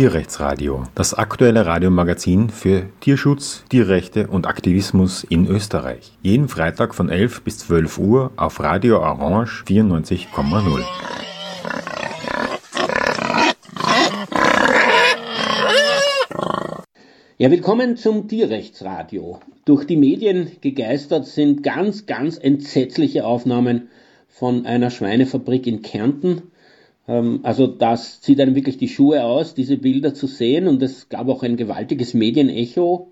Tierrechtsradio, 0.00 0.84
das 0.94 1.12
aktuelle 1.12 1.66
Radiomagazin 1.66 2.48
für 2.48 2.86
Tierschutz, 3.00 3.64
Tierrechte 3.68 4.28
und 4.28 4.46
Aktivismus 4.46 5.24
in 5.24 5.46
Österreich. 5.46 6.12
Jeden 6.22 6.48
Freitag 6.48 6.94
von 6.94 7.10
11 7.10 7.42
bis 7.42 7.58
12 7.58 7.98
Uhr 7.98 8.32
auf 8.36 8.60
Radio 8.60 9.00
Orange 9.00 9.62
94,0. 9.66 10.84
Ja, 17.36 17.50
willkommen 17.50 17.98
zum 17.98 18.26
Tierrechtsradio. 18.26 19.40
Durch 19.66 19.84
die 19.84 19.98
Medien 19.98 20.52
gegeistert 20.62 21.26
sind 21.26 21.62
ganz, 21.62 22.06
ganz 22.06 22.38
entsetzliche 22.38 23.26
Aufnahmen 23.26 23.90
von 24.30 24.64
einer 24.64 24.88
Schweinefabrik 24.88 25.66
in 25.66 25.82
Kärnten. 25.82 26.50
Ähm, 27.10 27.40
also 27.42 27.66
das 27.66 28.20
zieht 28.20 28.40
einem 28.40 28.54
wirklich 28.54 28.78
die 28.78 28.88
Schuhe 28.88 29.24
aus, 29.24 29.54
diese 29.54 29.76
Bilder 29.76 30.14
zu 30.14 30.28
sehen 30.28 30.68
und 30.68 30.80
es 30.82 31.08
gab 31.08 31.28
auch 31.28 31.42
ein 31.42 31.56
gewaltiges 31.56 32.14
Medienecho. 32.14 33.10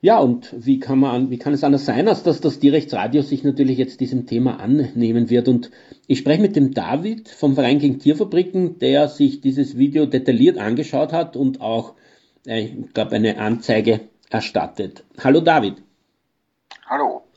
Ja, 0.00 0.18
und 0.18 0.54
wie 0.56 0.78
kann 0.78 1.00
man, 1.00 1.30
wie 1.30 1.38
kann 1.38 1.54
es 1.54 1.64
anders 1.64 1.86
sein, 1.86 2.06
als 2.06 2.22
dass 2.22 2.40
das 2.40 2.60
Tierrechtsradio 2.60 3.22
sich 3.22 3.42
natürlich 3.42 3.78
jetzt 3.78 4.00
diesem 4.00 4.26
Thema 4.26 4.60
annehmen 4.60 5.28
wird? 5.28 5.48
Und 5.48 5.70
ich 6.06 6.18
spreche 6.20 6.42
mit 6.42 6.54
dem 6.54 6.72
David 6.72 7.28
vom 7.28 7.54
Verein 7.54 7.80
gegen 7.80 7.98
Tierfabriken, 7.98 8.78
der 8.78 9.08
sich 9.08 9.40
dieses 9.40 9.76
Video 9.76 10.06
detailliert 10.06 10.58
angeschaut 10.58 11.12
hat 11.12 11.34
und 11.34 11.60
auch 11.60 11.94
äh, 12.46 12.60
ich 12.60 12.94
glaube, 12.94 13.16
eine 13.16 13.38
Anzeige 13.38 14.00
erstattet. 14.30 15.04
Hallo 15.18 15.40
David. 15.40 15.82
Hallo. 16.86 17.27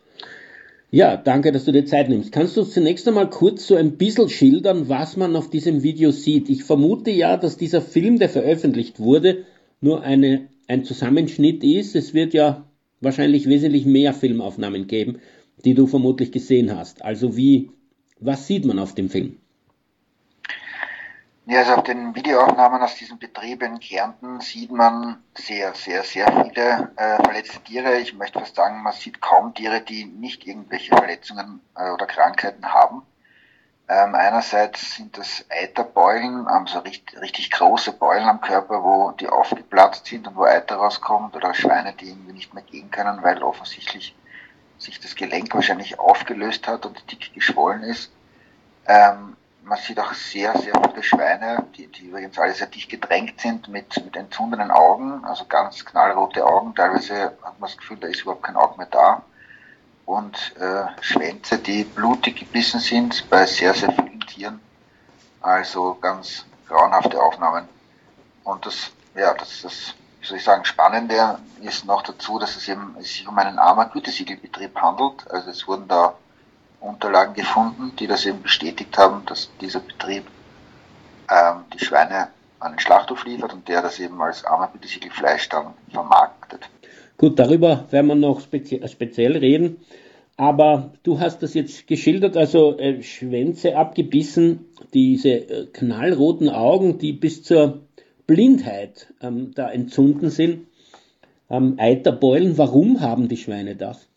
Ja, 0.94 1.16
danke, 1.16 1.54
dass 1.54 1.63
du 1.63 1.72
dir 1.72 1.86
Zeit 1.86 2.09
nimmst. 2.09 2.34
Kannst 2.34 2.58
du 2.58 2.63
zunächst 2.63 3.08
einmal 3.08 3.30
kurz 3.30 3.66
so 3.66 3.76
ein 3.76 3.95
bisschen 3.95 4.27
schildern, 4.27 4.89
was 4.89 5.16
man 5.16 5.38
auf 5.38 5.50
diesem 5.50 5.84
Video 5.84 6.11
sieht? 6.11 6.50
Ich 6.50 6.66
vermute 6.66 7.11
ja, 7.11 7.38
dass 7.38 7.56
dieser 7.56 7.81
Film, 7.81 8.20
der 8.20 8.28
veröffentlicht 8.28 9.00
wurde, 9.00 9.45
nur 9.80 10.02
eine, 10.03 10.50
ein 10.67 10.84
Zusammenschnitt 10.84 11.64
ist. 11.64 11.95
Es 11.95 12.14
wird 12.14 12.34
ja 12.34 12.69
wahrscheinlich 13.00 13.47
wesentlich 13.47 13.86
mehr 13.86 14.14
Filmaufnahmen 14.14 14.88
geben, 14.88 15.19
die 15.64 15.75
du 15.75 15.88
vermutlich 15.88 16.34
gesehen 16.34 16.75
hast. 16.78 17.06
Also 17.06 17.38
wie, 17.38 17.72
was 18.19 18.47
sieht 18.47 18.66
man 18.66 18.78
auf 18.78 18.94
dem 18.94 19.09
Film? 19.09 19.38
Ja, 21.52 21.59
also 21.59 21.73
auf 21.73 21.83
den 21.83 22.16
Videoaufnahmen 22.16 22.81
aus 22.81 22.95
diesem 22.95 23.19
Betrieb 23.19 23.61
in 23.61 23.77
Kärnten 23.81 24.39
sieht 24.39 24.71
man 24.71 25.21
sehr, 25.35 25.73
sehr, 25.73 26.02
sehr 26.03 26.25
viele 26.27 26.94
äh, 26.95 27.21
verletzte 27.21 27.59
Tiere. 27.59 27.99
Ich 27.99 28.13
möchte 28.13 28.39
fast 28.39 28.55
sagen, 28.55 28.81
man 28.81 28.94
sieht 28.94 29.19
kaum 29.19 29.53
Tiere, 29.53 29.81
die 29.81 30.05
nicht 30.05 30.47
irgendwelche 30.47 30.95
Verletzungen 30.95 31.59
äh, 31.75 31.89
oder 31.89 32.05
Krankheiten 32.05 32.73
haben. 32.73 33.02
Ähm, 33.89 34.16
einerseits 34.16 34.95
sind 34.95 35.17
das 35.17 35.44
Eiterbeulen, 35.49 36.47
also 36.47 36.79
richtig, 36.79 37.19
richtig 37.19 37.52
große 37.52 37.91
Beulen 37.91 38.29
am 38.29 38.39
Körper, 38.39 38.81
wo 38.81 39.11
die 39.11 39.27
aufgeplatzt 39.27 40.05
sind 40.05 40.29
und 40.29 40.38
wo 40.38 40.45
Eiter 40.45 40.77
rauskommt 40.77 41.35
oder 41.35 41.53
Schweine, 41.53 41.91
die 41.91 42.11
irgendwie 42.11 42.31
nicht 42.31 42.53
mehr 42.53 42.63
gehen 42.63 42.91
können, 42.91 43.23
weil 43.23 43.44
offensichtlich 43.44 44.16
sich 44.77 45.02
das 45.02 45.16
Gelenk 45.16 45.53
wahrscheinlich 45.53 45.99
aufgelöst 45.99 46.69
hat 46.69 46.85
und 46.85 47.11
dick 47.11 47.33
geschwollen 47.33 47.83
ist. 47.83 48.09
Ähm, 48.88 49.35
man 49.64 49.78
sieht 49.78 50.00
auch 50.00 50.14
sehr, 50.14 50.58
sehr 50.58 50.73
viele 50.73 51.04
Schweine, 51.04 51.66
die, 51.78 51.88
die 51.88 52.08
übrigens 52.08 52.38
alle 52.38 52.54
sehr 52.54 52.67
dicht 52.67 52.90
gedrängt 52.90 53.40
sind 53.40 53.68
mit, 53.68 54.03
mit 54.03 54.16
entzündeten 54.16 54.72
Augen, 54.72 55.23
also 55.26 55.45
ganz 55.45 55.86
knallrote 55.86 56.45
Augen. 56.45 56.73
Teilweise 56.76 57.38
hat 57.44 57.59
man 57.59 57.70
das 57.70 57.78
Gefühl, 57.78 57.98
da 57.98 58.08
ist 58.08 58.22
überhaupt 58.22 58.44
kein 58.44 58.56
Auge 58.56 58.78
mehr 58.78 58.88
da. 58.90 59.23
Und 60.06 60.56
äh, 60.59 60.86
Schwänze, 61.02 61.59
die 61.59 61.84
blutig 61.84 62.38
gebissen 62.38 62.80
sind 62.80 63.30
bei 63.30 63.45
sehr, 63.45 63.73
sehr 63.73 63.92
vielen 63.92 64.20
Tieren. 64.22 64.59
Also 65.42 65.98
ganz 66.02 66.46
grauenhafte 66.68 67.22
Aufnahmen. 67.22 67.68
Und 68.44 68.66
das, 68.66 68.91
ja, 69.16 69.34
das, 69.34 69.62
das, 69.62 69.94
wie 70.19 70.28
soll 70.28 70.38
ich 70.38 70.44
sagen, 70.44 70.66
Spannende 70.66 71.40
ist 71.62 71.85
noch 71.85 72.02
dazu, 72.02 72.40
dass 72.40 72.56
es 72.56 72.68
eben 72.68 72.96
es 73.00 73.14
sich 73.14 73.28
um 73.28 73.38
einen 73.38 73.59
armer 73.59 73.85
Gütesiegelbetrieb 73.85 74.75
handelt. 74.75 75.30
Also 75.30 75.52
es 75.52 75.68
wurden 75.68 75.88
da 75.88 76.16
Unterlagen 76.81 77.34
gefunden, 77.36 77.94
die 78.00 78.08
das 78.08 78.25
eben 78.25 78.42
bestätigt 78.42 78.97
haben, 78.97 79.24
dass 79.28 79.50
dieser 79.62 79.80
Betrieb 79.80 80.24
ähm, 81.30 81.64
die 81.74 81.84
Schweine 81.84 82.30
an 82.59 82.74
den 82.74 82.80
Schlachthof 82.80 83.25
liefert 83.25 83.53
und 83.53 83.68
der 83.68 83.81
das 83.81 84.00
eben 84.00 84.22
als 84.22 84.44
Fleisch 85.12 85.50
dann 85.50 85.74
vermarktet. 85.90 86.70
Gut, 87.18 87.38
darüber 87.40 87.86
werden 87.91 88.08
wir 88.08 88.16
noch 88.16 88.41
spezie 88.41 88.81
speziell 88.88 89.38
reden. 89.38 89.78
Aber 90.38 90.94
du 91.03 91.20
hast 91.20 91.44
das 91.44 91.53
jetzt 91.53 91.86
geschildert, 91.86 92.36
also 92.36 92.78
äh, 92.80 93.03
Schwänze 93.03 93.75
abgebissen, 93.75 94.66
diese 94.94 95.30
äh, 95.30 95.68
knallroten 95.72 96.50
Augen, 96.50 96.97
die 96.97 97.14
bis 97.14 97.44
zur 97.44 97.81
Blindheit 98.25 99.14
ähm, 99.22 99.52
da 99.53 99.70
entzünden 99.70 100.30
sind. 100.30 100.68
Ähm, 101.50 101.75
Eiterbeulen, 101.78 102.58
warum 102.58 103.02
haben 103.02 103.28
die 103.28 103.38
Schweine 103.38 103.75
das? 103.75 104.08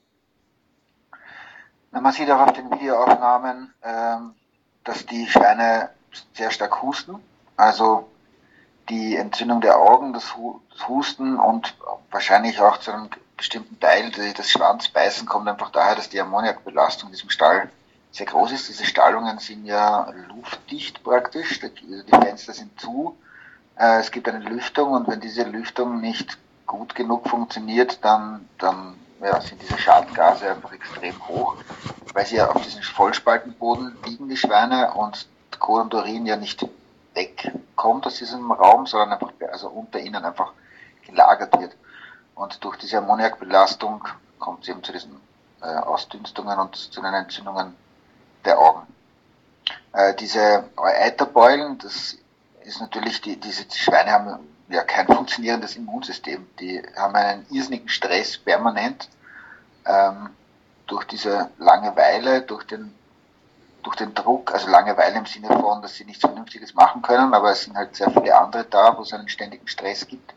Man 2.01 2.13
sieht 2.13 2.31
auch 2.31 2.41
auf 2.41 2.53
den 2.53 2.71
Videoaufnahmen, 2.71 3.73
ähm, 3.83 4.35
dass 4.83 5.07
die 5.07 5.27
Schweine 5.27 5.91
sehr 6.35 6.51
stark 6.51 6.83
husten. 6.83 7.21
Also 7.57 8.09
die 8.89 9.17
Entzündung 9.17 9.61
der 9.61 9.79
Augen, 9.79 10.13
das 10.13 10.35
Husten 10.89 11.39
und 11.39 11.75
wahrscheinlich 12.11 12.61
auch 12.61 12.79
zu 12.79 12.93
einem 12.93 13.09
bestimmten 13.37 13.79
Teil 13.81 14.11
des 14.11 14.51
Schwanzbeißen 14.51 15.27
kommt 15.27 15.49
einfach 15.49 15.71
daher, 15.71 15.95
dass 15.95 16.09
die 16.09 16.21
Ammoniakbelastung 16.21 17.09
in 17.09 17.15
diesem 17.15 17.31
Stall 17.31 17.71
sehr 18.13 18.27
groß 18.27 18.53
ist. 18.53 18.69
Diese 18.69 18.85
Stallungen 18.85 19.39
sind 19.39 19.65
ja 19.65 20.13
luftdicht 20.29 21.03
praktisch, 21.03 21.61
die 21.61 22.05
Fenster 22.11 22.53
sind 22.53 22.79
zu, 22.79 23.17
äh, 23.77 23.99
es 24.01 24.11
gibt 24.11 24.29
eine 24.29 24.45
Lüftung 24.45 24.93
und 24.93 25.09
wenn 25.09 25.21
diese 25.21 25.45
Lüftung 25.45 26.01
nicht 26.01 26.39
gut 26.67 26.95
genug 26.95 27.29
funktioniert, 27.29 28.05
dann, 28.05 28.49
dann 28.59 28.95
ja, 29.25 29.41
sind 29.41 29.61
diese 29.63 29.79
Schadengase 29.79 30.51
einfach 30.51 30.73
extrem 30.73 31.27
hoch, 31.29 31.57
weil 32.13 32.27
sie 32.27 32.37
ja 32.37 32.51
auf 32.51 32.63
diesem 32.63 32.83
Vollspaltenboden 32.83 33.97
liegen, 34.05 34.29
die 34.29 34.37
Schweine, 34.37 34.93
und 34.93 35.27
Kot 35.59 35.83
und 35.83 35.95
Urin 35.95 36.27
ja 36.27 36.37
nicht 36.37 36.67
wegkommt 37.15 38.07
aus 38.07 38.17
diesem 38.17 38.51
Raum, 38.53 38.87
sondern 38.87 39.13
einfach 39.13 39.33
also 39.51 39.69
unter 39.69 39.99
ihnen 39.99 40.25
einfach 40.25 40.53
gelagert 41.07 41.59
wird. 41.59 41.77
Und 42.35 42.63
durch 42.65 42.77
diese 42.77 42.99
Ammoniakbelastung 42.99 44.07
kommt 44.39 44.63
es 44.63 44.69
eben 44.69 44.83
zu 44.83 44.93
diesen 44.93 45.21
äh, 45.63 45.67
Ausdünstungen 45.67 46.59
und 46.59 46.77
zu 46.77 47.01
den 47.01 47.15
Entzündungen 47.15 47.75
der 48.45 48.59
Augen. 48.59 48.87
Äh, 49.93 50.15
diese 50.15 50.65
Eiterbeulen, 50.77 51.79
das 51.79 52.19
ist 52.65 52.81
natürlich, 52.81 53.21
die, 53.21 53.37
diese 53.39 53.65
die 53.65 53.79
Schweine 53.79 54.11
haben 54.11 54.39
ja 54.69 54.83
kein 54.83 55.07
funktionierendes 55.07 55.77
Immunsystem. 55.77 56.47
Die 56.59 56.83
haben 56.97 57.15
einen 57.15 57.47
irrsinnigen 57.51 57.89
Stress 57.89 58.37
permanent 58.37 59.09
ähm, 59.87 60.31
durch 60.87 61.05
diese 61.05 61.51
Langeweile, 61.59 62.43
durch 62.43 62.65
den 62.65 62.95
durch 63.85 63.97
den 63.97 64.15
Druck, 64.15 64.53
also 64.53 64.69
Langeweile 64.71 65.19
im 65.19 65.27
Sinne 65.27 65.49
von, 65.49 65.83
dass 65.83 65.95
sie 65.95 66.05
nichts 66.05 66.23
Vernünftiges 66.23 66.75
machen 66.75 67.03
können, 67.03 67.35
aber 67.35 67.53
es 67.53 67.65
sind 67.65 67.77
halt 67.77 67.95
sehr 67.95 68.11
viele 68.11 68.37
andere 68.37 68.65
da, 68.65 68.97
wo 68.97 69.03
es 69.03 69.13
einen 69.13 69.29
ständigen 69.29 69.69
Stress 69.69 70.07
gibt. 70.07 70.35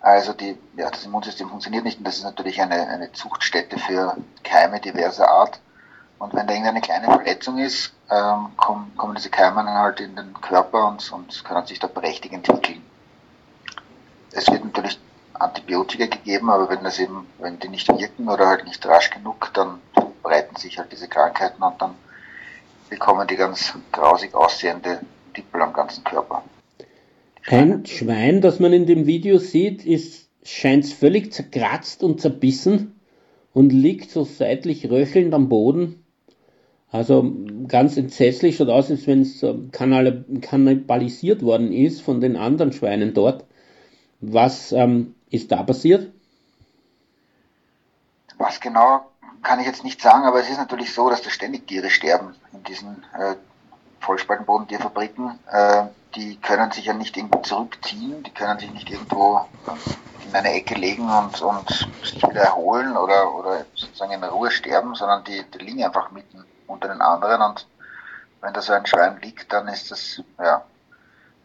Also 0.00 0.32
die, 0.34 0.56
ja, 0.76 0.90
das 0.90 1.04
Immunsystem 1.04 1.48
funktioniert 1.48 1.84
nicht 1.84 1.98
und 1.98 2.04
das 2.04 2.16
ist 2.18 2.24
natürlich 2.24 2.60
eine, 2.60 2.86
eine 2.88 3.10
Zuchtstätte 3.12 3.78
für 3.78 4.16
Keime 4.42 4.78
diverser 4.80 5.28
Art. 5.28 5.60
Und 6.18 6.32
wenn 6.34 6.46
da 6.46 6.52
irgendeine 6.52 6.80
kleine 6.80 7.06
Verletzung 7.06 7.58
ist, 7.58 7.92
ähm, 8.10 8.56
kommen, 8.56 8.92
kommen 8.96 9.14
diese 9.14 9.30
Keime 9.30 9.64
dann 9.64 9.78
halt 9.78 10.00
in 10.00 10.14
den 10.14 10.32
Körper 10.40 10.86
und, 10.86 11.10
und 11.10 11.44
können 11.44 11.66
sich 11.66 11.80
da 11.80 11.88
prächtig 11.88 12.32
entwickeln. 12.32 12.82
Es 14.32 14.46
wird 14.50 14.64
natürlich 14.64 14.98
Antibiotika 15.34 16.06
gegeben, 16.06 16.50
aber 16.50 16.68
wenn 16.68 16.84
das 16.84 16.98
eben, 16.98 17.26
wenn 17.38 17.58
die 17.58 17.68
nicht 17.68 17.88
wirken 17.88 18.28
oder 18.28 18.46
halt 18.48 18.64
nicht 18.64 18.84
rasch 18.86 19.10
genug, 19.10 19.50
dann 19.54 19.80
breiten 20.22 20.56
sich 20.56 20.78
halt 20.78 20.92
diese 20.92 21.08
Krankheiten 21.08 21.62
und 21.62 21.80
dann 21.80 21.94
bekommen 22.88 23.26
die 23.26 23.36
ganz 23.36 23.74
grausig 23.92 24.34
aussehende 24.34 25.00
Dippel 25.36 25.62
am 25.62 25.72
ganzen 25.72 26.04
Körper. 26.04 26.44
Ein 27.46 27.84
Schwein, 27.84 28.40
das 28.40 28.60
man 28.60 28.72
in 28.72 28.86
dem 28.86 29.06
Video 29.06 29.38
sieht, 29.38 29.84
ist, 29.84 30.30
scheint 30.44 30.86
völlig 30.86 31.32
zerkratzt 31.32 32.02
und 32.02 32.20
zerbissen 32.20 33.00
und 33.52 33.70
liegt 33.72 34.10
so 34.10 34.24
seitlich 34.24 34.90
röchelnd 34.90 35.34
am 35.34 35.48
Boden. 35.48 36.04
Also 36.90 37.34
ganz 37.66 37.96
entsetzlich 37.96 38.56
schaut 38.56 38.68
aus, 38.68 38.90
als 38.90 39.06
wenn 39.06 39.22
es 39.22 39.44
kannibalisiert 39.72 41.42
worden 41.42 41.72
ist 41.72 42.00
von 42.02 42.20
den 42.20 42.36
anderen 42.36 42.72
Schweinen 42.72 43.14
dort. 43.14 43.44
Was 44.20 44.72
ähm, 44.72 45.14
ist 45.34 45.50
da 45.52 45.62
passiert? 45.62 46.12
Was 48.38 48.60
genau 48.60 49.10
kann 49.42 49.60
ich 49.60 49.66
jetzt 49.66 49.84
nicht 49.84 50.00
sagen, 50.00 50.24
aber 50.24 50.40
es 50.40 50.48
ist 50.48 50.56
natürlich 50.56 50.94
so, 50.94 51.10
dass 51.10 51.22
da 51.22 51.30
ständig 51.30 51.66
Tiere 51.66 51.90
sterben 51.90 52.34
in 52.52 52.62
diesen 52.64 53.04
äh, 53.12 53.36
Vollspaltenbodentierfabriken. 54.00 55.38
Äh, 55.50 55.84
die 56.16 56.36
können 56.36 56.70
sich 56.72 56.86
ja 56.86 56.94
nicht 56.94 57.16
irgendwo 57.16 57.40
zurückziehen, 57.40 58.22
die 58.22 58.30
können 58.30 58.58
sich 58.58 58.72
nicht 58.72 58.90
irgendwo 58.90 59.46
äh, 59.66 60.26
in 60.26 60.34
eine 60.34 60.52
Ecke 60.52 60.74
legen 60.74 61.10
und, 61.10 61.40
und 61.42 61.88
sich 62.02 62.22
wieder 62.22 62.42
erholen 62.42 62.96
oder, 62.96 63.34
oder 63.34 63.66
sozusagen 63.74 64.12
in 64.12 64.24
Ruhe 64.24 64.50
sterben, 64.50 64.94
sondern 64.94 65.24
die, 65.24 65.44
die 65.52 65.58
liegen 65.58 65.84
einfach 65.84 66.10
mitten 66.10 66.44
unter 66.66 66.88
den 66.88 67.02
anderen 67.02 67.42
und 67.42 67.66
wenn 68.40 68.54
da 68.54 68.62
so 68.62 68.72
ein 68.72 68.86
Schwein 68.86 69.20
liegt, 69.20 69.52
dann 69.52 69.68
ist 69.68 69.90
das 69.90 70.22
ja 70.38 70.64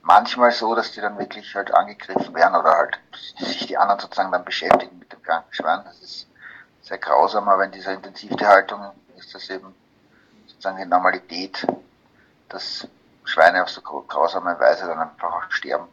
manchmal 0.10 0.52
so, 0.52 0.74
dass 0.74 0.92
die 0.92 1.02
dann 1.02 1.20
wirklich 1.20 1.54
halt 1.54 1.72
angegriffen 1.72 2.34
werden 2.34 2.56
oder 2.56 2.72
halt 2.72 3.00
sich 3.38 3.68
die 3.68 3.78
anderen 3.78 4.00
sozusagen 4.00 4.32
dann 4.32 4.44
beschäftigen 4.44 4.98
mit 4.98 5.14
dem 5.14 5.22
kranken 5.22 5.54
Schwein. 5.54 5.82
Das 5.86 6.02
ist 6.02 6.28
sehr 6.82 6.98
grausam, 6.98 7.48
aber 7.48 7.66
in 7.66 7.72
dieser 7.72 7.94
Intensivtierhaltung 7.94 8.82
ist 9.18 9.36
das 9.36 9.48
eben 9.52 9.76
sozusagen 10.48 10.78
die 10.78 10.90
Normalität, 10.90 11.66
dass 12.50 12.88
Schweine 13.24 13.62
auf 13.62 13.70
so 13.70 13.82
grausame 13.82 14.60
Weise 14.60 14.88
dann 14.88 14.98
einfach 14.98 15.32
auch 15.32 15.52
sterben. 15.52 15.88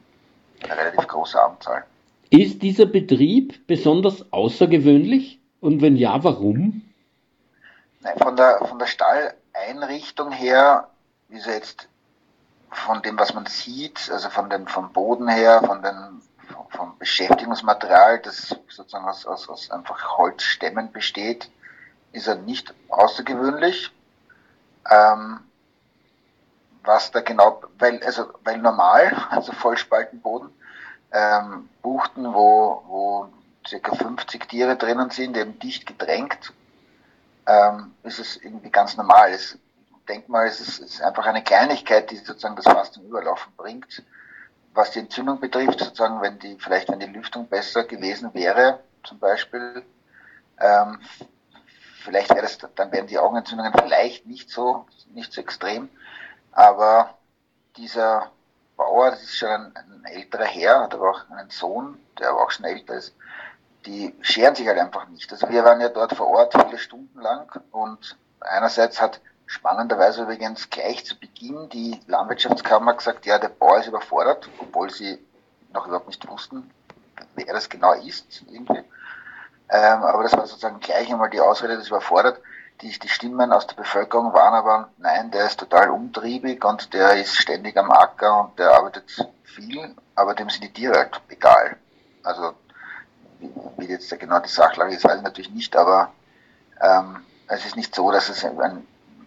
Eine 0.64 0.78
relativ 0.78 1.06
große 1.06 1.38
Anzahl. 1.40 1.84
Ist 2.30 2.62
dieser 2.62 2.86
Betrieb 2.86 3.66
besonders 3.66 4.32
außergewöhnlich? 4.32 5.40
Und 5.60 5.82
wenn 5.82 5.96
ja, 5.96 6.24
warum? 6.24 6.82
Nein, 8.00 8.16
von 8.16 8.34
der, 8.34 8.64
von 8.64 8.78
der 8.78 8.86
Stalleinrichtung 8.86 10.32
her, 10.32 10.88
wie 11.28 11.38
so 11.38 11.50
jetzt 11.50 11.88
von 12.70 13.02
dem, 13.02 13.18
was 13.18 13.34
man 13.34 13.46
sieht, 13.46 14.10
also 14.10 14.30
von 14.30 14.50
dem, 14.50 14.66
vom 14.66 14.92
Boden 14.92 15.28
her, 15.28 15.62
von 15.64 15.82
den, 15.82 16.22
vom 16.70 16.98
Beschäftigungsmaterial, 16.98 18.20
das 18.20 18.54
sozusagen 18.68 19.06
aus, 19.06 19.26
aus, 19.26 19.48
aus 19.48 19.70
einfach 19.70 20.18
Holzstämmen 20.18 20.92
besteht, 20.92 21.50
ist 22.12 22.26
er 22.26 22.36
nicht 22.36 22.74
außergewöhnlich. 22.88 23.92
Ähm, 24.90 25.40
was 26.84 27.10
da 27.10 27.20
genau, 27.20 27.62
weil, 27.78 28.02
also, 28.04 28.32
weil 28.44 28.58
normal, 28.58 29.26
also 29.30 29.52
Vollspaltenboden, 29.52 30.50
ähm, 31.12 31.68
Buchten, 31.82 32.32
wo, 32.32 32.82
wo 32.86 33.28
circa 33.66 33.94
50 33.94 34.48
Tiere 34.48 34.76
drinnen 34.76 35.10
sind, 35.10 35.36
eben 35.36 35.58
dicht 35.58 35.86
gedrängt, 35.86 36.52
ähm, 37.46 37.94
ist 38.02 38.18
es 38.18 38.36
irgendwie 38.36 38.70
ganz 38.70 38.96
normal. 38.96 39.34
Ich 39.34 39.58
denke 40.06 40.30
mal, 40.30 40.46
es 40.46 40.60
ist, 40.60 40.78
ist 40.78 41.02
einfach 41.02 41.26
eine 41.26 41.42
Kleinigkeit, 41.42 42.10
die 42.10 42.16
sozusagen 42.16 42.56
das 42.56 42.64
Fass 42.64 42.92
zum 42.92 43.04
Überlaufen 43.04 43.52
bringt. 43.56 44.02
Was 44.74 44.90
die 44.90 45.00
Entzündung 45.00 45.40
betrifft, 45.40 45.80
sozusagen, 45.80 46.20
wenn 46.20 46.38
die, 46.38 46.56
vielleicht 46.58 46.90
wenn 46.90 47.00
die 47.00 47.06
Lüftung 47.06 47.48
besser 47.48 47.84
gewesen 47.84 48.34
wäre, 48.34 48.80
zum 49.04 49.18
Beispiel, 49.18 49.84
ähm, 50.60 51.00
vielleicht 52.04 52.30
wäre 52.30 52.42
das, 52.42 52.58
dann 52.74 52.92
wären 52.92 53.06
die 53.06 53.18
Augenentzündungen 53.18 53.72
vielleicht 53.72 54.26
nicht 54.26 54.50
so, 54.50 54.86
nicht 55.12 55.32
so 55.32 55.40
extrem. 55.40 55.88
Aber 56.52 57.14
dieser 57.76 58.30
Bauer, 58.76 59.10
das 59.10 59.22
ist 59.22 59.36
schon 59.36 59.48
ein, 59.48 59.72
ein 59.76 60.04
älterer 60.04 60.44
Herr, 60.44 60.80
hat 60.82 60.94
aber 60.94 61.10
auch 61.10 61.30
einen 61.30 61.50
Sohn, 61.50 61.98
der 62.18 62.30
aber 62.30 62.44
auch 62.44 62.50
schon 62.50 62.66
älter 62.66 62.94
ist, 62.94 63.14
die 63.86 64.14
scheren 64.20 64.54
sich 64.54 64.66
halt 64.66 64.78
einfach 64.78 65.08
nicht. 65.08 65.30
Also 65.32 65.48
wir 65.48 65.64
waren 65.64 65.80
ja 65.80 65.88
dort 65.88 66.14
vor 66.14 66.28
Ort 66.28 66.52
viele 66.52 66.78
Stunden 66.78 67.20
lang 67.20 67.48
und 67.70 68.16
einerseits 68.40 69.00
hat 69.00 69.20
spannenderweise 69.46 70.22
übrigens 70.22 70.68
gleich 70.70 71.04
zu 71.04 71.18
Beginn 71.18 71.68
die 71.70 72.00
Landwirtschaftskammer 72.06 72.94
gesagt, 72.94 73.26
ja, 73.26 73.38
der 73.38 73.48
Bauer 73.48 73.78
ist 73.78 73.86
überfordert, 73.86 74.48
obwohl 74.58 74.90
sie 74.90 75.18
noch 75.72 75.86
überhaupt 75.86 76.08
nicht 76.08 76.26
wussten, 76.28 76.70
wer 77.34 77.52
das 77.52 77.68
genau 77.68 77.92
ist 77.92 78.42
irgendwie. 78.50 78.84
Ähm, 79.68 80.02
aber 80.02 80.22
das 80.22 80.32
war 80.32 80.46
sozusagen 80.46 80.80
gleich 80.80 81.10
einmal 81.10 81.30
die 81.30 81.40
Ausrede, 81.40 81.76
das 81.76 81.88
überfordert. 81.88 82.40
Die, 82.82 82.98
die 82.98 83.08
Stimmen 83.08 83.52
aus 83.52 83.66
der 83.66 83.76
Bevölkerung 83.76 84.32
waren 84.34 84.54
aber, 84.54 84.90
nein, 84.98 85.30
der 85.30 85.46
ist 85.46 85.58
total 85.58 85.90
umtriebig 85.90 86.62
und 86.64 86.92
der 86.92 87.14
ist 87.14 87.36
ständig 87.36 87.76
am 87.76 87.90
Acker 87.90 88.40
und 88.40 88.58
der 88.58 88.72
arbeitet 88.72 89.26
viel, 89.44 89.94
aber 90.14 90.34
dem 90.34 90.50
sind 90.50 90.62
die 90.62 90.72
Tiere 90.72 90.98
halt 90.98 91.20
egal. 91.28 91.76
Also, 92.22 92.52
wie, 93.38 93.50
wie 93.78 93.86
jetzt 93.86 94.16
genau 94.18 94.40
die 94.40 94.48
Sachlage 94.48 94.94
ist, 94.94 95.04
weiß 95.04 95.16
ich 95.16 95.22
natürlich 95.22 95.50
nicht, 95.50 95.74
aber 95.74 96.12
ähm, 96.80 97.24
es 97.48 97.64
ist 97.64 97.76
nicht 97.76 97.94
so, 97.94 98.10
dass 98.10 98.28
es 98.28 98.44
ein 98.44 98.86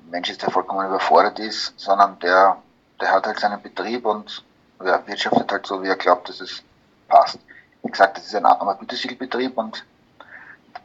Mensch 0.09 0.29
ist, 0.29 0.41
der 0.41 0.49
vollkommen 0.49 0.87
überfordert 0.87 1.39
ist, 1.39 1.73
sondern 1.77 2.17
der, 2.19 2.57
der 2.99 3.11
hat 3.11 3.25
halt 3.25 3.39
seinen 3.39 3.61
Betrieb 3.61 4.05
und 4.05 4.43
ja, 4.83 5.05
wirtschaftet 5.05 5.51
halt 5.51 5.65
so, 5.65 5.83
wie 5.83 5.87
er 5.87 5.95
glaubt, 5.95 6.29
dass 6.29 6.41
es 6.41 6.63
passt. 7.07 7.39
Wie 7.83 7.91
gesagt, 7.91 8.17
das 8.17 8.25
ist 8.25 8.35
ein 8.35 8.45
armer 8.45 8.75
Gütesiegelbetrieb 8.75 9.57
und 9.57 9.85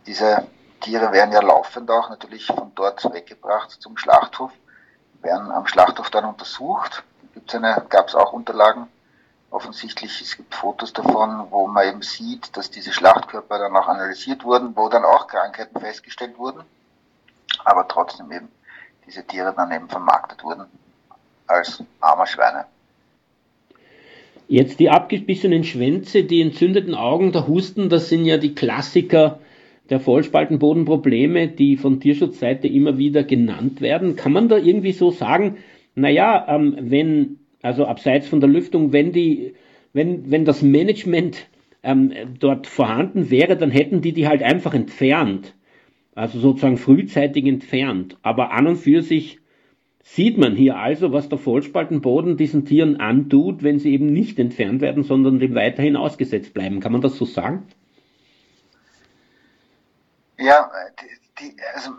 diese 0.07 0.47
Tiere 0.81 1.13
werden 1.13 1.33
ja 1.33 1.41
laufend 1.41 1.91
auch 1.91 2.11
natürlich 2.11 2.47
von 2.47 2.73
dort 2.75 3.03
weggebracht 3.13 3.71
zum 3.71 3.97
Schlachthof, 3.97 4.53
werden 5.23 5.51
am 5.51 5.67
Schlachthof 5.67 6.11
dann 6.11 6.27
untersucht. 6.27 7.03
Gibt's 7.33 7.55
eine, 7.55 7.85
gab 7.89 8.09
es 8.09 8.15
auch 8.15 8.33
Unterlagen. 8.33 8.89
Offensichtlich, 9.51 10.21
es 10.21 10.37
gibt 10.37 10.55
Fotos 10.55 10.93
davon, 10.93 11.47
wo 11.51 11.67
man 11.69 11.87
eben 11.87 12.03
sieht, 12.03 12.57
dass 12.57 12.71
diese 12.71 12.93
Schlachtkörper 12.93 13.59
dann 13.59 13.77
auch 13.77 13.89
analysiert 13.89 14.45
wurden, 14.45 14.77
wo 14.77 14.89
dann 14.89 15.05
auch 15.05 15.29
Krankheiten 15.29 15.81
festgestellt 15.81 16.37
wurden, 16.37 16.65
aber 17.65 17.87
trotzdem 17.87 18.31
eben 18.33 18.49
diese 19.07 19.27
Tiere 19.27 19.53
dann 19.57 19.73
eben 19.73 19.89
vermarktet 19.89 20.43
wurden 20.43 20.65
als 21.47 21.83
armer 22.01 22.27
Schweine. 22.27 22.65
Jetzt 24.47 24.79
die 24.79 24.91
abgebissenen 24.91 25.65
Schwänze, 25.65 26.25
die 26.25 26.43
entzündeten 26.43 26.95
Augen, 26.95 27.33
der 27.33 27.49
Husten, 27.49 27.89
das 27.89 28.09
sind 28.09 28.25
ja 28.25 28.37
die 28.37 28.55
Klassiker 28.55 29.39
der 29.91 30.01
Vollspaltenbodenprobleme, 30.01 31.49
die 31.49 31.77
von 31.77 32.01
Tierschutzseite 32.01 32.69
immer 32.69 32.99
wieder 32.99 33.23
genannt 33.23 33.81
werden. 33.81 34.17
Kann 34.17 34.33
man 34.33 34.49
da 34.49 34.57
irgendwie 34.57 34.93
so 34.93 35.11
sagen, 35.11 35.59
naja, 35.95 36.47
ähm, 36.49 36.77
wenn, 36.79 37.39
also 37.63 37.87
abseits 37.87 38.29
von 38.29 38.41
der 38.41 38.49
Lüftung, 38.49 38.93
wenn 38.93 39.13
die, 39.13 39.55
wenn, 39.93 40.31
wenn 40.31 40.45
das 40.45 40.63
Management 40.63 41.47
ähm, 41.83 42.13
dort 42.39 42.67
vorhanden 42.67 43.31
wäre, 43.31 43.57
dann 43.57 43.71
hätten 43.71 44.01
die 44.01 44.13
die 44.13 44.27
halt 44.27 44.43
einfach 44.43 44.75
entfernt. 44.75 45.55
Also 46.15 46.39
sozusagen 46.39 46.79
frühzeitig 46.79 47.47
entfernt. 47.47 48.17
Aber 48.23 48.53
an 48.53 48.67
und 48.67 48.77
für 48.77 49.03
sich 49.03 49.41
sieht 50.03 50.39
man 50.39 50.55
hier 50.55 50.77
also, 50.77 51.13
was 51.13 51.29
der 51.29 51.39
Vollspaltenboden 51.39 52.37
diesen 52.37 52.65
Tieren 52.65 53.01
antut, 53.01 53.63
wenn 53.63 53.79
sie 53.79 53.93
eben 53.93 54.07
nicht 54.07 54.39
entfernt 54.39 54.81
werden, 54.81 55.03
sondern 55.03 55.41
dem 55.41 55.55
weiterhin 55.55 55.97
ausgesetzt 55.97 56.55
bleiben. 56.55 56.81
Kann 56.81 56.93
man 56.93 57.01
das 57.01 57.17
so 57.17 57.25
sagen? 57.25 57.67
Ja, 60.39 60.71
die, 61.01 61.45
die, 61.45 61.57
also 61.75 61.91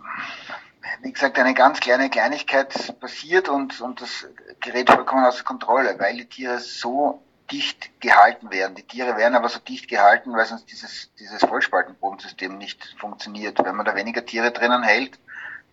wie 1.01 1.11
gesagt, 1.11 1.39
eine 1.39 1.53
ganz 1.53 1.79
kleine 1.79 2.09
Kleinigkeit 2.09 2.99
passiert 2.99 3.49
und, 3.49 3.81
und 3.81 4.01
das 4.01 4.27
gerät 4.59 4.89
vollkommen 4.89 5.25
außer 5.25 5.43
Kontrolle, 5.43 5.95
weil 5.97 6.17
die 6.17 6.25
Tiere 6.25 6.59
so 6.59 7.21
dicht 7.51 7.99
gehalten 7.99 8.49
werden. 8.51 8.75
Die 8.75 8.83
Tiere 8.83 9.17
werden 9.17 9.35
aber 9.35 9.49
so 9.49 9.59
dicht 9.59 9.87
gehalten, 9.87 10.33
weil 10.33 10.45
sonst 10.45 10.71
dieses, 10.71 11.13
dieses 11.19 11.41
Vollspaltenbodensystem 11.41 12.57
nicht 12.57 12.95
funktioniert. 12.97 13.63
Wenn 13.63 13.75
man 13.75 13.85
da 13.85 13.95
weniger 13.95 14.25
Tiere 14.25 14.51
drinnen 14.51 14.83
hält, 14.83 15.19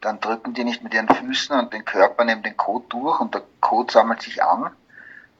dann 0.00 0.20
drücken 0.20 0.52
die 0.54 0.64
nicht 0.64 0.82
mit 0.82 0.94
ihren 0.94 1.08
Füßen 1.08 1.58
und 1.58 1.72
den 1.72 1.84
Körper 1.84 2.24
neben 2.24 2.42
den 2.42 2.56
Kot 2.56 2.92
durch 2.92 3.20
und 3.20 3.34
der 3.34 3.42
Kot 3.60 3.92
sammelt 3.92 4.20
sich 4.22 4.42
an. 4.42 4.70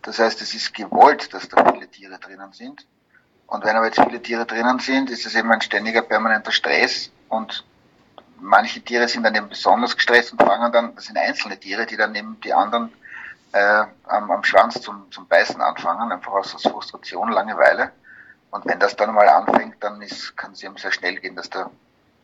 Das 0.03 0.19
heißt, 0.19 0.41
es 0.41 0.55
ist 0.55 0.75
gewollt, 0.75 1.35
dass 1.35 1.49
da 1.49 1.73
viele 1.73 1.89
Tiere 1.89 2.19
drinnen 2.19 2.53
sind. 2.53 2.87
Und 3.47 3.65
wenn 3.65 3.77
aber 3.77 3.87
jetzt 3.87 4.01
viele 4.01 4.23
Tiere 4.23 4.47
drinnen 4.47 4.79
sind, 4.79 5.11
ist 5.11 5.27
es 5.27 5.35
eben 5.35 5.51
ein 5.53 5.61
ständiger 5.61 6.03
permanenter 6.03 6.53
Stress 6.53 7.11
und 7.29 7.65
manche 8.41 8.81
Tiere 8.81 9.09
sind 9.09 9.25
dann 9.25 9.35
eben 9.35 9.49
besonders 9.49 9.95
gestresst 9.95 10.33
und 10.33 10.43
fangen 10.43 10.73
dann, 10.73 10.95
das 10.95 11.05
sind 11.05 11.19
einzelne 11.19 11.59
Tiere, 11.59 11.87
die 11.87 11.97
dann 11.97 12.15
eben 12.15 12.41
die 12.41 12.55
anderen 12.55 12.93
äh, 13.53 13.85
am, 14.05 14.31
am 14.31 14.45
Schwanz 14.45 14.81
zum, 14.81 15.11
zum 15.13 15.29
Beißen 15.29 15.61
anfangen, 15.61 16.11
einfach 16.11 16.33
aus, 16.33 16.55
aus 16.55 16.63
Frustration, 16.63 17.31
Langeweile. 17.31 17.93
Und 18.51 18.67
wenn 18.67 18.79
das 18.79 18.97
dann 18.97 19.15
mal 19.15 19.29
anfängt, 19.29 19.83
dann 19.83 20.05
kann 20.37 20.53
es 20.53 20.63
eben 20.63 20.77
sehr 20.77 20.93
schnell 20.93 21.17
gehen, 21.17 21.37
dass 21.37 21.49
da 21.49 21.71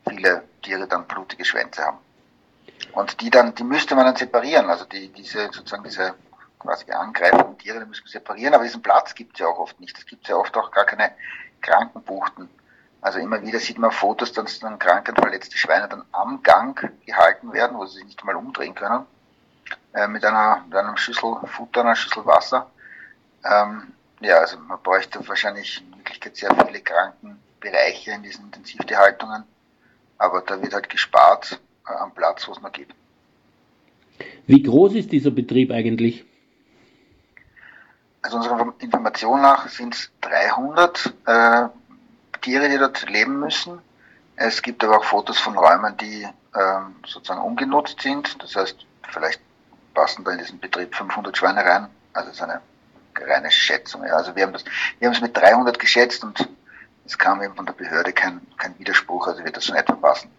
viele 0.09 0.45
Tiere 0.63 0.87
dann 0.87 1.07
blutige 1.07 1.45
Schwänze 1.45 1.85
haben. 1.85 1.99
Und 2.93 3.21
die 3.21 3.31
dann, 3.31 3.55
die 3.55 3.65
müsste 3.65 3.95
man 3.95 4.07
dann 4.07 4.17
separieren, 4.17 4.69
also 4.71 4.85
die, 4.85 5.09
diese, 5.09 5.47
sozusagen 5.47 5.85
diese 5.85 6.15
quasi 6.59 6.91
angreifenden 6.91 7.57
Tiere, 7.59 7.81
die 7.81 7.87
müssen 7.87 8.05
wir 8.05 8.11
separieren, 8.11 8.55
aber 8.55 8.65
diesen 8.65 8.83
Platz 8.83 9.15
gibt 9.15 9.35
es 9.35 9.41
ja 9.41 9.47
auch 9.47 9.59
oft 9.59 9.79
nicht. 9.81 9.97
Es 9.97 10.07
gibt 10.07 10.29
ja 10.29 10.37
oft 10.37 10.57
auch 10.57 10.71
gar 10.71 10.85
keine 10.85 11.13
Krankenbuchten. 11.61 12.49
Also 13.01 13.21
immer 13.21 13.41
wieder 13.43 13.61
sieht 13.61 13.79
man 13.79 13.93
Fotos, 13.93 14.33
dass 14.33 14.59
dann 14.59 14.79
krank 14.79 15.09
und 15.09 15.19
verletzte 15.19 15.57
Schweine 15.57 15.89
dann 15.89 16.05
am 16.13 16.43
Gang 16.43 16.93
gehalten 17.07 17.53
werden, 17.53 17.77
wo 17.77 17.87
sie 17.87 17.99
sich 17.99 18.07
nicht 18.07 18.25
mal 18.25 18.35
umdrehen 18.35 18.75
können, 18.75 19.07
äh, 19.95 20.09
mit, 20.09 20.25
einer, 20.25 20.65
mit 20.69 20.77
einem 20.77 20.97
Schüssel 20.97 21.37
Futter, 21.45 21.81
einer 21.81 21.97
Schüssel 21.97 22.25
Wasser. 22.27 22.71
Ähm, 23.45 23.93
ja, 24.21 24.37
also 24.39 24.59
man 24.59 24.81
bräuchte 24.83 25.27
wahrscheinlich 25.29 25.83
in 25.83 25.99
Wirklichkeit 25.99 26.37
sehr 26.37 26.55
viele 26.55 26.81
Krankenbereiche 26.81 28.13
in 28.13 28.23
diesen 28.23 28.47
Intensivtierhaltungen, 28.47 29.45
aber 30.19 30.43
da 30.43 30.61
wird 30.61 30.75
halt 30.75 30.89
gespart 30.89 31.61
äh, 31.89 31.93
am 31.93 32.13
Platz, 32.13 32.47
wo 32.49 32.53
es 32.53 32.61
noch 32.61 32.73
gibt. 32.73 32.95
Wie 34.47 34.63
groß 34.63 34.95
ist 34.95 35.13
dieser 35.13 35.31
Betrieb 35.31 35.71
eigentlich? 35.71 36.25
Also 38.23 38.39
unserer 38.39 38.75
Information 38.81 39.41
nach 39.41 39.69
sind 39.69 39.95
es 39.95 40.11
300 40.23 41.15
äh, 41.27 41.69
Tiere, 42.41 42.69
die 42.69 42.79
dort 42.79 43.09
leben 43.09 43.39
müssen. 43.41 43.79
Es 44.37 44.63
gibt 44.63 44.83
aber 44.85 44.99
auch 44.99 45.05
Fotos 45.05 45.39
von 45.39 45.57
Räumen, 45.57 45.97
die 45.97 46.27
ähm, 46.55 46.97
sozusagen 47.07 47.41
ungenutzt 47.41 48.01
sind. 48.01 48.43
Das 48.43 48.57
heißt, 48.57 48.87
vielleicht 49.11 49.41
passen 49.99 50.23
da 50.25 50.31
in 50.31 50.39
diesen 50.39 50.61
Betrieb 50.61 50.95
500 50.95 51.37
Schweine 51.37 51.65
rein. 51.65 51.89
Also 52.13 52.31
es 52.31 52.37
ist 52.37 52.43
eine 52.43 52.61
reine 53.21 53.51
Schätzung. 53.51 54.05
Ja. 54.05 54.15
Also 54.15 54.35
wir 54.37 54.45
haben 54.45 54.53
das, 54.53 54.65
wir 55.01 55.09
haben 55.09 55.15
es 55.15 55.21
mit 55.21 55.37
300 55.37 55.77
geschätzt 55.79 56.23
und 56.23 56.49
es 57.05 57.19
kam 57.19 57.43
eben 57.43 57.55
von 57.55 57.67
der 57.67 57.73
Behörde 57.73 58.13
kein, 58.13 58.41
kein 58.59 58.79
Widerspruch. 58.79 59.27
Also 59.27 59.45
wird 59.45 59.57
das 59.57 59.65
schon 59.65 59.77
etwa 59.77 59.95
passen. 59.95 60.31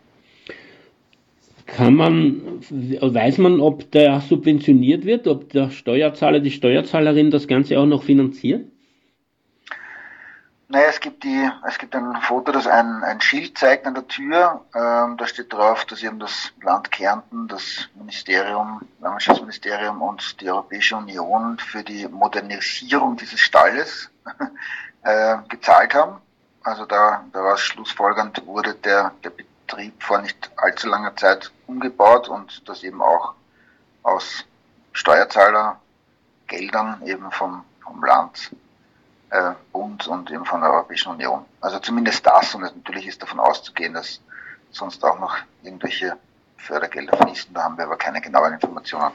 Kann 1.65 1.95
man 1.95 2.61
weiß 2.71 3.37
man, 3.39 3.59
ob 3.59 3.91
der 3.91 4.21
subventioniert 4.21 5.05
wird, 5.05 5.27
ob 5.27 5.49
der 5.49 5.69
Steuerzahler, 5.69 6.39
die 6.39 6.51
Steuerzahlerin 6.51 7.29
das 7.29 7.47
Ganze 7.47 7.77
auch 7.79 7.85
noch 7.85 8.03
finanziert? 8.03 8.65
Naja, 10.71 10.89
es 10.89 10.99
gibt 10.99 11.23
die, 11.23 11.49
es 11.67 11.79
gibt 11.79 11.95
ein 11.95 12.15
Foto, 12.21 12.51
das 12.51 12.67
ein, 12.67 13.03
ein 13.03 13.19
Schild 13.21 13.57
zeigt 13.57 13.87
an 13.87 13.95
der 13.95 14.07
Tür. 14.07 14.63
Ähm, 14.75 15.17
da 15.17 15.25
steht 15.25 15.51
drauf, 15.51 15.83
dass 15.85 16.03
eben 16.03 16.19
das 16.19 16.51
Land 16.61 16.91
Kärnten, 16.91 17.47
das 17.47 17.89
Ministerium, 17.95 18.79
Landwirtschaftsministerium 18.99 19.99
und 20.03 20.39
die 20.39 20.47
Europäische 20.47 20.95
Union 20.95 21.57
für 21.57 21.83
die 21.83 22.07
Modernisierung 22.07 23.17
dieses 23.17 23.39
Stalles 23.39 24.11
äh, 25.01 25.37
gezahlt 25.47 25.95
haben. 25.95 26.21
Also 26.61 26.85
da, 26.85 27.25
daraus 27.33 27.61
schlussfolgernd 27.61 28.45
wurde 28.45 28.75
der, 28.75 29.13
der 29.23 29.31
Betrieb 29.31 30.03
vor 30.03 30.19
nicht 30.19 30.51
allzu 30.55 30.87
langer 30.87 31.15
Zeit 31.15 31.51
umgebaut 31.65 32.29
und 32.29 32.69
das 32.69 32.83
eben 32.83 33.01
auch 33.01 33.33
aus 34.03 34.45
Steuerzahlergeldern 34.93 37.01
eben 37.07 37.31
vom, 37.31 37.65
vom 37.81 38.05
Land 38.05 38.51
äh, 39.29 39.51
Bund 39.71 40.07
und 40.07 40.31
eben 40.31 40.45
von 40.45 40.61
der 40.61 40.71
Europäischen 40.71 41.11
Union. 41.11 41.45
Also 41.61 41.79
zumindest 41.79 42.25
das 42.25 42.55
und 42.55 42.61
natürlich 42.61 43.07
ist 43.07 43.21
davon 43.21 43.39
auszugehen, 43.39 43.93
dass 43.93 44.21
sonst 44.71 45.03
auch 45.03 45.19
noch 45.19 45.35
irgendwelche 45.63 46.13
Fördergelder 46.57 47.17
fließen. 47.17 47.53
Da 47.53 47.63
haben 47.63 47.77
wir 47.77 47.85
aber 47.85 47.97
keine 47.97 48.21
genauen 48.21 48.53
Informationen. 48.53 49.11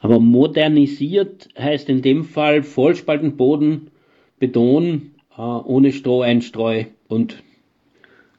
Aber 0.00 0.18
modernisiert 0.18 1.48
heißt 1.58 1.88
in 1.88 2.02
dem 2.02 2.24
Fall 2.24 2.62
Vollspaltenboden, 2.62 3.90
Beton, 4.38 5.14
äh, 5.36 5.40
ohne 5.40 5.92
Stroheinstreu 5.92 6.86
und 7.08 7.42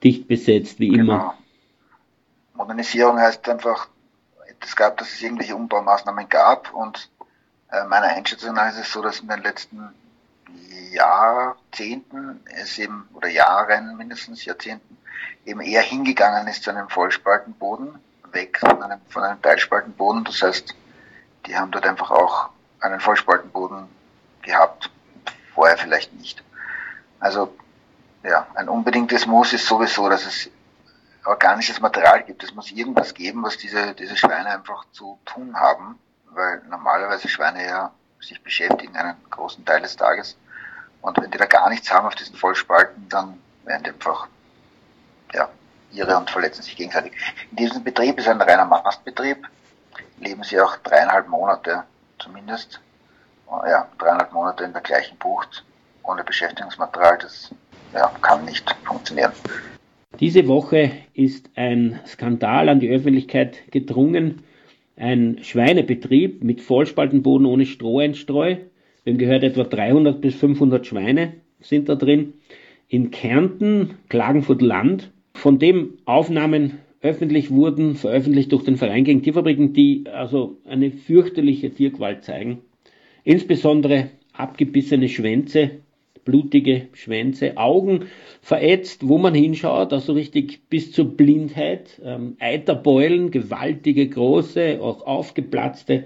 dicht 0.04 0.28
besetzt 0.28 0.80
wie 0.80 0.90
genau. 0.90 1.01
immer. 1.04 1.34
Modernisierung 2.56 3.20
heißt 3.20 3.48
einfach, 3.50 3.90
es 4.60 4.75
gab, 4.75 4.98
dass 4.98 5.13
es 5.13 5.22
irgendwelche 5.22 5.56
Umbaumaßnahmen 5.56 6.30
gab 6.30 6.74
und 6.74 7.10
äh, 7.72 7.86
meiner 7.86 8.08
Einschätzung 8.08 8.56
nach 8.56 8.70
ist 8.70 8.80
es 8.80 8.92
so, 8.92 9.01
dass 9.01 9.20
in 9.20 9.28
den 9.28 9.42
letzten 9.42 9.90
Jahrzehnten 10.91 12.43
es 12.46 12.77
eben, 12.77 13.08
oder 13.13 13.29
Jahren 13.29 13.96
mindestens 13.98 14.46
Jahrzehnten, 14.46 14.98
eben 15.46 15.62
eher 15.62 15.81
hingegangen 15.81 16.48
ist 16.48 16.63
zu 16.63 16.70
einem 16.70 16.89
Vollspaltenboden, 16.89 18.00
weg 18.31 18.60
von 18.60 18.81
einem, 18.84 19.00
von 19.10 19.24
einem 19.24 19.41
Teilspaltenboden. 19.41 20.24
Das 20.24 20.41
heißt, 20.41 20.75
die 21.46 21.58
haben 21.58 21.72
dort 21.72 21.86
einfach 21.86 22.12
auch 22.12 22.50
einen 22.79 23.00
Vollspaltenboden 23.00 23.88
gehabt, 24.41 24.89
vorher 25.53 25.77
vielleicht 25.77 26.13
nicht. 26.13 26.43
Also, 27.20 27.55
ja, 28.24 28.48
ein 28.55 28.70
unbedingtes 28.70 29.25
Muss 29.25 29.53
ist 29.53 29.65
sowieso, 29.65 30.10
dass 30.10 30.25
es 30.25 30.50
organisches 31.25 31.79
Material 31.79 32.24
gibt. 32.24 32.43
Es 32.43 32.53
muss 32.53 32.72
irgendwas 32.72 33.13
geben, 33.13 33.43
was 33.43 33.58
diese, 33.58 33.93
diese 33.93 34.17
Schweine 34.17 34.50
einfach 34.50 34.86
zu 34.91 35.20
tun 35.25 35.55
haben, 35.55 36.00
weil 36.25 36.62
normalerweise 36.70 37.27
Schweine 37.27 37.65
ja 37.65 37.91
sich 38.22 38.42
beschäftigen 38.42 38.96
einen 38.96 39.16
großen 39.30 39.66
Teil 39.66 39.82
des 39.82 39.96
Tages 39.96 40.38
und 41.01 41.18
wenn 41.22 41.32
die 41.32 41.38
da 41.38 41.46
gar 41.46 41.70
nichts 41.70 41.92
haben 41.92 42.08
auf 42.08 42.16
diesen 42.16 42.36
Vollspalten, 42.36 43.10
dann 43.10 43.40
werden 43.66 43.84
die 43.84 43.90
einfach, 43.90 44.28
ja, 45.34 45.50
irre 45.92 46.18
und 46.18 46.30
verletzen 46.30 46.62
sich 46.62 46.75
gegenseitig. 46.75 47.13
In 47.51 47.58
diesem 47.58 47.84
Betrieb 47.84 48.18
ist 48.20 48.28
ein 48.28 48.42
reiner 48.42 48.66
Mastbetrieb, 48.66 49.48
leben 50.20 50.44
sie 50.44 50.60
auch 50.60 50.78
dreieinhalb 50.78 51.28
Monate 51.28 51.84
zumindest, 52.20 52.80
ja, 53.68 53.88
dreieinhalb 53.98 54.32
Monate 54.32 54.63
in 54.63 54.74
der 54.74 54.82
gleichen 54.82 55.18
Bucht 55.18 55.66
ohne 56.04 56.24
Beschäftigungsmaterial, 56.24 57.18
das 57.20 57.54
ja, 57.94 58.12
kann 58.22 58.46
nicht 58.46 58.70
funktionieren. 58.86 59.32
Diese 60.20 60.48
Woche 60.48 60.92
ist 61.13 61.50
ein 61.56 62.00
Skandal 62.06 62.70
an 62.70 62.80
die 62.80 62.90
Öffentlichkeit 62.90 63.72
gedrungen. 63.72 64.44
Ein 64.95 65.39
Schweinebetrieb 65.41 66.43
mit 66.43 66.62
Vollspaltenboden 66.62 67.45
ohne 67.45 67.65
Stroheinstreu 67.65 68.57
Wem 69.03 69.17
gehört 69.17 69.43
etwa 69.43 69.63
300 69.63 70.21
bis 70.21 70.36
500 70.36 70.86
Schweine 70.86 71.33
sind 71.60 71.89
da 71.89 71.95
drin. 71.95 72.33
In 72.88 73.10
Kärnten, 73.10 73.95
Klagenfurt 74.10 74.62
Land, 74.62 75.12
von 75.33 75.57
dem 75.57 75.93
Aufnahmen 76.05 76.79
öffentlich 77.01 77.50
wurden, 77.50 77.95
veröffentlicht 77.95 78.51
durch 78.51 78.63
den 78.63 78.77
Verein 78.77 79.03
gegen 79.03 79.24
Tierfabriken, 79.24 79.74
die 79.74 80.03
also 80.12 80.57
eine 80.65 80.91
fürchterliche 80.91 81.71
Tiergewalt 81.71 82.24
zeigen. 82.24 82.60
Insbesondere 83.24 84.10
abgebissene 84.33 85.10
Schwänze, 85.10 85.71
blutige 86.25 86.88
Schwänze, 86.94 87.58
Augen 87.58 88.06
verätzt, 88.42 89.08
wo 89.08 89.18
man 89.18 89.34
hinschaut, 89.34 89.94
also 89.94 90.13
richtig 90.13 90.62
bis 90.70 90.92
zur 90.92 91.06
Blindheit, 91.06 92.01
ähm, 92.04 92.36
Eiterbeulen, 92.40 93.32
gewaltige, 93.32 94.08
große, 94.08 94.80
auch 94.82 95.06
aufgeplatzte, 95.06 96.06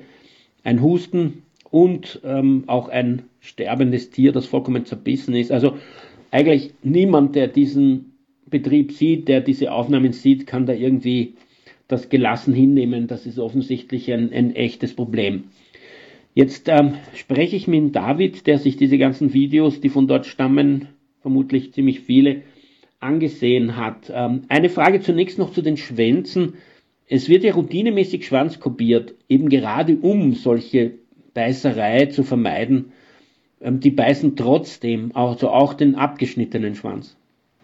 ein 0.63 0.81
Husten, 0.81 1.43
und 1.75 2.21
ähm, 2.23 2.63
auch 2.67 2.87
ein 2.87 3.23
sterbendes 3.41 4.09
Tier, 4.09 4.31
das 4.31 4.45
vollkommen 4.45 4.85
zerbissen 4.85 5.35
ist. 5.35 5.51
Also 5.51 5.75
eigentlich 6.31 6.73
niemand, 6.83 7.35
der 7.35 7.49
diesen 7.49 8.13
Betrieb 8.49 8.93
sieht, 8.93 9.27
der 9.27 9.41
diese 9.41 9.73
Aufnahmen 9.73 10.13
sieht, 10.13 10.47
kann 10.47 10.65
da 10.65 10.71
irgendwie 10.71 11.33
das 11.89 12.07
gelassen 12.07 12.53
hinnehmen. 12.53 13.07
Das 13.07 13.25
ist 13.25 13.39
offensichtlich 13.39 14.09
ein, 14.13 14.31
ein 14.31 14.55
echtes 14.55 14.95
Problem. 14.95 15.45
Jetzt 16.35 16.67
ähm, 16.67 16.95
spreche 17.13 17.55
ich 17.55 17.65
mit 17.69 17.95
David, 17.95 18.45
der 18.45 18.59
sich 18.59 18.75
diese 18.75 18.97
ganzen 18.97 19.33
Videos, 19.33 19.79
die 19.79 19.87
von 19.87 20.05
dort 20.05 20.25
stammen, 20.25 20.89
vermutlich 21.21 21.73
ziemlich 21.73 22.01
viele, 22.01 22.41
angesehen 22.99 23.77
hat. 23.77 24.11
Ähm, 24.13 24.41
eine 24.49 24.67
Frage 24.69 24.99
zunächst 24.99 25.39
noch 25.39 25.53
zu 25.53 25.61
den 25.61 25.77
Schwänzen. 25.77 26.55
Es 27.07 27.29
wird 27.29 27.45
ja 27.45 27.53
routinemäßig 27.53 28.27
Schwanz 28.27 28.59
kopiert, 28.59 29.15
eben 29.29 29.47
gerade 29.47 29.95
um 29.95 30.33
solche 30.33 30.95
Beißerei 31.33 32.07
zu 32.07 32.23
vermeiden. 32.23 32.91
Ähm, 33.61 33.79
die 33.79 33.91
beißen 33.91 34.35
trotzdem, 34.35 35.11
also 35.13 35.49
auch 35.49 35.73
den 35.73 35.95
abgeschnittenen 35.95 36.75
Schwanz. 36.75 37.15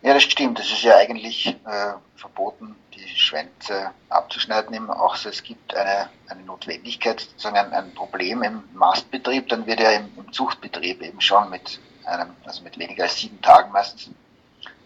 Ja, 0.03 0.15
das 0.15 0.23
stimmt. 0.23 0.59
Es 0.59 0.71
ist 0.71 0.81
ja 0.81 0.97
eigentlich 0.97 1.47
äh, 1.47 1.93
verboten, 2.15 2.75
die 2.95 3.07
Schwänze 3.07 3.91
abzuschneiden. 4.09 4.89
Auch 4.89 5.15
so, 5.15 5.29
es 5.29 5.43
gibt 5.43 5.75
eine, 5.75 6.09
eine 6.27 6.41
Notwendigkeit, 6.41 7.19
sozusagen 7.19 7.57
ein, 7.57 7.71
ein 7.71 7.93
Problem 7.93 8.41
im 8.41 8.63
Mastbetrieb, 8.73 9.49
dann 9.49 9.67
wird 9.67 9.79
ja 9.79 9.91
im, 9.91 10.09
im 10.17 10.33
Zuchtbetrieb 10.33 11.03
eben 11.03 11.21
schon 11.21 11.51
mit 11.51 11.79
einem, 12.05 12.35
also 12.45 12.63
mit 12.63 12.79
weniger 12.79 13.03
als 13.03 13.17
sieben 13.17 13.39
Tagen 13.43 13.71
meistens 13.71 14.09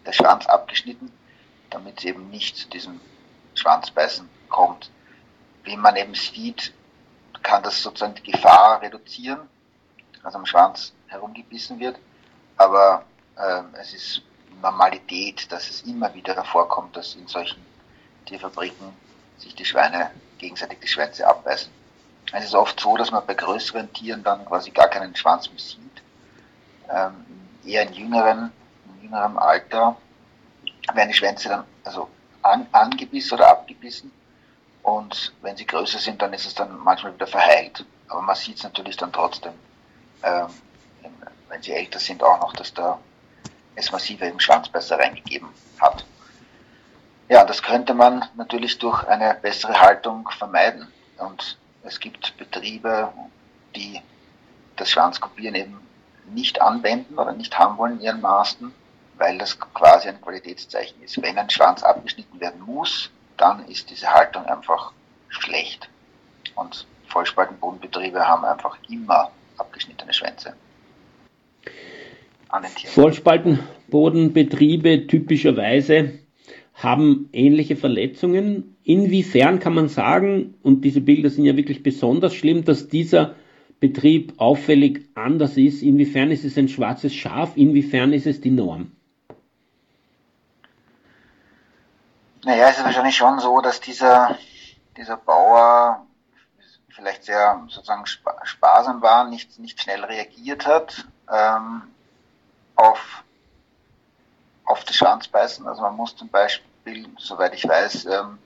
der 0.04 0.12
Schwanz 0.12 0.46
abgeschnitten, 0.46 1.10
damit 1.70 1.98
es 1.98 2.04
eben 2.04 2.28
nicht 2.28 2.56
zu 2.58 2.68
diesem 2.68 3.00
Schwanzbeißen 3.54 4.28
kommt. 4.50 4.90
Wie 5.64 5.78
man 5.78 5.96
eben 5.96 6.14
sieht, 6.14 6.74
kann 7.42 7.62
das 7.62 7.82
sozusagen 7.82 8.14
die 8.16 8.32
Gefahr 8.32 8.82
reduzieren, 8.82 9.48
dass 10.22 10.34
am 10.34 10.44
Schwanz 10.44 10.92
herumgebissen 11.06 11.78
wird. 11.78 11.96
Aber 12.58 13.04
äh, 13.36 13.62
es 13.80 13.94
ist 13.94 14.22
Normalität, 14.66 15.50
dass 15.52 15.70
es 15.70 15.82
immer 15.82 16.12
wieder 16.14 16.34
hervorkommt, 16.34 16.96
dass 16.96 17.14
in 17.14 17.26
solchen 17.28 17.64
Tierfabriken 18.26 18.88
sich 19.38 19.54
die 19.54 19.64
Schweine 19.64 20.10
gegenseitig 20.38 20.80
die 20.80 20.88
Schwänze 20.88 21.26
abbeißen. 21.26 21.70
Es 22.32 22.44
ist 22.44 22.54
oft 22.54 22.78
so, 22.80 22.96
dass 22.96 23.12
man 23.12 23.24
bei 23.24 23.34
größeren 23.34 23.92
Tieren 23.92 24.24
dann 24.24 24.44
quasi 24.44 24.70
gar 24.70 24.88
keinen 24.88 25.14
Schwanz 25.14 25.48
mehr 25.48 25.58
sieht. 25.58 26.02
Ähm, 26.90 27.24
eher 27.64 27.82
in 27.82 27.92
jüngeren, 27.92 28.52
in 28.86 29.02
jüngerem 29.04 29.38
Alter 29.38 29.96
werden 30.92 31.08
die 31.08 31.14
Schwänze 31.14 31.48
dann 31.48 31.64
also 31.84 32.08
an, 32.42 32.66
angebissen 32.72 33.34
oder 33.34 33.48
abgebissen 33.48 34.10
und 34.82 35.32
wenn 35.42 35.56
sie 35.56 35.66
größer 35.66 35.98
sind, 35.98 36.22
dann 36.22 36.32
ist 36.32 36.46
es 36.46 36.54
dann 36.54 36.78
manchmal 36.78 37.14
wieder 37.14 37.26
verheilt. 37.26 37.84
Aber 38.08 38.22
man 38.22 38.36
sieht 38.36 38.58
es 38.58 38.62
natürlich 38.62 38.96
dann 38.96 39.12
trotzdem, 39.12 39.52
ähm, 40.22 40.46
wenn 41.48 41.62
sie 41.62 41.72
älter 41.72 41.98
sind, 41.98 42.22
auch 42.22 42.40
noch, 42.40 42.52
dass 42.52 42.72
da 42.72 42.98
es 43.76 43.92
massive 43.92 44.26
im 44.26 44.40
Schwanzbeißer 44.40 44.98
reingegeben 44.98 45.48
hat. 45.80 46.04
Ja, 47.28 47.44
das 47.44 47.62
könnte 47.62 47.94
man 47.94 48.24
natürlich 48.36 48.78
durch 48.78 49.04
eine 49.04 49.34
bessere 49.34 49.80
Haltung 49.80 50.28
vermeiden. 50.30 50.88
Und 51.18 51.58
es 51.82 52.00
gibt 52.00 52.36
Betriebe, 52.36 53.12
die 53.74 54.00
das 54.76 54.90
Schwanzkopieren 54.90 55.54
eben 55.54 55.80
nicht 56.28 56.60
anwenden 56.60 57.18
oder 57.18 57.32
nicht 57.32 57.58
haben 57.58 57.78
wollen 57.78 57.98
in 57.98 58.00
ihren 58.00 58.20
Masten, 58.20 58.74
weil 59.16 59.38
das 59.38 59.58
quasi 59.58 60.08
ein 60.08 60.20
Qualitätszeichen 60.20 61.02
ist. 61.02 61.20
Wenn 61.22 61.38
ein 61.38 61.50
Schwanz 61.50 61.82
abgeschnitten 61.82 62.40
werden 62.40 62.60
muss, 62.62 63.10
dann 63.36 63.66
ist 63.68 63.90
diese 63.90 64.12
Haltung 64.12 64.44
einfach 64.46 64.92
schlecht. 65.28 65.88
Und 66.54 66.86
Vollspaltenbodenbetriebe 67.08 68.26
haben 68.26 68.44
einfach 68.44 68.76
immer 68.88 69.30
abgeschnittene 69.58 70.12
Schwänze. 70.12 70.54
Vollspaltenbodenbetriebe 72.86 75.06
typischerweise 75.06 76.18
haben 76.74 77.28
ähnliche 77.32 77.76
Verletzungen. 77.76 78.76
Inwiefern 78.84 79.60
kann 79.60 79.74
man 79.74 79.88
sagen, 79.88 80.54
und 80.62 80.82
diese 80.82 81.00
Bilder 81.00 81.30
sind 81.30 81.44
ja 81.44 81.56
wirklich 81.56 81.82
besonders 81.82 82.34
schlimm, 82.34 82.64
dass 82.64 82.88
dieser 82.88 83.34
Betrieb 83.80 84.34
auffällig 84.38 85.08
anders 85.14 85.56
ist? 85.56 85.82
Inwiefern 85.82 86.30
ist 86.30 86.44
es 86.44 86.56
ein 86.56 86.68
schwarzes 86.68 87.14
Schaf? 87.14 87.56
Inwiefern 87.56 88.12
ist 88.12 88.26
es 88.26 88.40
die 88.40 88.50
Norm? 88.50 88.92
Naja, 92.44 92.68
es 92.68 92.78
ist 92.78 92.84
wahrscheinlich 92.84 93.16
schon 93.16 93.40
so, 93.40 93.60
dass 93.60 93.80
dieser, 93.80 94.38
dieser 94.96 95.16
Bauer 95.16 96.06
vielleicht 96.88 97.24
sehr 97.24 97.64
sozusagen 97.68 98.06
sparsam 98.06 99.02
war, 99.02 99.28
nicht, 99.28 99.58
nicht 99.58 99.82
schnell 99.82 100.04
reagiert 100.04 100.66
hat 100.66 101.06
ähm, 101.30 101.82
auf, 102.76 103.24
auf 104.64 104.84
das 104.84 104.96
Schwanzbeißen. 104.96 105.66
Also 105.66 105.82
man 105.82 105.96
muss 105.96 106.16
zum 106.16 106.28
Beispiel, 106.28 107.08
soweit 107.18 107.54
ich 107.54 107.66
weiß, 107.66 108.06
ähm, 108.06 108.38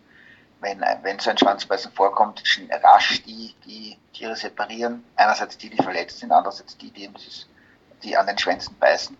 wenn, 0.60 0.84
wenn 1.02 1.18
so 1.18 1.30
ein 1.30 1.38
Schwanzbeißen 1.38 1.92
vorkommt, 1.92 2.42
rasch 2.82 3.22
die, 3.22 3.54
die 3.64 3.98
Tiere 4.12 4.36
separieren. 4.36 5.04
Einerseits 5.16 5.56
die, 5.56 5.70
die 5.70 5.82
verletzt 5.82 6.18
sind, 6.18 6.32
andererseits 6.32 6.76
die, 6.76 6.90
die, 6.90 7.10
die 8.02 8.16
an 8.16 8.26
den 8.26 8.38
Schwänzen 8.38 8.76
beißen. 8.78 9.16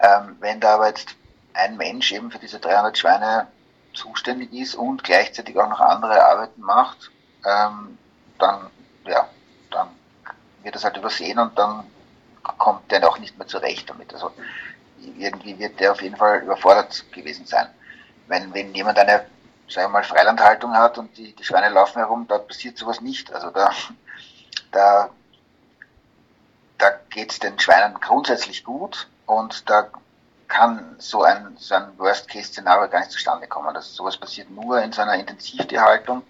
Ähm, 0.00 0.36
wenn 0.40 0.60
da 0.60 0.74
aber 0.74 0.88
jetzt 0.88 1.16
ein 1.52 1.76
Mensch 1.76 2.12
eben 2.12 2.30
für 2.30 2.38
diese 2.38 2.60
300 2.60 2.96
Schweine 2.96 3.48
zuständig 3.92 4.52
ist 4.52 4.76
und 4.76 5.02
gleichzeitig 5.02 5.58
auch 5.58 5.68
noch 5.68 5.80
andere 5.80 6.24
Arbeiten 6.24 6.60
macht, 6.62 7.10
ähm, 7.44 7.98
dann, 8.38 8.70
ja, 9.04 9.28
dann 9.70 9.88
wird 10.62 10.74
das 10.74 10.84
halt 10.84 10.96
übersehen 10.96 11.38
und 11.38 11.58
dann 11.58 11.84
kommt 12.42 12.90
der 12.90 13.06
auch 13.08 13.18
nicht 13.18 13.38
mehr 13.38 13.46
zurecht 13.46 13.88
damit. 13.90 14.12
Also 14.12 14.32
irgendwie 15.18 15.58
wird 15.58 15.80
der 15.80 15.92
auf 15.92 16.02
jeden 16.02 16.16
Fall 16.16 16.42
überfordert 16.42 17.04
gewesen 17.12 17.46
sein. 17.46 17.68
Wenn, 18.26 18.52
wenn 18.54 18.74
jemand 18.74 18.98
eine, 18.98 19.26
sagen 19.68 19.86
wir 19.86 19.88
mal, 19.88 20.04
Freilandhaltung 20.04 20.74
hat 20.74 20.98
und 20.98 21.16
die, 21.16 21.34
die 21.34 21.44
Schweine 21.44 21.68
laufen 21.68 21.98
herum, 21.98 22.26
da 22.28 22.38
passiert 22.38 22.78
sowas 22.78 23.00
nicht. 23.00 23.32
Also 23.32 23.50
da, 23.50 23.70
da, 24.70 25.10
da 26.78 26.90
geht 27.10 27.32
es 27.32 27.38
den 27.38 27.58
Schweinen 27.58 27.94
grundsätzlich 27.94 28.64
gut 28.64 29.08
und 29.26 29.68
da 29.68 29.88
kann 30.50 30.96
so 30.98 31.22
ein, 31.22 31.56
so 31.58 31.76
ein 31.76 31.96
Worst-Case-Szenario 31.96 32.90
gar 32.90 33.00
nicht 33.00 33.12
zustande 33.12 33.46
kommen. 33.46 33.72
Das, 33.72 33.94
sowas 33.94 34.16
passiert 34.16 34.50
nur 34.50 34.82
in 34.82 34.92
so 34.92 35.00
einer 35.00 35.14
Intensivtierhaltung, 35.14 36.22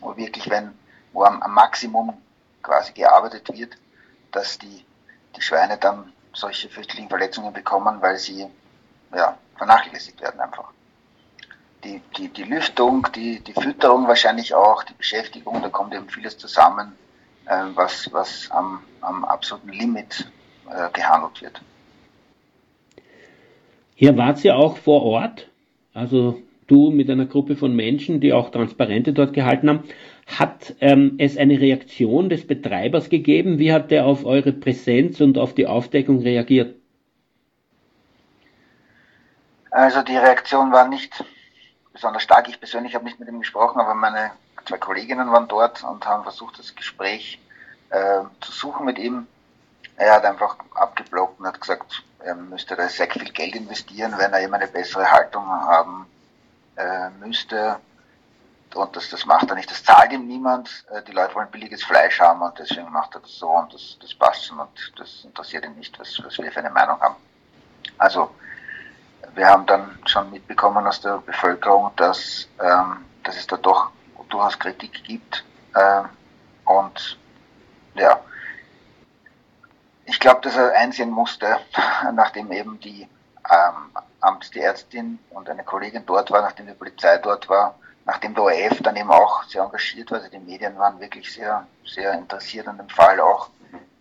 wo 0.00 0.16
wirklich, 0.16 0.48
wenn, 0.48 0.76
wo 1.12 1.24
am, 1.24 1.42
am 1.42 1.52
Maximum 1.52 2.16
quasi 2.62 2.92
gearbeitet 2.92 3.52
wird, 3.52 3.76
dass 4.32 4.58
die, 4.58 4.85
die 5.36 5.42
Schweine 5.42 5.76
dann 5.78 6.12
solche 6.32 6.68
fürchterlichen 6.68 7.08
Verletzungen 7.08 7.52
bekommen, 7.52 8.00
weil 8.00 8.16
sie 8.16 8.46
ja, 9.14 9.38
vernachlässigt 9.56 10.20
werden 10.20 10.40
einfach. 10.40 10.70
Die, 11.84 12.00
die, 12.16 12.28
die 12.28 12.44
Lüftung, 12.44 13.06
die, 13.14 13.40
die 13.40 13.52
Fütterung 13.52 14.08
wahrscheinlich 14.08 14.54
auch, 14.54 14.82
die 14.82 14.94
Beschäftigung, 14.94 15.62
da 15.62 15.68
kommt 15.68 15.94
eben 15.94 16.08
vieles 16.08 16.36
zusammen, 16.36 16.92
äh, 17.46 17.62
was, 17.74 18.12
was 18.12 18.50
am, 18.50 18.80
am 19.00 19.24
absoluten 19.24 19.68
Limit 19.70 20.30
äh, 20.70 20.90
gehandelt 20.92 21.40
wird. 21.42 21.60
Hier 23.94 24.16
wart 24.16 24.44
ihr 24.44 24.56
auch 24.56 24.76
vor 24.76 25.02
Ort, 25.02 25.48
also 25.94 26.42
du 26.66 26.90
mit 26.90 27.08
einer 27.08 27.26
Gruppe 27.26 27.56
von 27.56 27.74
Menschen, 27.74 28.20
die 28.20 28.32
auch 28.32 28.50
Transparente 28.50 29.12
dort 29.12 29.32
gehalten 29.32 29.68
haben. 29.70 29.84
Hat 30.26 30.74
ähm, 30.80 31.14
es 31.18 31.36
eine 31.36 31.60
Reaktion 31.60 32.28
des 32.28 32.46
Betreibers 32.46 33.08
gegeben? 33.08 33.58
Wie 33.58 33.72
hat 33.72 33.90
der 33.90 34.06
auf 34.06 34.24
eure 34.24 34.52
Präsenz 34.52 35.20
und 35.20 35.38
auf 35.38 35.54
die 35.54 35.66
Aufdeckung 35.66 36.20
reagiert? 36.20 36.74
Also 39.70 40.02
die 40.02 40.16
Reaktion 40.16 40.72
war 40.72 40.88
nicht 40.88 41.24
besonders 41.92 42.22
stark. 42.22 42.48
Ich 42.48 42.58
persönlich 42.58 42.94
habe 42.94 43.04
nicht 43.04 43.20
mit 43.20 43.28
ihm 43.28 43.38
gesprochen, 43.38 43.80
aber 43.80 43.94
meine 43.94 44.32
zwei 44.64 44.78
Kolleginnen 44.78 45.30
waren 45.30 45.48
dort 45.48 45.84
und 45.84 46.04
haben 46.06 46.24
versucht, 46.24 46.58
das 46.58 46.74
Gespräch 46.74 47.38
äh, 47.90 48.22
zu 48.40 48.52
suchen 48.52 48.84
mit 48.84 48.98
ihm. 48.98 49.26
Er 49.96 50.14
hat 50.14 50.24
einfach 50.24 50.56
abgeblockt 50.74 51.40
und 51.40 51.46
hat 51.46 51.60
gesagt, 51.60 52.02
er 52.18 52.34
müsste 52.34 52.74
da 52.74 52.88
sehr 52.88 53.08
viel 53.08 53.24
Geld 53.24 53.54
investieren, 53.54 54.14
wenn 54.18 54.32
er 54.32 54.42
eben 54.42 54.54
eine 54.54 54.66
bessere 54.66 55.10
Haltung 55.10 55.46
haben 55.46 56.06
äh, 56.76 57.10
müsste. 57.24 57.76
Und 58.76 58.94
das, 58.94 59.08
das 59.08 59.24
macht 59.24 59.48
er 59.48 59.56
nicht. 59.56 59.70
Das 59.70 59.82
zahlt 59.82 60.12
ihm 60.12 60.26
niemand. 60.26 60.84
Äh, 60.90 61.02
die 61.02 61.12
Leute 61.12 61.34
wollen 61.34 61.50
billiges 61.50 61.82
Fleisch 61.82 62.20
haben 62.20 62.42
und 62.42 62.58
deswegen 62.58 62.90
macht 62.92 63.14
er 63.14 63.20
das 63.20 63.36
so 63.36 63.48
und 63.48 63.72
das, 63.72 63.96
das 64.00 64.14
passt 64.14 64.46
schon 64.46 64.58
und 64.58 64.92
das 64.98 65.24
interessiert 65.24 65.64
ihn 65.64 65.74
nicht, 65.76 65.98
was, 65.98 66.20
was 66.22 66.38
wir 66.38 66.52
für 66.52 66.60
eine 66.60 66.70
Meinung 66.70 67.00
haben. 67.00 67.16
Also 67.98 68.30
wir 69.34 69.46
haben 69.48 69.66
dann 69.66 69.98
schon 70.06 70.30
mitbekommen 70.30 70.86
aus 70.86 71.00
der 71.00 71.18
Bevölkerung, 71.18 71.90
dass, 71.96 72.48
ähm, 72.60 73.04
dass 73.24 73.36
es 73.36 73.46
da 73.46 73.56
doch 73.56 73.90
durchaus 74.28 74.58
Kritik 74.58 75.04
gibt. 75.04 75.44
Äh, 75.74 76.02
und 76.64 77.18
ja, 77.94 78.20
ich 80.04 80.20
glaube, 80.20 80.40
dass 80.42 80.56
er 80.56 80.72
einsehen 80.74 81.10
musste, 81.10 81.58
nachdem 82.12 82.52
eben 82.52 82.78
die 82.80 83.02
ähm, 83.50 83.90
Amtsärztin 84.20 85.18
und 85.30 85.48
eine 85.48 85.64
Kollegin 85.64 86.04
dort 86.04 86.30
war, 86.30 86.42
nachdem 86.42 86.66
die 86.66 86.74
Polizei 86.74 87.18
dort 87.18 87.48
war, 87.48 87.74
nachdem 88.06 88.34
der 88.34 88.44
ORF 88.44 88.80
dann 88.82 88.96
eben 88.96 89.10
auch 89.10 89.42
sehr 89.44 89.62
engagiert 89.62 90.10
war, 90.10 90.18
also 90.18 90.30
die 90.30 90.38
Medien 90.38 90.78
waren 90.78 90.98
wirklich 91.00 91.30
sehr, 91.30 91.66
sehr 91.84 92.12
interessiert 92.14 92.68
an 92.68 92.78
dem 92.78 92.88
Fall 92.88 93.20
auch. 93.20 93.50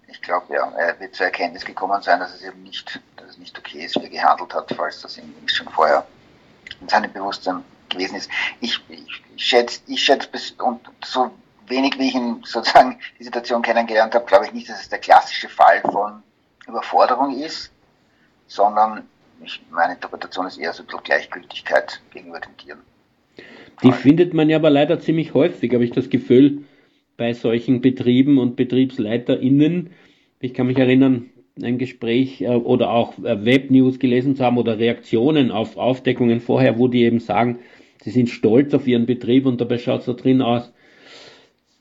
Ich 0.08 0.22
glaube, 0.22 0.54
ja, 0.54 0.72
er 0.78 0.98
wird 1.00 1.16
zur 1.16 1.26
Erkenntnis 1.26 1.66
gekommen 1.66 2.02
sein, 2.02 2.20
dass 2.20 2.34
es 2.34 2.44
eben 2.44 2.64
nicht, 2.64 3.02
dass 3.18 3.32
es 3.32 3.38
nicht 3.38 3.58
okay 3.58 3.84
ist, 3.84 3.96
wie 3.96 4.04
er 4.04 4.10
gehandelt 4.10 4.54
hat, 4.54 4.72
falls 4.78 5.02
das 5.02 5.18
nicht 5.18 5.52
schon 5.52 5.68
vorher 5.70 6.06
in 6.80 6.88
seinem 6.88 7.12
Bewusstsein 7.12 7.66
gewesen 7.90 8.16
ist. 8.16 8.30
Ich, 8.62 8.80
ich, 8.90 9.24
ich 9.36 9.46
schätze, 9.46 9.82
ich 9.88 10.02
schätze 10.02 10.30
bis, 10.30 10.52
und 10.52 10.82
so 11.04 11.32
wenig 11.68 11.98
wie 11.98 12.10
ich 12.10 12.16
ihn 12.16 12.44
sozusagen 12.46 13.00
die 13.20 13.24
Situation 13.24 13.64
kennengelernt 13.64 14.14
habe, 14.14 14.26
glaube 14.26 14.46
ich 14.46 14.54
nicht, 14.54 14.70
dass 14.70 14.82
es 14.82 14.90
der 14.90 15.00
klassische 15.00 15.50
Fall 15.50 15.82
von 15.82 16.22
Überforderung 16.68 17.40
ist, 17.40 17.72
sondern 18.48 19.10
ich, 19.42 19.66
meine 19.72 19.94
Interpretation 19.94 20.46
ist 20.46 20.58
eher 20.58 20.74
so 20.74 20.84
ein 20.84 20.86
bisschen 20.86 21.04
Gleichgültigkeit 21.04 22.02
gegenüber 22.12 22.40
den 22.40 22.56
Tieren. 22.56 22.84
Die 23.84 23.92
findet 23.92 24.34
man 24.34 24.50
ja 24.50 24.58
aber 24.58 24.70
leider 24.70 25.00
ziemlich 25.00 25.34
häufig, 25.34 25.74
habe 25.74 25.84
ich 25.84 25.92
das 25.92 26.10
Gefühl, 26.10 26.64
bei 27.18 27.34
solchen 27.34 27.82
Betrieben 27.82 28.38
und 28.38 28.56
BetriebsleiterInnen. 28.56 29.92
Ich 30.40 30.54
kann 30.54 30.68
mich 30.68 30.78
erinnern, 30.78 31.30
ein 31.62 31.78
Gespräch 31.78 32.42
äh, 32.42 32.48
oder 32.48 32.92
auch 32.92 33.18
äh, 33.20 33.46
Webnews 33.46 34.00
gelesen 34.00 34.36
zu 34.36 34.44
haben 34.44 34.58
oder 34.58 34.78
Reaktionen 34.78 35.52
auf 35.52 35.78
Aufdeckungen 35.78 36.42
vorher, 36.42 36.78
wo 36.78 36.88
die 36.88 37.04
eben 37.04 37.20
sagen, 37.20 37.60
sie 38.02 38.12
sind 38.12 38.30
stolz 38.30 38.74
auf 38.74 38.88
ihren 38.88 39.06
Betrieb 39.06 39.46
und 39.46 39.62
dabei 39.62 39.78
schaut 39.78 40.02
es 40.02 40.06
da 40.06 40.14
drin 40.14 40.42
aus, 40.42 40.74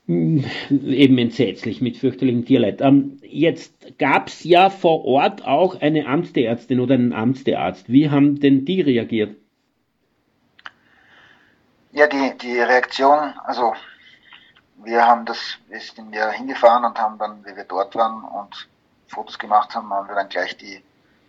eben 0.07 1.17
entsetzlich 1.17 1.81
mit 1.81 1.97
fürchterlichem 1.97 2.45
Tierleid. 2.45 2.81
Ähm, 2.81 3.17
jetzt 3.27 3.97
gab 3.97 4.27
es 4.27 4.43
ja 4.43 4.69
vor 4.69 5.03
Ort 5.03 5.45
auch 5.45 5.81
eine 5.81 6.05
Amtsärztin 6.05 6.79
oder 6.79 6.93
einen 6.93 7.11
Amtstierarzt. 7.11 7.91
Wie 7.91 8.09
haben 8.09 8.39
denn 8.39 8.65
die 8.65 8.81
reagiert? 8.81 9.35
Ja, 11.95 12.07
die, 12.07 12.37
die 12.37 12.59
Reaktion, 12.59 13.33
also 13.45 13.73
wir 14.83 15.07
haben 15.07 15.25
das, 15.25 15.39
wir 15.69 15.79
sind 15.79 16.13
ja 16.13 16.29
hingefahren 16.29 16.83
und 16.83 16.99
haben 16.99 17.17
dann, 17.17 17.45
wie 17.45 17.55
wir 17.55 17.63
dort 17.63 17.95
waren 17.95 18.21
und 18.25 18.67
Fotos 19.07 19.39
gemacht 19.39 19.73
haben, 19.73 19.93
haben 19.93 20.09
wir 20.09 20.15
dann 20.15 20.27
gleich 20.27 20.57
die 20.57 20.83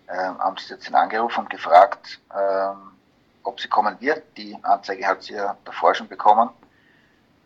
äh, 0.09 0.17
Amtsärztin 0.17 0.97
angerufen 0.97 1.43
und 1.43 1.51
gefragt, 1.51 2.19
ähm, 2.37 2.97
ob 3.45 3.61
sie 3.61 3.69
kommen 3.69 3.97
wird. 4.01 4.25
Die 4.37 4.59
Anzeige 4.63 5.07
hat 5.07 5.23
sie 5.23 5.35
ja 5.35 5.57
davor 5.65 5.95
schon 5.95 6.09
bekommen 6.09 6.51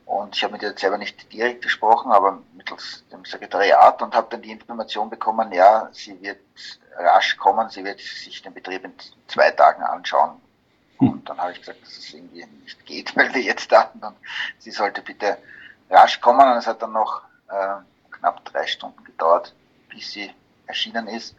und 0.07 0.35
ich 0.35 0.43
habe 0.43 0.55
mit 0.55 0.63
ihr 0.63 0.73
selber 0.79 0.97
nicht 0.97 1.31
direkt 1.31 1.61
gesprochen, 1.61 2.13
aber 2.13 2.39
mittels 2.55 3.05
dem 3.13 3.27
Sekretariat 3.27 4.01
und 4.01 4.15
habe 4.15 4.29
dann 4.31 4.41
die 4.41 4.53
Information 4.53 5.11
bekommen, 5.11 5.53
ja, 5.53 5.91
sie 5.93 6.19
wird 6.23 6.41
rasch 6.97 7.37
kommen, 7.37 7.69
sie 7.69 7.85
wird 7.85 8.01
sich 8.01 8.41
den 8.41 8.55
Betrieb 8.55 8.83
in 8.83 8.95
zwei 9.29 9.51
Tagen 9.51 9.83
anschauen. 9.83 10.41
Und 11.09 11.29
dann 11.29 11.39
habe 11.39 11.53
ich 11.53 11.61
gesagt, 11.61 11.83
dass 11.83 11.97
es 11.97 12.13
irgendwie 12.13 12.45
nicht 12.63 12.85
geht, 12.85 13.17
weil 13.17 13.33
wir 13.35 13.43
jetzt 13.43 13.73
da 13.73 13.91
und 13.95 14.17
sie 14.59 14.71
sollte 14.71 15.03
bitte 15.03 15.39
rasch 15.89 16.21
kommen. 16.21 16.41
Und 16.41 16.59
es 16.59 16.67
hat 16.67 16.83
dann 16.83 16.93
noch 16.93 17.23
äh, 17.49 17.77
knapp 18.11 18.45
drei 18.45 18.67
Stunden 18.67 19.03
gedauert, 19.05 19.55
bis 19.89 20.13
sie 20.13 20.31
erschienen 20.67 21.09
ist. 21.09 21.35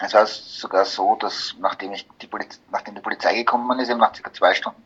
Es 0.00 0.14
war 0.14 0.26
sogar 0.26 0.84
so, 0.84 1.16
dass 1.16 1.56
nachdem 1.58 1.92
ich 1.92 2.06
die 2.22 2.28
Polizei, 2.28 2.60
nachdem 2.70 2.94
die 2.94 3.00
Polizei 3.00 3.34
gekommen 3.34 3.78
ist, 3.80 3.90
eben 3.90 3.98
nach 3.98 4.14
circa 4.14 4.32
zwei 4.32 4.54
Stunden, 4.54 4.82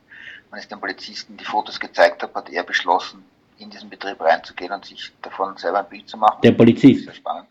wenn 0.51 0.59
ich 0.59 0.69
den 0.69 0.81
Polizisten 0.81 1.37
die 1.37 1.45
Fotos 1.45 1.79
gezeigt 1.79 2.23
habe, 2.23 2.35
hat 2.35 2.49
er 2.51 2.63
beschlossen, 2.63 3.25
in 3.59 3.71
diesen 3.71 3.91
Betrieb 3.91 4.21
reinzugehen 4.21 4.73
und 4.73 4.85
sich 4.85 5.13
davon 5.23 5.57
selber 5.57 5.81
ein 5.81 5.89
Bild 5.89 6.09
zu 6.09 6.17
machen. 6.17 6.41
Der 6.43 6.53
Polizist. 6.53 7.05
Sehr 7.05 7.15
spannend. 7.15 7.49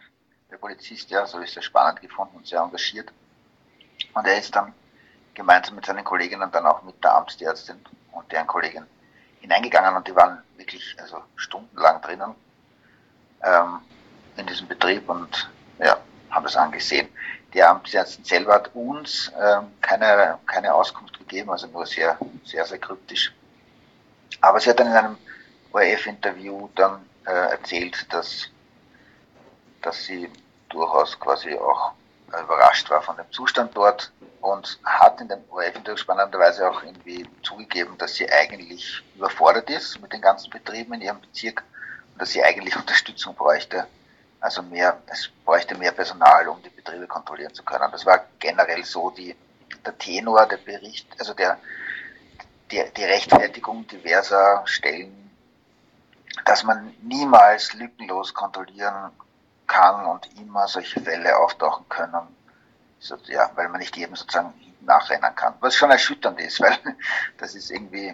Der 0.49 0.57
Polizist, 0.57 1.09
ja, 1.09 1.25
so 1.25 1.39
ist 1.39 1.53
sehr 1.53 1.63
spannend 1.63 2.01
gefunden 2.01 2.37
und 2.37 2.47
sehr 2.47 2.59
engagiert. 2.59 3.11
Und 4.13 4.25
er 4.25 4.37
ist 4.37 4.55
dann 4.55 4.73
gemeinsam 5.33 5.75
mit 5.75 5.85
seinen 5.85 6.03
Kolleginnen 6.03 6.51
dann 6.51 6.65
auch 6.65 6.83
mit 6.83 7.03
der 7.03 7.15
Amtsärztin 7.15 7.79
und 8.11 8.31
deren 8.31 8.47
Kollegin 8.47 8.85
hineingegangen 9.39 9.95
und 9.95 10.07
die 10.07 10.15
waren 10.15 10.43
wirklich 10.57 10.95
also 10.99 11.23
stundenlang 11.35 12.01
drinnen 12.01 12.35
ähm, 13.43 13.79
in 14.37 14.45
diesem 14.45 14.67
Betrieb 14.67 15.09
und 15.09 15.49
ja, 15.79 15.97
haben 16.29 16.43
das 16.43 16.55
angesehen. 16.55 17.09
Die 17.53 17.61
Amtsärztin 17.61 18.23
selber 18.23 18.53
hat 18.53 18.73
uns 18.73 19.31
ähm, 19.39 19.71
keine, 19.81 20.39
keine 20.45 20.73
Auskunft 20.73 21.17
gegeben, 21.17 21.49
also 21.49 21.67
nur 21.67 21.85
sehr, 21.85 22.17
sehr, 22.45 22.65
sehr 22.65 22.77
kryptisch. 22.77 23.33
Aber 24.39 24.59
sie 24.59 24.69
hat 24.69 24.79
dann 24.79 24.87
in 24.87 24.93
einem 24.93 25.17
ORF-Interview 25.73 26.69
dann 26.75 27.05
äh, 27.25 27.31
erzählt, 27.31 28.05
dass, 28.13 28.47
dass 29.81 30.05
sie 30.05 30.29
durchaus 30.69 31.19
quasi 31.19 31.53
auch 31.55 31.93
überrascht 32.39 32.89
war 32.89 33.01
von 33.01 33.17
dem 33.17 33.31
Zustand 33.31 33.75
dort 33.75 34.11
und 34.41 34.79
hat 34.83 35.21
in 35.21 35.27
dem 35.27 35.43
ORF 35.49 35.75
spannenderweise 35.95 36.69
auch 36.69 36.83
irgendwie 36.83 37.27
zugegeben, 37.43 37.97
dass 37.97 38.15
sie 38.15 38.29
eigentlich 38.31 39.03
überfordert 39.15 39.69
ist 39.69 40.01
mit 40.01 40.13
den 40.13 40.21
ganzen 40.21 40.49
Betrieben 40.49 40.93
in 40.93 41.01
ihrem 41.01 41.21
Bezirk 41.21 41.63
und 42.13 42.21
dass 42.21 42.31
sie 42.31 42.43
eigentlich 42.43 42.75
Unterstützung 42.77 43.35
bräuchte. 43.35 43.87
Also 44.39 44.63
mehr, 44.63 44.99
es 45.07 45.29
bräuchte 45.45 45.77
mehr 45.77 45.91
Personal, 45.91 46.47
um 46.47 46.61
die 46.63 46.69
Betriebe 46.69 47.05
kontrollieren 47.05 47.53
zu 47.53 47.63
können. 47.63 47.91
Das 47.91 48.05
war 48.05 48.25
generell 48.39 48.83
so 48.83 49.11
die, 49.11 49.35
der 49.85 49.97
Tenor, 49.97 50.47
der 50.47 50.57
Bericht, 50.57 51.07
also 51.19 51.35
der, 51.35 51.59
die, 52.71 52.83
die 52.97 53.03
Rechtfertigung 53.03 53.85
diverser 53.87 54.63
Stellen, 54.65 55.29
dass 56.45 56.63
man 56.63 56.95
niemals 57.01 57.73
lückenlos 57.73 58.33
kontrollieren 58.33 59.11
kann 59.71 60.05
und 60.05 60.27
immer 60.39 60.67
solche 60.67 60.99
Fälle 60.99 61.37
auftauchen 61.37 61.85
können, 61.87 62.27
so, 62.99 63.15
ja, 63.27 63.49
weil 63.55 63.69
man 63.69 63.79
nicht 63.79 63.95
jedem 63.95 64.15
sozusagen 64.15 64.53
nachrennen 64.81 65.33
kann. 65.35 65.53
Was 65.61 65.75
schon 65.75 65.91
erschütternd 65.91 66.39
ist, 66.41 66.59
weil 66.61 66.77
das 67.37 67.55
ist 67.55 67.71
irgendwie 67.71 68.13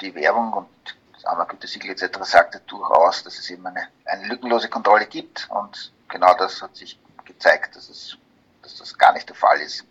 die 0.00 0.14
Werbung 0.14 0.52
und 0.52 0.68
das 1.14 1.24
Ammergütesiegel 1.24 1.90
etc. 1.90 2.18
sagt 2.22 2.54
ja 2.54 2.60
durchaus, 2.66 3.24
dass 3.24 3.38
es 3.38 3.50
eben 3.50 3.66
eine, 3.66 3.88
eine 4.04 4.26
lückenlose 4.28 4.68
Kontrolle 4.68 5.06
gibt 5.06 5.48
und 5.50 5.92
genau 6.08 6.34
das 6.34 6.60
hat 6.60 6.76
sich 6.76 6.98
gezeigt, 7.24 7.74
dass 7.74 7.88
es, 7.88 8.16
dass 8.62 8.76
das 8.76 8.96
gar 8.96 9.12
nicht 9.14 9.28
der 9.28 9.36
Fall 9.36 9.60
ist. 9.60 9.84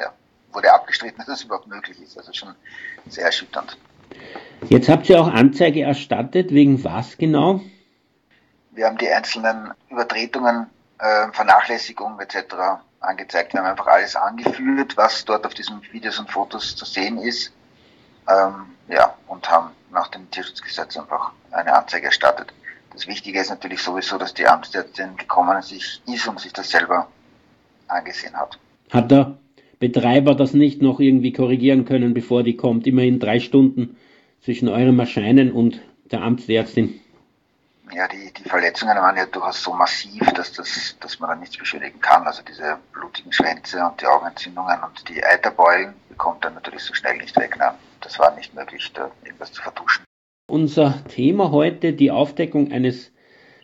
Ja, 0.00 0.12
wurde 0.52 0.72
abgestritten, 0.72 1.18
dass 1.18 1.26
das 1.26 1.42
überhaupt 1.42 1.66
möglich 1.66 2.00
ist. 2.00 2.16
Also 2.16 2.32
schon 2.32 2.54
sehr 3.06 3.26
erschütternd. 3.26 3.76
Jetzt 4.68 4.88
habt 4.88 5.08
ihr 5.10 5.20
auch 5.20 5.28
Anzeige 5.28 5.82
erstattet, 5.82 6.52
wegen 6.52 6.82
was 6.84 7.18
genau? 7.18 7.60
Wir 8.74 8.86
haben 8.86 8.98
die 8.98 9.08
einzelnen 9.08 9.72
Übertretungen, 9.88 10.66
äh, 10.98 11.28
Vernachlässigung 11.32 12.18
etc. 12.18 12.54
angezeigt. 13.00 13.52
Wir 13.52 13.60
haben 13.60 13.70
einfach 13.70 13.86
alles 13.86 14.16
angeführt, 14.16 14.96
was 14.96 15.24
dort 15.24 15.46
auf 15.46 15.54
diesen 15.54 15.80
Videos 15.92 16.18
und 16.18 16.30
Fotos 16.30 16.74
zu 16.74 16.84
sehen 16.84 17.18
ist. 17.18 17.52
Ähm, 18.28 18.66
ja, 18.88 19.14
und 19.28 19.48
haben 19.48 19.70
nach 19.92 20.08
dem 20.08 20.28
Tierschutzgesetz 20.30 20.96
einfach 20.96 21.32
eine 21.52 21.72
Anzeige 21.72 22.06
erstattet. 22.06 22.52
Das 22.92 23.06
Wichtige 23.06 23.40
ist 23.40 23.50
natürlich 23.50 23.80
sowieso, 23.80 24.18
dass 24.18 24.34
die 24.34 24.46
Amtsärztin 24.46 25.16
gekommen 25.16 25.58
ist 25.58 26.28
und 26.28 26.40
sich 26.40 26.52
das 26.52 26.70
selber 26.70 27.08
angesehen 27.88 28.34
hat. 28.34 28.58
Hat 28.90 29.10
der 29.10 29.36
Betreiber 29.78 30.34
das 30.34 30.52
nicht 30.52 30.82
noch 30.82 31.00
irgendwie 31.00 31.32
korrigieren 31.32 31.84
können, 31.84 32.14
bevor 32.14 32.42
die 32.42 32.56
kommt? 32.56 32.86
Immerhin 32.86 33.20
drei 33.20 33.40
Stunden 33.40 33.96
zwischen 34.40 34.68
eurem 34.68 34.98
Erscheinen 34.98 35.52
und 35.52 35.80
der 36.10 36.22
Amtsärztin. 36.22 37.00
Ja, 37.94 38.08
die, 38.08 38.32
die 38.32 38.48
Verletzungen 38.48 38.96
waren 38.96 39.16
ja 39.16 39.26
durchaus 39.26 39.62
so 39.62 39.72
massiv, 39.72 40.20
dass, 40.32 40.52
das, 40.52 40.96
dass 40.98 41.20
man 41.20 41.30
da 41.30 41.36
nichts 41.36 41.56
beschädigen 41.56 42.00
kann. 42.00 42.24
Also 42.26 42.42
diese 42.42 42.78
blutigen 42.92 43.32
Schwänze 43.32 43.78
und 43.84 44.00
die 44.00 44.06
Augenentzündungen 44.06 44.78
und 44.82 45.08
die 45.08 45.22
Eiterbeulen 45.22 45.94
bekommt 46.08 46.44
er 46.44 46.50
natürlich 46.50 46.82
so 46.82 46.92
schnell 46.92 47.16
nicht 47.18 47.36
weg. 47.36 47.56
Ne? 47.56 47.70
Das 48.00 48.18
war 48.18 48.34
nicht 48.34 48.52
möglich, 48.52 48.90
da 48.94 49.12
irgendwas 49.22 49.52
zu 49.52 49.62
vertuschen. 49.62 50.04
Unser 50.50 51.04
Thema 51.06 51.52
heute, 51.52 51.92
die 51.92 52.10
Aufdeckung 52.10 52.72
eines 52.72 53.12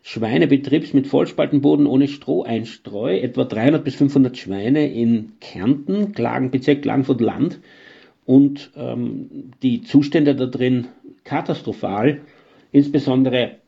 Schweinebetriebs 0.03 0.93
mit 0.93 1.09
Vollspaltenboden 1.09 1.87
ohne 1.87 2.07
Stroheinstreu. 2.07 3.19
Etwa 3.19 3.45
300 3.45 3.83
bis 3.83 3.97
500 3.97 4.39
Schweine 4.39 4.93
in 4.93 5.39
Kärnten, 5.41 6.13
Klagen, 6.13 6.53
Bezirk 6.53 6.83
Klagenfurt-Land. 6.83 7.59
Und 8.27 8.71
ähm, 8.77 9.51
die 9.63 9.83
Zustände 9.83 10.37
da 10.37 10.47
drin 10.47 10.87
katastrophal. 11.25 12.21
Insbesondere 12.73 13.60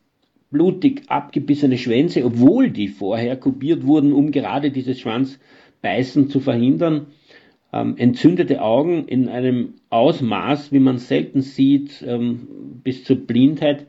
blutig 0.53 1.01
abgebissene 1.07 1.77
Schwänze, 1.77 2.23
obwohl 2.23 2.69
die 2.69 2.87
vorher 2.87 3.35
kopiert 3.35 3.85
wurden, 3.85 4.13
um 4.13 4.31
gerade 4.31 4.71
dieses 4.71 4.99
Schwanzbeißen 5.01 6.29
zu 6.29 6.39
verhindern. 6.39 7.07
Ähm, 7.73 7.95
entzündete 7.97 8.61
Augen 8.61 9.07
in 9.07 9.27
einem 9.27 9.73
Ausmaß, 9.89 10.71
wie 10.71 10.79
man 10.79 10.99
selten 10.99 11.41
sieht, 11.41 12.05
ähm, 12.07 12.47
bis 12.83 13.03
zur 13.03 13.17
Blindheit. 13.17 13.87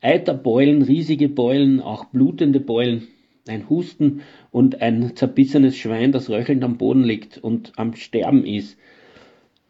Eiterbeulen, 0.00 0.82
riesige 0.82 1.28
Beulen, 1.28 1.80
auch 1.80 2.06
blutende 2.06 2.60
Beulen, 2.60 3.08
ein 3.46 3.68
Husten 3.68 4.22
und 4.50 4.80
ein 4.80 5.14
zerbissenes 5.14 5.76
Schwein, 5.76 6.12
das 6.12 6.30
röchelnd 6.30 6.64
am 6.64 6.78
Boden 6.78 7.04
liegt 7.04 7.38
und 7.38 7.72
am 7.76 7.94
Sterben 7.94 8.44
ist. 8.44 8.78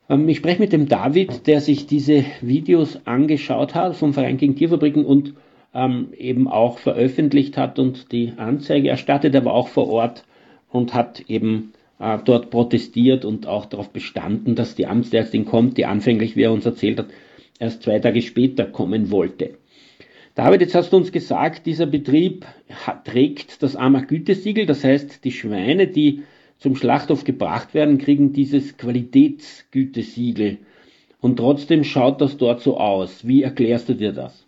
Ähm, 0.08 0.28
ich 0.28 0.38
spreche 0.38 0.60
mit 0.60 0.72
dem 0.72 0.86
David, 0.86 1.46
der 1.46 1.60
sich 1.60 1.86
diese 1.86 2.24
Videos 2.40 3.00
angeschaut 3.06 3.74
hat 3.74 3.96
vom 3.96 4.14
Verein 4.14 4.36
gegen 4.36 4.54
Tierfabriken 4.54 5.04
und 5.04 5.34
ähm, 5.74 6.08
eben 6.16 6.48
auch 6.48 6.78
veröffentlicht 6.78 7.56
hat 7.56 7.78
und 7.78 8.12
die 8.12 8.32
Anzeige 8.36 8.88
erstattet. 8.88 9.34
Er 9.34 9.44
war 9.44 9.54
auch 9.54 9.68
vor 9.68 9.88
Ort 9.88 10.24
und 10.70 10.94
hat 10.94 11.20
eben 11.28 11.72
äh, 11.98 12.18
dort 12.24 12.50
protestiert 12.50 13.24
und 13.24 13.46
auch 13.46 13.66
darauf 13.66 13.90
bestanden, 13.90 14.54
dass 14.54 14.74
die 14.74 14.86
Amtsärztin 14.86 15.44
kommt, 15.44 15.78
die 15.78 15.86
anfänglich, 15.86 16.36
wie 16.36 16.42
er 16.42 16.52
uns 16.52 16.66
erzählt 16.66 16.98
hat, 16.98 17.08
erst 17.58 17.82
zwei 17.82 17.98
Tage 17.98 18.22
später 18.22 18.64
kommen 18.64 19.10
wollte. 19.10 19.58
David, 20.34 20.60
jetzt 20.60 20.74
hast 20.76 20.92
du 20.92 20.96
uns 20.96 21.10
gesagt, 21.10 21.66
dieser 21.66 21.86
Betrieb 21.86 22.46
hat, 22.86 23.06
trägt 23.06 23.62
das 23.62 23.74
AMA-Gütesiegel, 23.74 24.66
das 24.66 24.84
heißt, 24.84 25.24
die 25.24 25.32
Schweine, 25.32 25.88
die 25.88 26.22
zum 26.58 26.76
Schlachthof 26.76 27.24
gebracht 27.24 27.74
werden, 27.74 27.98
kriegen 27.98 28.32
dieses 28.32 28.76
Qualitätsgütesiegel. 28.76 30.58
Und 31.20 31.36
trotzdem 31.36 31.82
schaut 31.82 32.20
das 32.20 32.36
dort 32.36 32.60
so 32.60 32.76
aus. 32.76 33.26
Wie 33.26 33.42
erklärst 33.42 33.88
du 33.88 33.94
dir 33.94 34.12
das? 34.12 34.47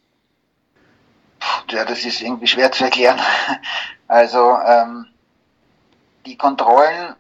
Ja, 1.70 1.85
das 1.85 2.05
ist 2.05 2.20
irgendwie 2.20 2.46
schwer 2.46 2.72
zu 2.72 2.85
erklären. 2.85 3.20
Also 4.09 4.59
ähm, 4.66 5.07
die 6.26 6.37
Kontrollen, 6.37 7.14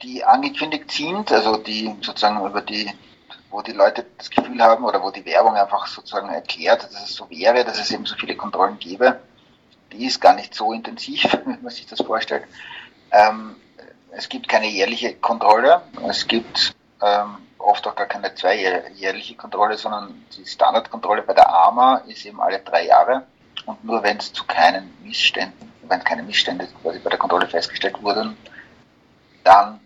die 0.00 0.22
angekündigt 0.22 0.92
sind, 0.92 1.32
also 1.32 1.56
die 1.56 1.92
sozusagen 2.02 2.46
über 2.46 2.60
die, 2.60 2.88
wo 3.50 3.62
die 3.62 3.72
Leute 3.72 4.06
das 4.16 4.30
Gefühl 4.30 4.62
haben 4.62 4.84
oder 4.84 5.02
wo 5.02 5.10
die 5.10 5.24
Werbung 5.24 5.56
einfach 5.56 5.88
sozusagen 5.88 6.28
erklärt, 6.28 6.84
dass 6.84 7.02
es 7.02 7.14
so 7.14 7.28
wäre, 7.28 7.64
dass 7.64 7.80
es 7.80 7.90
eben 7.90 8.06
so 8.06 8.14
viele 8.14 8.36
Kontrollen 8.36 8.78
gäbe, 8.78 9.18
die 9.92 10.06
ist 10.06 10.20
gar 10.20 10.34
nicht 10.34 10.54
so 10.54 10.72
intensiv, 10.72 11.24
wenn 11.44 11.62
man 11.62 11.72
sich 11.72 11.86
das 11.86 12.00
vorstellt. 12.00 12.44
Ähm, 13.10 13.56
es 14.12 14.28
gibt 14.28 14.48
keine 14.48 14.68
jährliche 14.68 15.14
Kontrolle, 15.16 15.82
es 16.08 16.26
gibt 16.26 16.74
ähm, 17.02 17.38
oft 17.58 17.86
auch 17.86 17.94
gar 17.94 18.06
keine 18.06 18.34
zweijährliche 18.34 19.36
Kontrolle, 19.36 19.76
sondern 19.76 20.24
die 20.36 20.46
Standardkontrolle 20.46 21.22
bei 21.22 21.34
der 21.34 21.52
AMA 21.52 21.98
ist 22.06 22.24
eben 22.24 22.40
alle 22.40 22.60
drei 22.60 22.86
Jahre. 22.86 23.26
Und 23.66 23.84
nur 23.84 24.02
wenn 24.02 24.16
es 24.16 24.32
zu 24.32 24.44
keinen 24.44 24.92
Missständen, 25.02 25.72
wenn 25.82 26.02
keine 26.04 26.22
Missstände 26.22 26.68
quasi 26.82 26.98
bei 26.98 27.10
der 27.10 27.18
Kontrolle 27.18 27.46
festgestellt 27.46 28.00
wurden, 28.02 28.36
dann, 29.44 29.80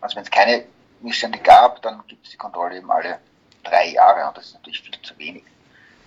also 0.00 0.16
wenn 0.16 0.22
es 0.22 0.30
keine 0.30 0.64
Missstände 1.00 1.38
gab, 1.38 1.82
dann 1.82 2.02
gibt 2.06 2.24
es 2.24 2.32
die 2.32 2.36
Kontrolle 2.36 2.78
eben 2.78 2.90
alle 2.90 3.18
drei 3.62 3.90
Jahre 3.90 4.28
und 4.28 4.36
das 4.36 4.46
ist 4.46 4.54
natürlich 4.54 4.82
viel 4.82 5.00
zu 5.02 5.18
wenig. 5.18 5.44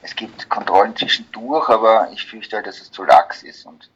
Es 0.02 0.16
gibt 0.16 0.50
Kontrollen 0.50 0.96
zwischendurch, 0.96 1.70
aber 1.70 2.10
ich 2.12 2.26
fürchte 2.26 2.58
halt, 2.58 2.68
dass 2.68 2.80
es 2.80 2.92
zu 2.92 3.04
lax 3.04 3.44
ist 3.44 3.66
und 3.66 3.90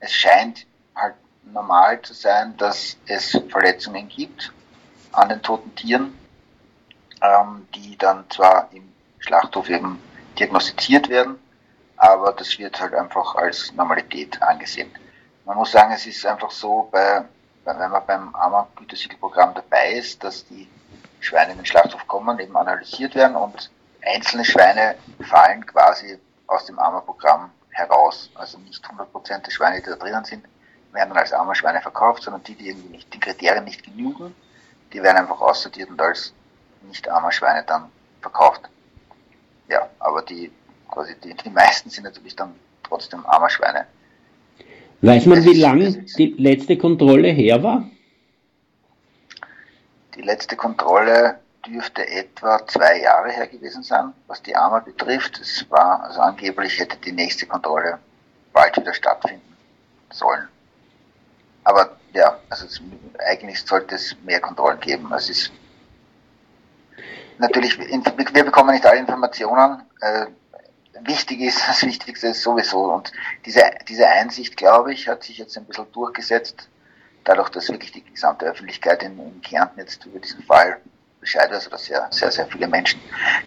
es 0.00 0.12
scheint 0.12 0.66
halt 0.94 1.14
normal 1.44 2.02
zu 2.02 2.12
sein, 2.12 2.56
dass 2.56 2.96
es 3.06 3.40
Verletzungen 3.48 4.08
gibt 4.08 4.52
an 5.12 5.28
den 5.30 5.42
toten 5.42 5.74
Tieren, 5.74 6.18
ähm, 7.22 7.66
die 7.74 7.96
dann 7.96 8.28
zwar 8.28 8.68
im 8.72 8.92
Schlachthof 9.18 9.70
eben 9.70 9.98
diagnostiziert 10.38 11.08
werden, 11.08 11.38
aber 11.96 12.32
das 12.32 12.58
wird 12.58 12.80
halt 12.80 12.94
einfach 12.94 13.34
als 13.36 13.72
Normalität 13.72 14.40
angesehen. 14.42 14.90
Man 15.44 15.56
muss 15.56 15.72
sagen, 15.72 15.92
es 15.92 16.06
ist 16.06 16.26
einfach 16.26 16.50
so, 16.50 16.88
bei, 16.90 17.24
wenn 17.64 17.78
man 17.78 18.06
beim 18.06 18.34
AMA-Gütesiegelprogramm 18.34 19.54
dabei 19.54 19.92
ist, 19.92 20.22
dass 20.22 20.44
die 20.46 20.68
Schweine 21.20 21.52
in 21.52 21.58
den 21.58 21.66
Schlachthof 21.66 22.06
kommen, 22.06 22.38
eben 22.38 22.56
analysiert 22.56 23.14
werden 23.14 23.36
und 23.36 23.70
einzelne 24.04 24.44
Schweine 24.44 24.96
fallen 25.28 25.64
quasi 25.66 26.18
aus 26.46 26.66
dem 26.66 26.78
AMA-Programm 26.78 27.50
heraus. 27.70 28.30
Also 28.34 28.58
nicht 28.58 28.84
100% 28.84 29.38
der 29.38 29.50
Schweine, 29.50 29.80
die 29.80 29.90
da 29.90 29.96
drinnen 29.96 30.24
sind, 30.24 30.44
werden 30.92 31.10
dann 31.10 31.18
als 31.18 31.32
AMA-Schweine 31.32 31.80
verkauft, 31.80 32.22
sondern 32.22 32.42
die, 32.44 32.54
die 32.54 32.68
irgendwie 32.68 32.88
nicht, 32.88 33.12
den 33.12 33.20
Kriterien 33.20 33.64
nicht 33.64 33.84
genügen, 33.84 34.34
die 34.92 35.02
werden 35.02 35.18
einfach 35.18 35.40
aussortiert 35.40 35.90
und 35.90 36.00
als 36.00 36.32
nicht 36.82 37.08
AMA-Schweine 37.08 37.64
dann 37.64 37.90
verkauft. 38.20 38.62
Ja, 39.68 39.88
aber 39.98 40.22
die 40.22 40.52
quasi 40.90 41.14
die, 41.22 41.34
die 41.34 41.50
meisten 41.50 41.90
sind 41.90 42.04
natürlich 42.04 42.36
dann 42.36 42.54
trotzdem 42.82 43.24
armer 43.26 43.50
Schweine. 43.50 43.86
Weiß 45.02 45.26
man, 45.26 45.44
wie 45.44 45.54
lange 45.54 46.04
die 46.16 46.34
letzte 46.38 46.78
Kontrolle 46.78 47.28
her 47.28 47.62
war? 47.62 47.88
Die 50.14 50.22
letzte 50.22 50.56
Kontrolle 50.56 51.38
dürfte 51.66 52.08
etwa 52.08 52.66
zwei 52.66 53.02
Jahre 53.02 53.30
her 53.30 53.46
gewesen 53.46 53.82
sein, 53.82 54.12
was 54.26 54.42
die 54.42 54.56
Arme 54.56 54.80
betrifft. 54.80 55.38
Es 55.40 55.66
war, 55.70 56.04
also 56.04 56.20
angeblich 56.20 56.78
hätte 56.78 56.96
die 56.96 57.12
nächste 57.12 57.46
Kontrolle 57.46 57.98
bald 58.52 58.76
wieder 58.76 58.94
stattfinden 58.94 59.56
sollen. 60.10 60.48
Aber 61.64 61.96
ja, 62.14 62.38
also 62.48 62.66
es, 62.66 62.80
eigentlich 63.28 63.62
sollte 63.62 63.96
es 63.96 64.16
mehr 64.24 64.40
Kontrollen 64.40 64.80
geben. 64.80 65.12
Es 65.12 65.28
ist 65.28 65.52
natürlich, 67.38 67.78
wir 67.78 68.44
bekommen 68.44 68.70
nicht 68.70 68.86
alle 68.86 69.00
Informationen. 69.00 69.82
Äh, 70.00 70.26
wichtig 71.02 71.40
ist, 71.40 71.60
das 71.68 71.82
Wichtigste 71.82 72.28
ist 72.28 72.42
sowieso. 72.42 72.92
Und 72.92 73.12
diese, 73.44 73.62
diese 73.88 74.08
Einsicht, 74.08 74.56
glaube 74.56 74.92
ich, 74.92 75.08
hat 75.08 75.24
sich 75.24 75.38
jetzt 75.38 75.56
ein 75.56 75.64
bisschen 75.64 75.90
durchgesetzt 75.92 76.68
dadurch, 77.26 77.48
dass 77.50 77.68
wirklich 77.68 77.92
die 77.92 78.04
gesamte 78.04 78.46
Öffentlichkeit 78.46 79.02
in, 79.02 79.18
in 79.18 79.40
Kärnten 79.42 79.80
jetzt 79.80 80.04
über 80.06 80.20
diesen 80.20 80.42
Fall 80.44 80.80
Bescheid 81.20 81.50
weiß 81.50 81.66
oder 81.66 81.78
sehr, 81.78 82.06
sehr, 82.10 82.30
sehr 82.30 82.46
viele 82.46 82.68
Menschen. 82.68 83.00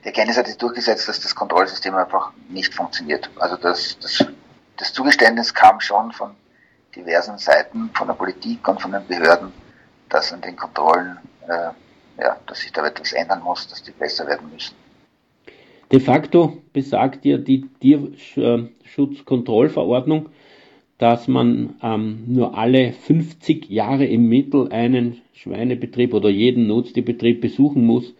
Die 0.03 0.07
Erkenntnis 0.07 0.37
hat 0.37 0.47
sich 0.47 0.57
durchgesetzt, 0.57 1.07
dass 1.07 1.21
das 1.21 1.33
Kontrollsystem 1.33 1.95
einfach 1.95 2.33
nicht 2.49 2.73
funktioniert. 2.73 3.29
Also 3.39 3.55
das, 3.55 3.97
das, 3.99 4.25
das 4.75 4.91
Zugeständnis 4.91 5.53
kam 5.53 5.79
schon 5.79 6.11
von 6.11 6.35
diversen 6.93 7.37
Seiten, 7.37 7.89
von 7.93 8.07
der 8.07 8.15
Politik 8.15 8.67
und 8.67 8.81
von 8.81 8.91
den 8.91 9.07
Behörden, 9.07 9.53
dass 10.09 10.33
an 10.33 10.41
den 10.41 10.57
Kontrollen, 10.57 11.17
äh, 11.47 12.21
ja, 12.21 12.37
dass 12.47 12.59
sich 12.59 12.73
da 12.73 12.85
etwas 12.85 13.13
ändern 13.13 13.41
muss, 13.41 13.67
dass 13.67 13.81
die 13.81 13.91
besser 13.91 14.27
werden 14.27 14.51
müssen. 14.51 14.75
De 15.91 15.99
facto 15.99 16.53
besagt 16.71 17.25
ja 17.25 17.37
die 17.37 17.65
Tierschutzkontrollverordnung, 17.79 20.29
dass 20.99 21.27
man 21.27 21.75
ähm, 21.81 22.23
nur 22.27 22.55
alle 22.57 22.93
50 22.93 23.69
Jahre 23.69 24.05
im 24.05 24.29
Mittel 24.29 24.71
einen 24.71 25.21
Schweinebetrieb 25.33 26.13
oder 26.13 26.29
jeden 26.29 26.67
Nutztierbetrieb 26.67 27.41
besuchen 27.41 27.85
muss. 27.85 28.13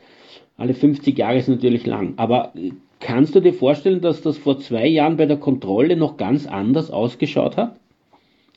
Alle 0.58 0.74
50 0.74 1.18
Jahre 1.18 1.38
ist 1.38 1.48
natürlich 1.48 1.86
lang. 1.86 2.16
Aber 2.18 2.54
kannst 3.00 3.36
du 3.36 3.40
dir 3.40 3.54
vorstellen, 3.54 4.02
dass 4.02 4.22
das 4.22 4.38
vor 4.38 4.60
zwei 4.60 4.88
Jahren 4.88 5.18
bei 5.18 5.28
der 5.28 5.38
Kontrolle 5.38 5.96
noch 5.96 6.18
ganz 6.18 6.48
anders 6.48 6.90
ausgeschaut 6.90 7.56
hat? 7.56 7.80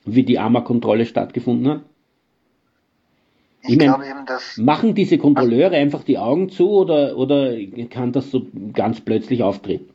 Wie 0.04 0.22
die 0.22 0.38
AMA-Kontrolle 0.38 1.04
stattgefunden 1.04 1.68
hat? 1.68 1.82
Ich, 3.62 3.70
ich 3.74 3.78
glaube 3.78 4.06
eben, 4.06 4.26
dass. 4.26 4.56
Machen 4.56 4.94
diese 4.94 5.18
Kontrolleure 5.18 5.76
einfach 5.76 6.02
die 6.02 6.18
Augen 6.18 6.50
zu 6.50 6.68
oder, 6.70 7.16
oder 7.16 7.54
kann 7.90 8.12
das 8.12 8.30
so 8.30 8.46
ganz 8.72 9.00
plötzlich 9.00 9.42
auftreten? 9.42 9.94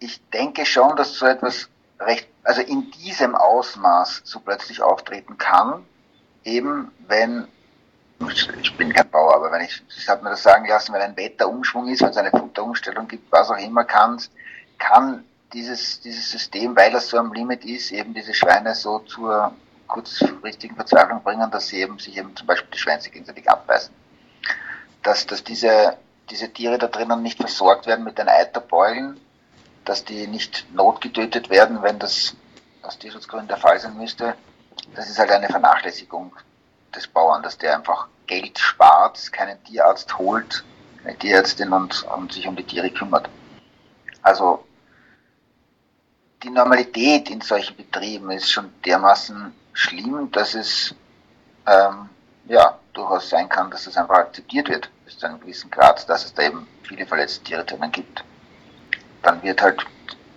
Ich 0.00 0.20
denke 0.30 0.66
schon, 0.66 0.96
dass 0.96 1.14
so 1.14 1.26
etwas 1.26 1.68
recht, 2.00 2.28
also 2.42 2.62
in 2.62 2.90
diesem 2.90 3.34
Ausmaß 3.34 4.22
so 4.24 4.40
plötzlich 4.40 4.82
auftreten 4.82 5.38
kann, 5.38 5.84
eben 6.44 6.90
wenn, 7.06 7.46
ich 8.28 8.76
bin 8.76 8.92
kein 8.92 9.08
Bauer, 9.08 9.36
aber 9.36 9.52
wenn 9.52 9.62
ich, 9.62 9.82
ich 9.96 10.08
habe 10.08 10.24
mir 10.24 10.30
das 10.30 10.42
sagen 10.42 10.66
lassen, 10.66 10.92
wenn 10.92 11.00
ein 11.00 11.16
Wetterumschwung 11.16 11.88
ist, 11.88 12.02
wenn 12.02 12.10
es 12.10 12.16
eine 12.16 12.30
Futterumstellung 12.30 13.06
gibt, 13.08 13.30
was 13.30 13.50
auch 13.50 13.58
immer, 13.58 13.84
kann, 13.84 14.20
kann 14.78 15.24
dieses, 15.52 16.00
dieses 16.00 16.30
System, 16.30 16.76
weil 16.76 16.94
es 16.94 17.08
so 17.08 17.18
am 17.18 17.32
Limit 17.32 17.64
ist, 17.64 17.92
eben 17.92 18.12
diese 18.12 18.34
Schweine 18.34 18.74
so 18.74 18.98
zur 18.98 19.52
kurzfristigen 19.86 20.76
Verzweiflung 20.76 21.22
bringen, 21.22 21.50
dass 21.50 21.68
sie 21.68 21.80
eben 21.80 21.98
sich 21.98 22.16
eben 22.16 22.34
zum 22.36 22.46
Beispiel 22.46 22.70
die 22.72 22.78
Schwänze 22.78 23.10
gegenseitig 23.10 23.48
abbeißen. 23.48 23.94
Dass, 25.02 25.26
dass 25.26 25.44
diese, 25.44 25.96
diese 26.30 26.52
Tiere 26.52 26.78
da 26.78 26.88
drinnen 26.88 27.22
nicht 27.22 27.38
versorgt 27.38 27.86
werden 27.86 28.04
mit 28.04 28.18
den 28.18 28.28
Eiterbeulen, 28.28 29.20
dass 29.84 30.04
die 30.04 30.26
nicht 30.26 30.66
notgetötet 30.74 31.48
werden, 31.48 31.82
wenn 31.82 31.98
das 31.98 32.34
aus 32.82 32.98
Tierschutzgründen 32.98 33.48
der 33.48 33.56
Fall 33.56 33.78
sein 33.78 33.96
müsste. 33.96 34.34
Das 34.94 35.08
ist 35.08 35.18
halt 35.18 35.30
eine 35.30 35.48
Vernachlässigung 35.48 36.34
des 36.94 37.06
Bauern, 37.06 37.42
dass 37.42 37.58
der 37.58 37.76
einfach 37.76 38.08
Geld 38.26 38.58
spart, 38.58 39.32
keinen 39.32 39.62
Tierarzt 39.64 40.18
holt, 40.18 40.64
eine 41.04 41.16
Tierärztin 41.16 41.72
und, 41.72 42.02
und 42.04 42.32
sich 42.32 42.46
um 42.46 42.56
die 42.56 42.64
Tiere 42.64 42.90
kümmert. 42.90 43.28
Also 44.22 44.64
die 46.42 46.50
Normalität 46.50 47.30
in 47.30 47.40
solchen 47.40 47.76
Betrieben 47.76 48.30
ist 48.30 48.50
schon 48.50 48.72
dermaßen 48.84 49.52
schlimm, 49.76 50.30
dass 50.32 50.54
es 50.54 50.94
ähm, 51.66 52.08
ja 52.48 52.78
durchaus 52.92 53.28
sein 53.28 53.48
kann, 53.48 53.70
dass 53.70 53.86
es 53.86 53.96
einfach 53.96 54.16
akzeptiert 54.16 54.68
wird 54.68 54.90
bis 55.04 55.18
zu 55.18 55.26
einem 55.26 55.40
gewissen 55.40 55.70
Grad, 55.70 56.08
dass 56.08 56.24
es 56.24 56.34
da 56.34 56.42
eben 56.42 56.66
viele 56.82 57.06
verletzte 57.06 57.44
Tiere 57.44 57.64
gibt 57.92 58.24
dann 59.26 59.42
wird 59.42 59.60
halt 59.60 59.84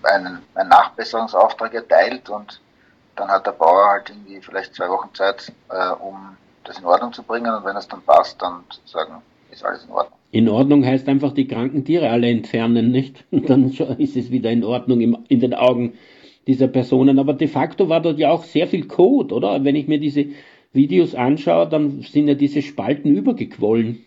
ein, 0.04 0.39
ein 0.56 0.67
Nachbesserungsauftrag 0.67 1.73
erteilt 1.73 2.30
und 2.30 2.60
dann 3.15 3.30
hat 3.30 3.45
der 3.45 3.52
Bauer 3.52 3.89
halt 3.89 4.10
irgendwie 4.10 4.41
vielleicht 4.41 4.73
zwei 4.75 4.89
Wochen 4.89 5.10
Zeit, 5.13 5.52
äh, 5.69 5.93
um 5.93 6.15
das 6.63 6.80
in 6.80 6.86
Ordnung 6.86 7.13
zu 7.13 7.23
bringen 7.23 7.54
und 7.54 7.65
wenn 7.65 7.75
es 7.75 7.88
dann 7.88 8.02
passt, 8.02 8.41
dann 8.41 8.63
sozusagen 8.69 9.21
ist 9.52 9.63
alles 9.63 9.86
in 9.86 9.91
Ordnung. 9.91 10.17
In 10.32 10.49
Ordnung 10.49 10.86
heißt 10.86 11.08
einfach 11.08 11.34
die 11.34 11.47
kranken 11.47 11.86
Tiere 11.86 12.10
alle 12.10 12.30
entfernen, 12.30 12.91
nicht? 12.91 13.25
Und 13.32 13.49
dann 13.49 13.69
ist 13.69 14.15
es 14.15 14.32
wieder 14.32 14.52
in 14.52 14.63
Ordnung 14.63 15.02
im, 15.02 15.25
in 15.28 15.39
den 15.39 15.54
Augen 15.54 15.97
dieser 16.50 16.68
Personen. 16.68 17.20
Aber 17.20 17.34
de 17.34 17.48
facto 17.48 17.88
war 17.90 18.02
dort 18.02 18.18
ja 18.18 18.32
auch 18.32 18.44
sehr 18.44 18.68
viel 18.68 18.88
Code, 18.88 19.34
oder? 19.36 19.64
Wenn 19.64 19.76
ich 19.76 19.88
mir 19.88 20.00
diese 20.00 20.26
Videos 20.74 21.14
anschaue, 21.14 21.70
dann 21.70 22.02
sind 22.02 22.28
ja 22.28 22.34
diese 22.34 22.64
Spalten 22.64 23.16
übergequollen. 23.16 24.04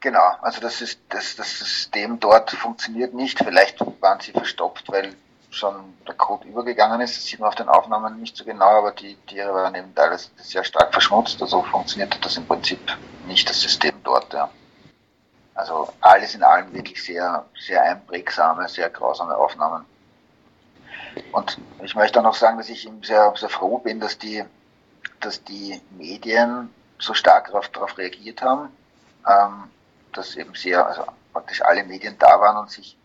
Genau, 0.00 0.28
also 0.42 0.60
das 0.60 0.80
ist 0.82 1.00
das, 1.08 1.34
das 1.34 1.58
System 1.58 2.20
dort 2.20 2.50
funktioniert 2.50 3.14
nicht. 3.14 3.38
Vielleicht 3.38 3.80
waren 4.02 4.20
sie 4.20 4.32
verstopft, 4.32 4.84
weil 4.92 5.14
schon 5.50 5.74
der 6.06 6.14
Code 6.14 6.46
übergegangen 6.46 7.00
ist. 7.00 7.16
Das 7.16 7.24
sieht 7.24 7.40
man 7.40 7.48
auf 7.48 7.54
den 7.54 7.68
Aufnahmen 7.68 8.20
nicht 8.20 8.36
so 8.36 8.44
genau, 8.44 8.78
aber 8.78 8.92
die 8.92 9.16
Tiere 9.26 9.52
waren 9.52 9.74
eben 9.74 9.94
teilweise 9.94 10.28
sehr 10.36 10.62
stark 10.62 10.92
verschmutzt. 10.92 11.40
Also 11.40 11.62
funktioniert 11.62 12.16
das 12.22 12.36
im 12.36 12.46
Prinzip 12.46 12.80
nicht 13.26 13.48
das 13.48 13.60
System 13.62 13.94
dort. 14.04 14.32
Ja. 14.34 14.50
Also 15.54 15.88
alles 16.02 16.34
in 16.34 16.42
allem 16.42 16.72
wirklich 16.74 17.02
sehr, 17.02 17.46
sehr 17.58 17.82
einprägsame, 17.82 18.68
sehr 18.68 18.90
grausame 18.90 19.34
Aufnahmen. 19.34 19.86
Und 21.32 21.58
ich 21.82 21.94
möchte 21.94 22.18
auch 22.18 22.24
noch 22.24 22.34
sagen, 22.34 22.58
dass 22.58 22.68
ich 22.68 22.86
eben 22.86 23.02
sehr, 23.02 23.32
sehr 23.36 23.48
froh 23.48 23.78
bin, 23.78 24.00
dass 24.00 24.18
die, 24.18 24.44
dass 25.20 25.42
die 25.44 25.80
Medien 25.90 26.72
so 26.98 27.14
stark 27.14 27.46
darauf, 27.46 27.68
darauf 27.68 27.96
reagiert 27.98 28.42
haben. 28.42 28.68
Ähm, 29.26 29.70
dass 30.12 30.36
eben 30.36 30.54
sehr, 30.54 30.86
also 30.86 31.04
praktisch 31.32 31.62
alle 31.62 31.84
Medien 31.84 32.16
da 32.18 32.40
waren 32.40 32.56
und 32.56 32.70
sich 32.70 32.96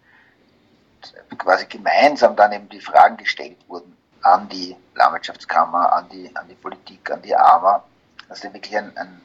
quasi 1.37 1.65
gemeinsam 1.65 2.35
dann 2.35 2.53
eben 2.53 2.69
die 2.69 2.79
Fragen 2.79 3.17
gestellt 3.17 3.57
wurden 3.67 3.95
an 4.21 4.47
die 4.49 4.75
Landwirtschaftskammer, 4.95 5.91
an 5.93 6.09
die, 6.09 6.33
an 6.35 6.47
die 6.47 6.55
Politik, 6.55 7.11
an 7.11 7.21
die 7.21 7.35
AMA, 7.35 7.83
dass 8.29 8.39
da 8.39 8.53
wirklich 8.53 8.75
ein, 8.77 8.95
ein, 8.97 9.21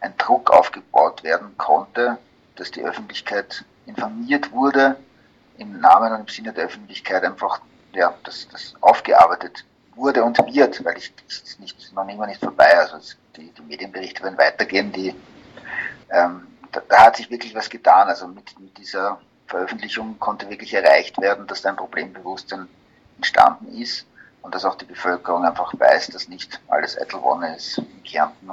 ein 0.00 0.16
Druck 0.18 0.50
aufgebaut 0.50 1.22
werden 1.22 1.56
konnte, 1.56 2.18
dass 2.56 2.70
die 2.72 2.82
Öffentlichkeit 2.82 3.64
informiert 3.86 4.50
wurde, 4.50 4.96
im 5.56 5.80
Namen 5.80 6.12
und 6.12 6.20
im 6.20 6.28
Sinne 6.28 6.52
der 6.52 6.64
Öffentlichkeit 6.64 7.22
einfach, 7.22 7.60
ja, 7.92 8.14
dass 8.24 8.48
das 8.48 8.74
aufgearbeitet 8.80 9.64
wurde 9.94 10.24
und 10.24 10.38
wird, 10.38 10.84
weil 10.84 10.96
ich, 10.96 11.12
das 11.26 11.38
ist 11.38 11.60
nicht, 11.60 11.92
noch 11.92 12.08
immer 12.08 12.26
nicht 12.26 12.40
vorbei, 12.40 12.76
also 12.76 12.98
die, 13.36 13.50
die 13.50 13.62
Medienberichte 13.62 14.22
werden 14.22 14.38
weitergehen, 14.38 14.92
die, 14.92 15.14
ähm, 16.10 16.46
da, 16.72 16.82
da 16.88 17.04
hat 17.06 17.16
sich 17.16 17.30
wirklich 17.30 17.54
was 17.54 17.68
getan. 17.68 18.08
Also 18.08 18.28
mit, 18.28 18.58
mit 18.58 18.76
dieser 18.78 19.20
Veröffentlichung 19.46 20.18
konnte 20.18 20.48
wirklich 20.48 20.72
erreicht 20.74 21.20
werden, 21.20 21.46
dass 21.46 21.62
da 21.62 21.70
ein 21.70 21.76
Problembewusstsein 21.76 22.68
entstanden 23.16 23.76
ist 23.80 24.06
und 24.42 24.54
dass 24.54 24.64
auch 24.64 24.76
die 24.76 24.84
Bevölkerung 24.84 25.44
einfach 25.44 25.72
weiß, 25.78 26.08
dass 26.08 26.28
nicht 26.28 26.60
alles 26.68 26.98
Eitelwonne 26.98 27.56
ist 27.56 27.78
in 27.78 28.02
Kärnten 28.04 28.50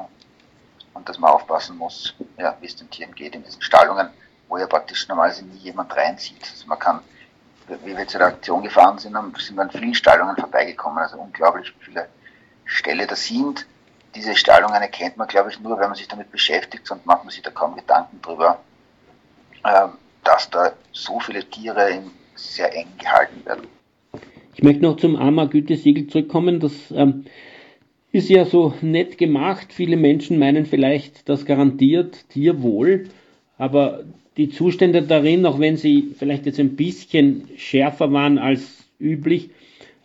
und 0.94 1.08
dass 1.08 1.20
man 1.20 1.32
aufpassen 1.32 1.78
muss, 1.78 2.16
ja, 2.38 2.58
wie 2.60 2.66
es 2.66 2.76
den 2.76 2.90
Tieren 2.90 3.14
geht 3.14 3.36
in 3.36 3.44
diesen 3.44 3.62
Stallungen, 3.62 4.10
wo 4.48 4.58
ja 4.58 4.68
praktisch 4.68 5.08
normalerweise 5.08 5.46
nie 5.46 5.58
jemand 5.58 5.96
reinzieht. 5.96 6.42
Also 6.52 6.68
man 6.68 6.80
kann, 6.80 7.02
wie 7.84 7.98
wir 7.98 8.08
zur 8.08 8.22
Aktion 8.22 8.64
gefahren 8.64 8.98
sind, 8.98 9.16
sind 9.38 9.56
wir 9.56 9.62
an 9.62 9.72
vielen 9.72 9.94
Stallungen 9.94 10.36
vorbeigekommen, 10.36 11.00
also 11.00 11.18
unglaublich 11.18 11.74
viele 11.80 12.08
Ställe 12.66 13.08
da 13.08 13.16
sind 13.16 13.66
diese 14.18 14.36
Stallungen 14.36 14.82
erkennt 14.82 15.18
man, 15.18 15.28
glaube 15.28 15.50
ich, 15.52 15.60
nur, 15.60 15.80
wenn 15.80 15.88
man 15.88 15.96
sich 15.96 16.08
damit 16.08 16.32
beschäftigt, 16.32 16.88
sonst 16.88 17.06
macht 17.06 17.24
man 17.24 17.32
sich 17.32 17.44
da 17.44 17.52
kaum 17.52 17.76
Gedanken 17.76 18.20
drüber, 18.22 18.60
ähm, 19.64 19.92
dass 20.24 20.50
da 20.50 20.74
so 20.92 21.20
viele 21.20 21.44
Tiere 21.44 22.02
sehr 22.36 22.76
eng 22.76 22.88
gehalten 22.98 23.46
werden. 23.46 23.68
Ich 24.56 24.64
möchte 24.64 24.82
noch 24.82 24.98
zum 24.98 25.16
AMA-Gütesiegel 25.16 26.08
zurückkommen. 26.08 26.60
Das 26.60 26.92
ähm, 26.92 27.26
ist 28.12 28.30
ja 28.30 28.46
so 28.46 28.74
nett 28.82 29.18
gemacht. 29.18 29.68
Viele 29.72 29.98
Menschen 29.98 30.40
meinen 30.40 30.66
vielleicht, 30.66 31.30
das 31.30 31.46
garantiert 31.46 32.28
Tierwohl, 32.30 33.10
aber 33.60 34.04
die 34.38 34.50
Zustände 34.50 35.04
darin, 35.04 35.46
auch 35.46 35.60
wenn 35.60 35.78
sie 35.78 36.14
vielleicht 36.18 36.46
jetzt 36.46 36.60
ein 36.60 36.76
bisschen 36.76 37.50
schärfer 37.58 38.12
waren 38.14 38.38
als 38.38 38.86
üblich, 39.00 39.50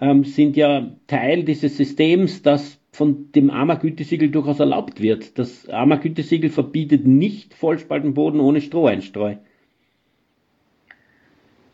ähm, 0.00 0.24
sind 0.24 0.56
ja 0.56 0.90
Teil 1.06 1.44
dieses 1.44 1.76
Systems, 1.76 2.42
das 2.42 2.78
von 2.92 3.30
dem 3.32 3.50
AMA-Gütesiegel 3.50 4.30
durchaus 4.30 4.60
erlaubt 4.60 5.00
wird. 5.00 5.38
Das 5.38 5.68
AMA-Gütesiegel 5.68 6.50
verbietet 6.50 7.06
nicht 7.06 7.54
Vollspaltenboden 7.54 8.40
ohne 8.40 8.60
Stroheinstreu. 8.60 9.36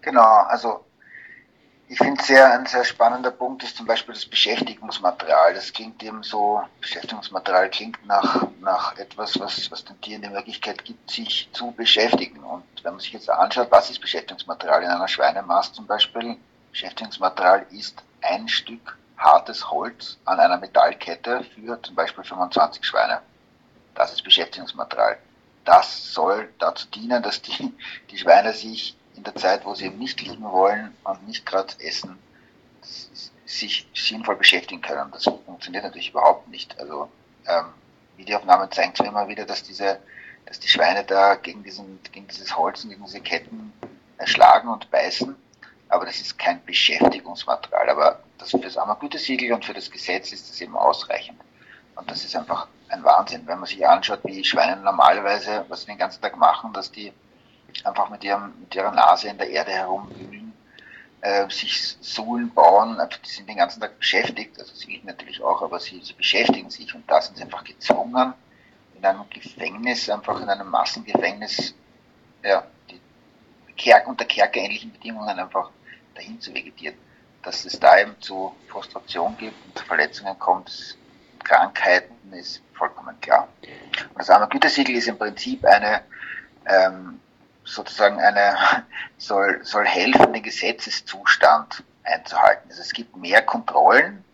Genau, 0.02 0.44
also 0.48 0.80
ich 1.90 1.96
finde 1.96 2.22
sehr 2.22 2.53
ein 2.53 2.66
sehr 2.66 2.85
spannender 2.85 3.31
Punkt 3.31 3.62
ist 3.62 3.77
zum 3.77 3.87
Beispiel 3.87 4.14
das 4.14 4.27
Beschäftigungsmaterial. 4.27 5.55
Das 5.55 5.72
klingt 5.72 6.03
eben 6.03 6.22
so, 6.22 6.62
Beschäftigungsmaterial 6.83 7.70
klingt 7.70 8.05
nach, 8.07 8.46
nach 8.61 8.96
etwas, 8.98 9.40
was, 9.40 9.70
was 9.70 9.85
den 9.87 9.98
Tieren 10.03 10.20
die 10.20 10.29
Möglichkeit 10.29 10.85
gibt, 10.85 11.11
sich 11.11 11.48
zu 11.53 11.70
beschäftigen. 11.72 12.44
Und 12.44 12.64
wenn 12.83 12.92
man 12.92 13.01
sich 13.01 13.12
jetzt 13.12 13.31
anschaut, 13.31 13.68
was 13.70 13.88
ist 13.88 14.01
Beschäftigungsmaterial 14.01 14.83
in 14.83 14.90
einer 14.90 15.09
Schweinemast 15.09 15.74
zum 15.74 15.87
Beispiel? 15.87 16.37
Beschäftigungsmaterial 16.72 17.64
ist 17.70 18.03
ein 18.20 18.48
Stück 18.48 18.98
hartes 19.16 19.70
Holz 19.70 20.18
an 20.27 20.40
einer 20.40 20.59
Metallkette 20.59 21.42
für 21.55 21.83
zum 21.83 21.94
Beispiel 21.94 22.22
25 22.22 22.85
Schweine. 22.85 23.22
Das 23.94 24.12
ist 24.12 24.22
Beschäftigungsmaterial. 24.22 25.18
Das 25.64 26.12
soll 26.12 26.53
dazu 26.59 26.87
dienen, 26.88 27.22
dass 27.22 27.40
die, 27.40 27.74
die 28.11 28.18
Schweine 28.18 28.53
sich 28.53 28.97
in 29.18 29.24
der 29.24 29.35
Zeit, 29.35 29.64
wo 29.64 29.74
sie 29.74 29.87
eben 29.87 29.98
nicht 29.98 30.20
liegen 30.20 30.42
wollen 30.42 30.96
und 31.04 31.26
nicht 31.26 31.44
gerade 31.44 31.74
essen, 31.81 32.18
sich 33.44 33.88
sinnvoll 33.94 34.37
beschäftigen 34.37 34.81
können. 34.81 35.11
Das 35.12 35.24
funktioniert 35.24 35.85
natürlich 35.85 36.11
überhaupt 36.11 36.48
nicht. 36.48 36.78
Also 36.78 37.11
ähm, 37.46 37.66
Videoaufnahmen 38.16 38.70
zeigen 38.70 38.94
zwar 38.94 39.07
immer 39.07 39.28
wieder, 39.28 39.44
dass 39.44 39.62
diese, 39.62 39.98
dass 40.46 40.61
die 40.61 40.68
Schweine 40.68 41.04
da 41.04 41.35
gegen 41.35 41.62
diesen, 41.62 41.98
gegen 42.12 42.28
dieses 42.28 42.57
Holz 42.57 42.85
und 42.85 42.90
gegen 42.90 43.04
diese 43.04 43.20
Ketten 43.20 43.72
schlagen 44.24 44.68
und 44.68 44.90
beißen, 44.90 45.35
aber 45.88 46.04
das 46.04 46.20
ist 46.20 46.38
kein 46.38 46.64
Beschäftigungsmaterial. 46.64 47.88
Aber 47.90 48.22
das 48.38 48.50
für 48.50 48.59
das 48.59 48.76
Ammergütesiegel 48.76 49.52
und 49.52 49.64
für 49.64 49.74
das 49.74 49.90
Gesetz 49.90 50.33
ist 50.33 50.50
das 50.50 50.61
eben 50.61 50.76
ausreichend. 50.76 51.40
Und 51.96 52.11
das 52.11 52.24
ist 52.24 52.37
einfach 52.37 52.68
ein 52.90 53.02
Wahnsinn, 53.02 53.46
wenn 53.46 53.59
man 53.59 53.66
sich 53.66 53.87
anschaut, 53.87 54.20
wie 54.24 54.44
Schweine 54.44 54.81
normalerweise, 54.81 55.64
was 55.68 55.81
sie 55.81 55.87
den 55.87 55.98
ganzen 55.98 56.22
Tag 56.22 56.37
machen, 56.37 56.72
dass 56.72 56.92
die 56.92 57.12
einfach 57.85 58.11
mit, 58.11 58.24
ihrem, 58.24 58.52
mit 58.61 58.74
ihrer 58.74 58.92
Nase 58.92 59.28
in 59.28 59.38
der 59.38 59.50
Erde 59.50 59.72
herumwühlen, 59.72 60.52
äh, 61.20 61.48
sich 61.50 61.96
Suhlen 62.00 62.52
bauen, 62.52 62.98
die 63.24 63.28
sind 63.28 63.48
den 63.48 63.57
ganzen 63.57 63.81
Tag 63.81 63.98
beschäftigt, 63.98 64.59
also 64.59 64.74
sie 64.74 65.00
natürlich 65.04 65.42
auch, 65.42 65.62
aber 65.62 65.81
sie, 65.81 66.00
sie 66.02 66.12
beschäftigen 66.14 66.70
sich 66.70 66.94
und 66.94 67.09
da 67.11 67.20
sind 67.20 67.37
sie 67.37 67.42
einfach 67.42 67.64
gezwungen, 67.64 68.35
in 68.96 69.04
einem 69.04 69.28
Gefängnis, 69.31 70.09
einfach 70.11 70.40
in 70.40 70.48
einem 70.48 70.68
Massengefängnis, 70.68 71.74
ja, 72.42 72.64
die 72.90 73.00
Kerk 73.76 74.09
unter 74.09 74.24
kerkerähnlichen 74.24 74.92
Bedingungen 74.92 75.38
einfach 75.38 75.70
dahin 76.14 76.40
zu 76.40 76.52
vegetieren. 76.52 76.96
Dass 77.42 77.64
es 77.64 77.78
da 77.78 77.98
eben 78.00 78.20
zu 78.20 78.54
Frustration 78.66 79.37
gibt 79.38 79.54
und 79.64 79.78
zu 79.78 79.85
Verletzungen 79.85 80.37
kommt, 80.38 80.98
Krankheiten, 81.44 82.33
ist 82.33 82.61
vollkommen 82.74 83.18
klar. 83.20 83.48
Und 84.11 84.18
das 84.18 84.28
arme 84.28 84.48
Gütesiegel 84.48 84.96
ist 84.96 85.09
im 85.09 85.16
Prinzip 85.16 85.64
eine 85.64 86.02
ähm, 86.66 87.20
sozusagen 87.68 88.18
eine, 88.18 88.57
soll, 89.18 89.61
soll 89.62 89.87
helfen, 89.87 90.33
den 90.33 90.42
Gesetzeszustand 90.42 91.83
einzuhalten. 92.02 92.68
Also 92.70 92.83
es 92.83 92.92
gibt 92.92 93.16
mehr 93.16 93.42
Kontrollen, 93.42 94.24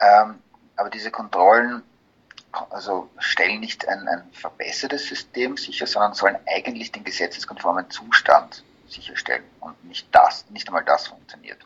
ähm, 0.00 0.36
aber 0.76 0.90
diese 0.90 1.10
Kontrollen 1.10 1.82
also 2.70 3.08
stellen 3.18 3.60
nicht 3.60 3.88
ein, 3.88 4.06
ein 4.08 4.22
verbessertes 4.32 5.06
System 5.06 5.56
sicher, 5.56 5.86
sondern 5.86 6.14
sollen 6.14 6.36
eigentlich 6.46 6.92
den 6.92 7.02
gesetzeskonformen 7.04 7.90
Zustand 7.90 8.62
sicherstellen 8.88 9.42
und 9.60 9.82
nicht 9.84 10.06
das, 10.12 10.44
nicht 10.50 10.68
einmal 10.68 10.84
das 10.84 11.08
funktioniert. 11.08 11.58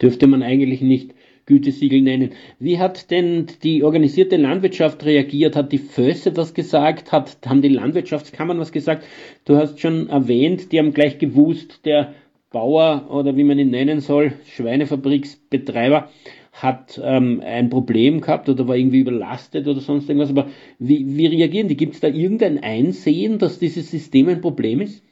Dürfte 0.00 0.26
man 0.26 0.42
eigentlich 0.42 0.82
nicht 0.82 1.14
Gütesiegel 1.46 2.00
nennen. 2.00 2.30
Wie 2.58 2.78
hat 2.78 3.10
denn 3.10 3.46
die 3.62 3.82
organisierte 3.82 4.36
Landwirtschaft 4.36 5.04
reagiert? 5.04 5.56
Hat 5.56 5.72
die 5.72 5.78
Fösse 5.78 6.36
was 6.36 6.54
gesagt? 6.54 7.12
Hat, 7.12 7.36
haben 7.46 7.62
die 7.62 7.68
Landwirtschaftskammern 7.68 8.58
was 8.58 8.72
gesagt? 8.72 9.04
Du 9.44 9.56
hast 9.56 9.80
schon 9.80 10.08
erwähnt, 10.08 10.72
die 10.72 10.78
haben 10.78 10.94
gleich 10.94 11.18
gewusst, 11.18 11.84
der 11.84 12.14
Bauer 12.50 13.10
oder 13.10 13.36
wie 13.36 13.44
man 13.44 13.58
ihn 13.58 13.70
nennen 13.70 14.00
soll, 14.00 14.32
Schweinefabriksbetreiber, 14.46 16.08
hat 16.52 17.00
ähm, 17.02 17.42
ein 17.44 17.68
Problem 17.68 18.20
gehabt 18.20 18.48
oder 18.48 18.68
war 18.68 18.76
irgendwie 18.76 19.00
überlastet 19.00 19.66
oder 19.66 19.80
sonst 19.80 20.08
irgendwas. 20.08 20.30
Aber 20.30 20.46
wie, 20.78 21.16
wie 21.16 21.26
reagieren 21.26 21.66
die? 21.66 21.76
Gibt 21.76 21.94
es 21.94 22.00
da 22.00 22.06
irgendein 22.06 22.62
Einsehen, 22.62 23.40
dass 23.40 23.58
dieses 23.58 23.90
System 23.90 24.28
ein 24.28 24.40
Problem 24.40 24.80
ist? 24.80 25.02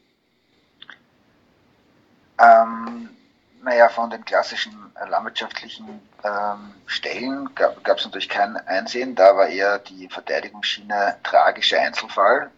Ähm, 2.40 3.08
naja, 3.62 3.88
von 3.88 4.10
den 4.10 4.24
klassischen 4.24 4.92
äh, 5.00 5.08
landwirtschaftlichen 5.08 6.00
ähm, 6.24 6.74
Stellen 6.86 7.54
gab 7.54 7.98
es 7.98 8.04
natürlich 8.04 8.28
kein 8.28 8.56
Einsehen. 8.56 9.14
Da 9.14 9.36
war 9.36 9.46
eher 9.46 9.78
die 9.78 10.08
Verteidigungsschiene 10.08 11.16
tragischer 11.22 11.80
Einzelfall. 11.80 12.50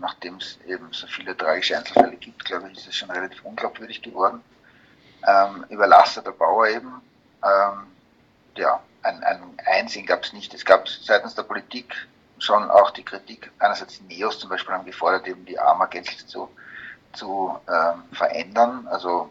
Nachdem 0.00 0.36
es 0.36 0.58
eben 0.66 0.92
so 0.92 1.06
viele 1.06 1.36
tragische 1.36 1.76
Einzelfälle 1.76 2.16
gibt, 2.16 2.44
glaube 2.44 2.70
ich, 2.70 2.78
ist 2.78 2.88
es 2.88 2.96
schon 2.96 3.10
relativ 3.10 3.44
unglaubwürdig 3.44 4.02
geworden. 4.02 4.42
Ähm, 5.26 5.64
überlasteter 5.70 6.32
Bauer 6.32 6.68
eben. 6.68 7.00
Ähm, 7.42 7.86
ja, 8.56 8.80
ein, 9.02 9.24
ein 9.24 9.42
Einsehen 9.66 10.06
gab 10.06 10.22
es 10.22 10.32
nicht. 10.32 10.54
Es 10.54 10.64
gab 10.64 10.88
seitens 10.88 11.34
der 11.34 11.42
Politik 11.42 11.94
schon 12.38 12.70
auch 12.70 12.90
die 12.90 13.04
Kritik, 13.04 13.50
einerseits 13.58 13.98
die 13.98 14.14
Neos 14.14 14.38
zum 14.38 14.50
Beispiel 14.50 14.74
haben 14.74 14.84
gefordert, 14.84 15.26
eben 15.26 15.44
die 15.44 15.58
AMA 15.58 15.86
gänzlich 15.86 16.26
zu, 16.26 16.48
zu 17.14 17.58
ähm, 17.68 18.04
verändern. 18.12 18.86
Also 18.88 19.30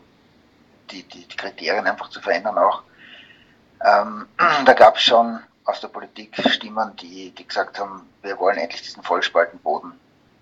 die, 0.91 1.03
die, 1.03 1.27
Kriterien 1.27 1.87
einfach 1.87 2.09
zu 2.09 2.21
verändern 2.21 2.57
auch. 2.57 2.83
Ähm, 3.85 4.27
da 4.65 4.73
gab 4.73 4.97
es 4.97 5.03
schon 5.03 5.39
aus 5.65 5.81
der 5.81 5.89
Politik 5.89 6.35
Stimmen, 6.49 6.95
die, 6.97 7.31
die 7.31 7.47
gesagt 7.47 7.79
haben, 7.79 8.07
wir 8.21 8.37
wollen 8.39 8.57
endlich 8.57 8.81
diesen 8.81 9.03
Vollspaltenboden 9.03 9.93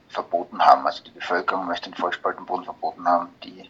verboten 0.09 0.63
haben. 0.63 0.85
Also 0.85 1.03
die 1.03 1.11
Bevölkerung 1.11 1.67
möchte 1.67 1.89
den 1.89 1.97
Vollspaltenboden 1.97 2.65
verboten 2.65 3.07
haben. 3.07 3.29
Die, 3.43 3.69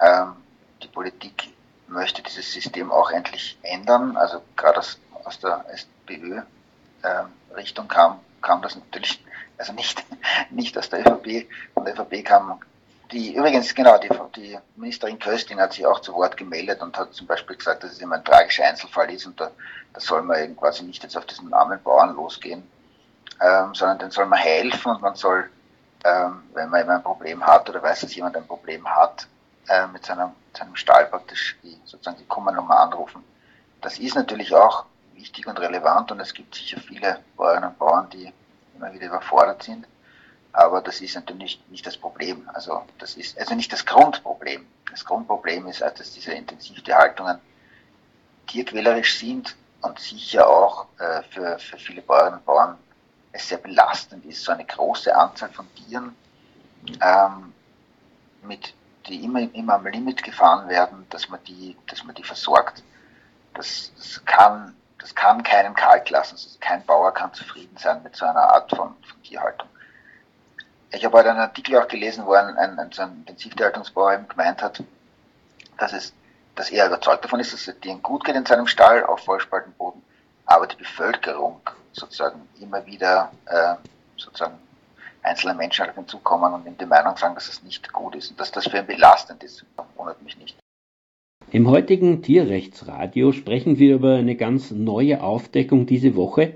ähm, 0.00 0.36
die 0.82 0.88
Politik 0.88 1.54
möchte 1.88 2.22
dieses 2.22 2.52
System 2.52 2.90
auch 2.90 3.10
endlich 3.10 3.58
ändern. 3.62 4.16
Also 4.16 4.42
gerade 4.56 4.78
aus, 4.78 4.98
aus 5.24 5.38
der 5.40 5.64
SPÖ-Richtung 5.72 7.84
ähm, 7.84 7.88
kam, 7.88 8.20
kam 8.40 8.62
das 8.62 8.76
natürlich, 8.76 9.24
also 9.58 9.72
nicht, 9.72 10.04
nicht 10.50 10.78
aus 10.78 10.90
der 10.90 11.00
ÖVP. 11.00 11.48
Von 11.74 11.84
der 11.84 11.94
ÖVP 11.94 12.24
kam 12.24 12.60
die, 13.12 13.34
übrigens, 13.34 13.74
genau, 13.74 13.98
die, 13.98 14.08
die 14.36 14.58
Ministerin 14.76 15.18
Kösting 15.18 15.60
hat 15.60 15.72
sich 15.72 15.86
auch 15.86 16.00
zu 16.00 16.14
Wort 16.14 16.36
gemeldet 16.36 16.80
und 16.82 16.96
hat 16.96 17.12
zum 17.14 17.26
Beispiel 17.26 17.56
gesagt, 17.56 17.82
dass 17.82 17.92
es 17.92 18.00
immer 18.00 18.16
ein 18.16 18.24
tragischer 18.24 18.64
Einzelfall 18.64 19.10
ist 19.12 19.26
und 19.26 19.40
da, 19.40 19.50
da 19.92 20.00
soll 20.00 20.22
man 20.22 20.56
quasi 20.56 20.84
nicht 20.84 21.02
jetzt 21.02 21.16
auf 21.16 21.26
diesen 21.26 21.52
armen 21.52 21.82
Bauern 21.82 22.14
losgehen, 22.14 22.62
ähm, 23.40 23.74
sondern 23.74 23.98
den 23.98 24.10
soll 24.10 24.26
man 24.26 24.38
helfen 24.38 24.92
und 24.92 25.02
man 25.02 25.14
soll, 25.14 25.50
ähm, 26.04 26.42
wenn 26.54 26.70
man 26.70 26.82
immer 26.82 26.94
ein 26.94 27.02
Problem 27.02 27.44
hat 27.44 27.68
oder 27.68 27.82
weiß, 27.82 28.00
dass 28.00 28.14
jemand 28.14 28.36
ein 28.36 28.46
Problem 28.46 28.86
hat, 28.88 29.26
äh, 29.68 29.86
mit 29.88 30.04
seinem, 30.04 30.30
seinem 30.56 30.76
Stall 30.76 31.06
praktisch 31.06 31.58
die, 31.62 31.78
sozusagen 31.84 32.18
die 32.18 32.26
Kummernummer 32.26 32.78
anrufen. 32.80 33.24
Das 33.80 33.98
ist 33.98 34.14
natürlich 34.14 34.54
auch 34.54 34.84
wichtig 35.14 35.46
und 35.46 35.58
relevant 35.60 36.12
und 36.12 36.20
es 36.20 36.34
gibt 36.34 36.54
sicher 36.54 36.80
viele 36.80 37.18
Bäuerinnen 37.36 37.70
und 37.70 37.78
Bauern, 37.78 38.08
die 38.10 38.32
immer 38.76 38.92
wieder 38.92 39.06
überfordert 39.06 39.62
sind. 39.62 39.86
Aber 40.52 40.80
das 40.80 41.00
ist 41.00 41.14
natürlich 41.14 41.62
nicht, 41.68 41.86
das 41.86 41.96
Problem. 41.96 42.48
Also 42.52 42.82
das 42.98 43.16
ist 43.16 43.38
also 43.38 43.54
nicht 43.54 43.72
das 43.72 43.86
Grundproblem. 43.86 44.66
Das 44.90 45.04
Grundproblem 45.04 45.68
ist, 45.68 45.80
dass 45.80 46.12
diese 46.12 46.32
Intensivtierhaltungen 46.32 47.38
tierquälerisch 48.48 49.18
sind 49.18 49.54
und 49.82 49.98
sicher 50.00 50.48
auch 50.48 50.86
äh, 50.98 51.22
für, 51.30 51.58
für 51.58 51.78
viele 51.78 52.02
Bäuerinnen 52.02 52.40
und 52.40 52.44
Bauern 52.44 52.76
es 53.32 53.48
sehr 53.48 53.58
belastend 53.58 54.24
ist, 54.24 54.42
so 54.42 54.52
eine 54.52 54.64
große 54.64 55.14
Anzahl 55.14 55.50
von 55.50 55.72
Tieren, 55.74 56.16
ähm, 57.00 57.52
mit, 58.42 58.74
die 59.06 59.24
immer, 59.24 59.40
immer 59.54 59.74
am 59.74 59.86
Limit 59.86 60.22
gefahren 60.22 60.68
werden, 60.68 61.06
dass 61.10 61.28
man 61.28 61.42
die, 61.44 61.76
dass 61.86 62.02
man 62.04 62.14
die 62.14 62.24
versorgt. 62.24 62.82
Das, 63.54 63.92
das 63.96 64.24
kann, 64.24 64.74
das 64.98 65.14
kann 65.14 65.42
keinem 65.42 65.74
kalt 65.74 66.10
lassen. 66.10 66.36
Kein 66.60 66.84
Bauer 66.84 67.12
kann 67.12 67.32
zufrieden 67.32 67.76
sein 67.76 68.02
mit 68.02 68.16
so 68.16 68.24
einer 68.24 68.52
Art 68.52 68.70
von, 68.70 68.94
von 69.02 69.22
Tierhaltung. 69.22 69.68
Ich 70.92 71.04
habe 71.04 71.18
heute 71.18 71.30
einen 71.30 71.38
Artikel 71.38 71.76
auch 71.76 71.86
gelesen, 71.86 72.26
wo 72.26 72.32
ein, 72.32 72.56
ein, 72.56 72.78
ein, 72.78 72.90
so 72.92 73.02
ein 73.02 73.18
Intensivtierhaltungsbauer 73.20 74.14
eben 74.14 74.28
gemeint 74.28 74.60
hat, 74.60 74.82
dass 75.78 75.92
es, 75.92 76.12
dass 76.56 76.70
er 76.70 76.88
überzeugt 76.88 77.24
davon 77.24 77.40
ist, 77.40 77.52
dass 77.52 77.68
es 77.68 77.80
denen 77.80 78.02
gut 78.02 78.24
geht 78.24 78.34
in 78.34 78.44
seinem 78.44 78.66
Stall 78.66 79.04
auf 79.04 79.20
Vollspaltenboden, 79.20 80.02
aber 80.46 80.66
die 80.66 80.76
Bevölkerung 80.76 81.60
sozusagen 81.92 82.48
immer 82.60 82.84
wieder 82.86 83.30
äh, 83.46 83.74
sozusagen 84.16 84.58
einzelne 85.22 85.54
Menschen 85.54 85.88
auf 85.88 85.96
ihn 85.96 86.08
zukommen 86.08 86.52
und 86.54 86.66
ihm 86.66 86.76
die 86.76 86.86
Meinung 86.86 87.16
sagen, 87.16 87.34
dass 87.34 87.48
es 87.48 87.62
nicht 87.62 87.92
gut 87.92 88.16
ist 88.16 88.30
und 88.30 88.40
dass 88.40 88.50
das 88.50 88.66
für 88.66 88.78
ihn 88.78 88.86
belastend 88.86 89.44
ist, 89.44 89.64
wundert 89.96 90.20
mich 90.22 90.36
nicht. 90.38 90.56
Im 91.52 91.68
heutigen 91.68 92.22
Tierrechtsradio 92.22 93.32
sprechen 93.32 93.78
wir 93.78 93.94
über 93.96 94.16
eine 94.16 94.36
ganz 94.36 94.70
neue 94.70 95.22
Aufdeckung 95.22 95.86
diese 95.86 96.14
Woche 96.16 96.54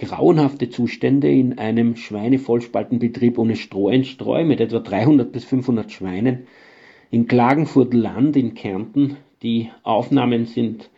grauenhafte 0.00 0.70
Zustände 0.70 1.30
in 1.30 1.58
einem 1.58 1.96
Schweinevollspaltenbetrieb 1.96 3.38
ohne 3.38 3.56
Stroheinstreu 3.56 4.44
mit 4.44 4.60
etwa 4.60 4.78
300 4.78 5.30
bis 5.30 5.44
500 5.44 5.92
Schweinen 5.92 6.46
in 7.10 7.26
Klagenfurt-Land 7.26 8.36
in 8.36 8.54
Kärnten. 8.54 9.16
Die 9.42 9.68
Aufnahmen 9.82 10.46
sind 10.46 10.90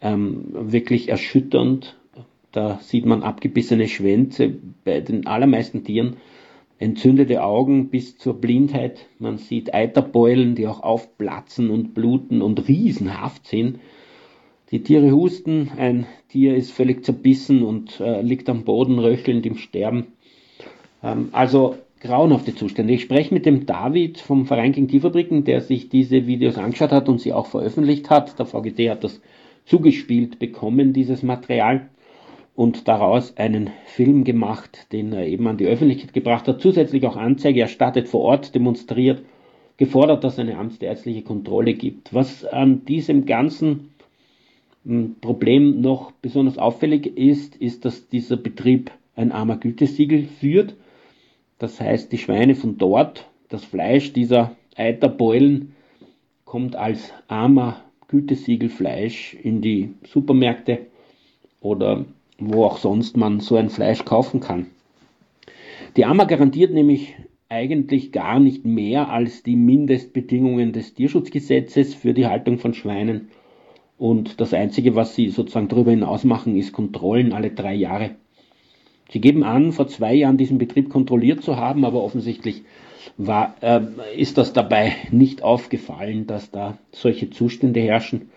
ähm, 0.00 0.46
wirklich 0.52 1.08
erschütternd. 1.08 1.96
Da 2.52 2.78
sieht 2.80 3.06
man 3.06 3.24
abgebissene 3.24 3.88
Schwänze 3.88 4.54
bei 4.84 5.00
den 5.00 5.26
allermeisten 5.26 5.82
Tieren, 5.82 6.18
entzündete 6.78 7.42
Augen 7.42 7.88
bis 7.88 8.18
zur 8.18 8.40
Blindheit. 8.40 9.06
Man 9.18 9.38
sieht 9.38 9.74
Eiterbeulen, 9.74 10.54
die 10.54 10.68
auch 10.68 10.80
aufplatzen 10.80 11.70
und 11.70 11.92
bluten 11.92 12.40
und 12.40 12.68
riesenhaft 12.68 13.48
sind. 13.48 13.80
Die 14.74 14.82
Tiere 14.82 15.12
husten, 15.12 15.70
ein 15.76 16.04
Tier 16.30 16.56
ist 16.56 16.72
völlig 16.72 17.04
zerbissen 17.04 17.62
und 17.62 18.00
äh, 18.00 18.22
liegt 18.22 18.48
am 18.48 18.64
Boden 18.64 18.98
röchelnd 18.98 19.46
im 19.46 19.56
Sterben. 19.56 20.08
Ähm, 21.00 21.28
also 21.30 21.76
grauenhafte 22.00 22.56
Zustände. 22.56 22.92
Ich 22.92 23.02
spreche 23.02 23.32
mit 23.32 23.46
dem 23.46 23.66
David 23.66 24.18
vom 24.18 24.46
Verein 24.46 24.72
gegen 24.72 24.88
Tierfabriken, 24.88 25.44
der 25.44 25.60
sich 25.60 25.90
diese 25.90 26.26
Videos 26.26 26.58
angeschaut 26.58 26.90
hat 26.90 27.08
und 27.08 27.20
sie 27.20 27.32
auch 27.32 27.46
veröffentlicht 27.46 28.10
hat. 28.10 28.36
Der 28.40 28.46
VGT 28.46 28.90
hat 28.90 29.04
das 29.04 29.20
zugespielt 29.64 30.40
bekommen, 30.40 30.92
dieses 30.92 31.22
Material, 31.22 31.88
und 32.56 32.88
daraus 32.88 33.36
einen 33.36 33.70
Film 33.86 34.24
gemacht, 34.24 34.88
den 34.90 35.12
er 35.12 35.28
eben 35.28 35.46
an 35.46 35.56
die 35.56 35.66
Öffentlichkeit 35.66 36.12
gebracht 36.12 36.48
hat. 36.48 36.60
Zusätzlich 36.60 37.06
auch 37.06 37.16
Anzeige 37.16 37.60
erstattet 37.60 38.08
vor 38.08 38.22
Ort, 38.22 38.56
demonstriert, 38.56 39.22
gefordert, 39.76 40.24
dass 40.24 40.32
es 40.32 40.40
eine 40.40 40.58
amtsärztliche 40.58 41.22
Kontrolle 41.22 41.74
gibt. 41.74 42.12
Was 42.12 42.44
an 42.44 42.84
diesem 42.84 43.24
ganzen 43.24 43.93
Problem 45.20 45.80
noch 45.80 46.12
besonders 46.12 46.58
auffällig 46.58 47.16
ist, 47.16 47.56
ist, 47.56 47.84
dass 47.84 48.08
dieser 48.08 48.36
Betrieb 48.36 48.90
ein 49.16 49.32
armer 49.32 49.56
Gütesiegel 49.56 50.24
führt. 50.24 50.74
Das 51.58 51.80
heißt, 51.80 52.12
die 52.12 52.18
Schweine 52.18 52.54
von 52.54 52.76
dort, 52.76 53.26
das 53.48 53.64
Fleisch 53.64 54.12
dieser 54.12 54.56
Eiterbeulen 54.76 55.74
kommt 56.44 56.76
als 56.76 57.12
armer 57.28 57.82
Gütesiegelfleisch 58.08 59.34
in 59.34 59.62
die 59.62 59.94
Supermärkte 60.04 60.86
oder 61.60 62.04
wo 62.38 62.64
auch 62.64 62.78
sonst 62.78 63.16
man 63.16 63.40
so 63.40 63.56
ein 63.56 63.70
Fleisch 63.70 64.04
kaufen 64.04 64.40
kann. 64.40 64.66
Die 65.96 66.04
AMA 66.04 66.24
garantiert 66.24 66.72
nämlich 66.72 67.14
eigentlich 67.48 68.12
gar 68.12 68.40
nicht 68.40 68.64
mehr 68.64 69.08
als 69.10 69.42
die 69.42 69.56
Mindestbedingungen 69.56 70.72
des 70.72 70.94
Tierschutzgesetzes 70.94 71.94
für 71.94 72.12
die 72.12 72.26
Haltung 72.26 72.58
von 72.58 72.74
Schweinen. 72.74 73.28
Und 73.98 74.40
das 74.40 74.52
Einzige, 74.52 74.94
was 74.94 75.14
sie 75.14 75.30
sozusagen 75.30 75.68
darüber 75.68 75.90
hinaus 75.90 76.24
machen, 76.24 76.56
ist 76.56 76.72
Kontrollen 76.72 77.32
alle 77.32 77.50
drei 77.50 77.74
Jahre. 77.74 78.10
Sie 79.10 79.20
geben 79.20 79.44
an, 79.44 79.72
vor 79.72 79.86
zwei 79.86 80.14
Jahren 80.14 80.38
diesen 80.38 80.58
Betrieb 80.58 80.90
kontrolliert 80.90 81.42
zu 81.42 81.56
haben, 81.56 81.84
aber 81.84 82.02
offensichtlich 82.02 82.62
war, 83.16 83.54
äh, 83.60 83.82
ist 84.16 84.38
das 84.38 84.52
dabei 84.52 84.94
nicht 85.10 85.42
aufgefallen, 85.42 86.26
dass 86.26 86.50
da 86.50 86.78
solche 86.90 87.30
Zustände 87.30 87.80
herrschen. 87.80 88.30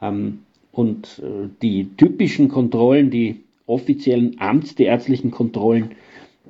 Ähm, 0.00 0.40
und 0.72 1.22
äh, 1.22 1.48
die 1.60 1.96
typischen 1.96 2.48
Kontrollen, 2.48 3.10
die 3.10 3.42
offiziellen 3.66 4.36
amtsärztlichen 4.38 5.30
Kontrollen, 5.30 5.92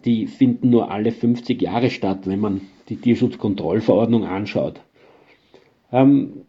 die 0.04 0.26
finden 0.26 0.70
nur 0.70 0.90
alle 0.90 1.10
50 1.10 1.60
Jahre 1.60 1.90
statt, 1.90 2.26
wenn 2.26 2.40
man 2.40 2.60
die 2.88 2.96
Tierschutzkontrollverordnung 2.96 4.24
anschaut. 4.24 4.80
Ähm, 5.90 6.45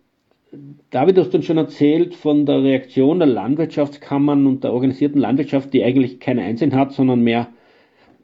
David 0.89 1.17
hast 1.17 1.35
uns 1.35 1.45
schon 1.45 1.57
erzählt 1.57 2.15
von 2.15 2.45
der 2.45 2.63
Reaktion 2.63 3.19
der 3.19 3.27
Landwirtschaftskammern 3.27 4.47
und 4.47 4.63
der 4.63 4.73
organisierten 4.73 5.19
Landwirtschaft, 5.19 5.73
die 5.73 5.83
eigentlich 5.83 6.19
kein 6.19 6.39
Einsehen 6.39 6.75
hat, 6.75 6.93
sondern 6.93 7.21
mehr 7.21 7.49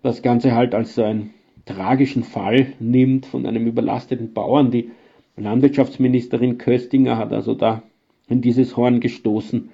das 0.01 0.21
Ganze 0.21 0.55
halt 0.55 0.73
als 0.73 0.95
so 0.95 1.03
einen 1.03 1.34
tragischen 1.65 2.23
Fall 2.23 2.67
nimmt 2.79 3.25
von 3.25 3.45
einem 3.45 3.67
überlasteten 3.67 4.34
Bauern. 4.34 4.71
Die 4.71 4.91
Landwirtschaftsministerin 5.36 6.57
Köstinger 6.57 7.17
hat 7.17 7.34
also 7.34 7.53
da 7.53 7.84
in 8.27 8.41
dieses 8.41 8.77
Horn 8.77 8.99
gestoßen 8.99 9.69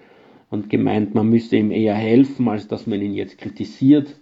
und 0.50 0.70
gemeint, 0.70 1.14
man 1.14 1.30
müsse 1.30 1.58
ihm 1.58 1.72
eher 1.72 1.96
helfen, 1.96 2.48
als 2.48 2.68
dass 2.68 2.88
man 2.88 3.02
ihn 3.02 3.14
jetzt 3.14 3.38
kritisiert. 3.38 4.20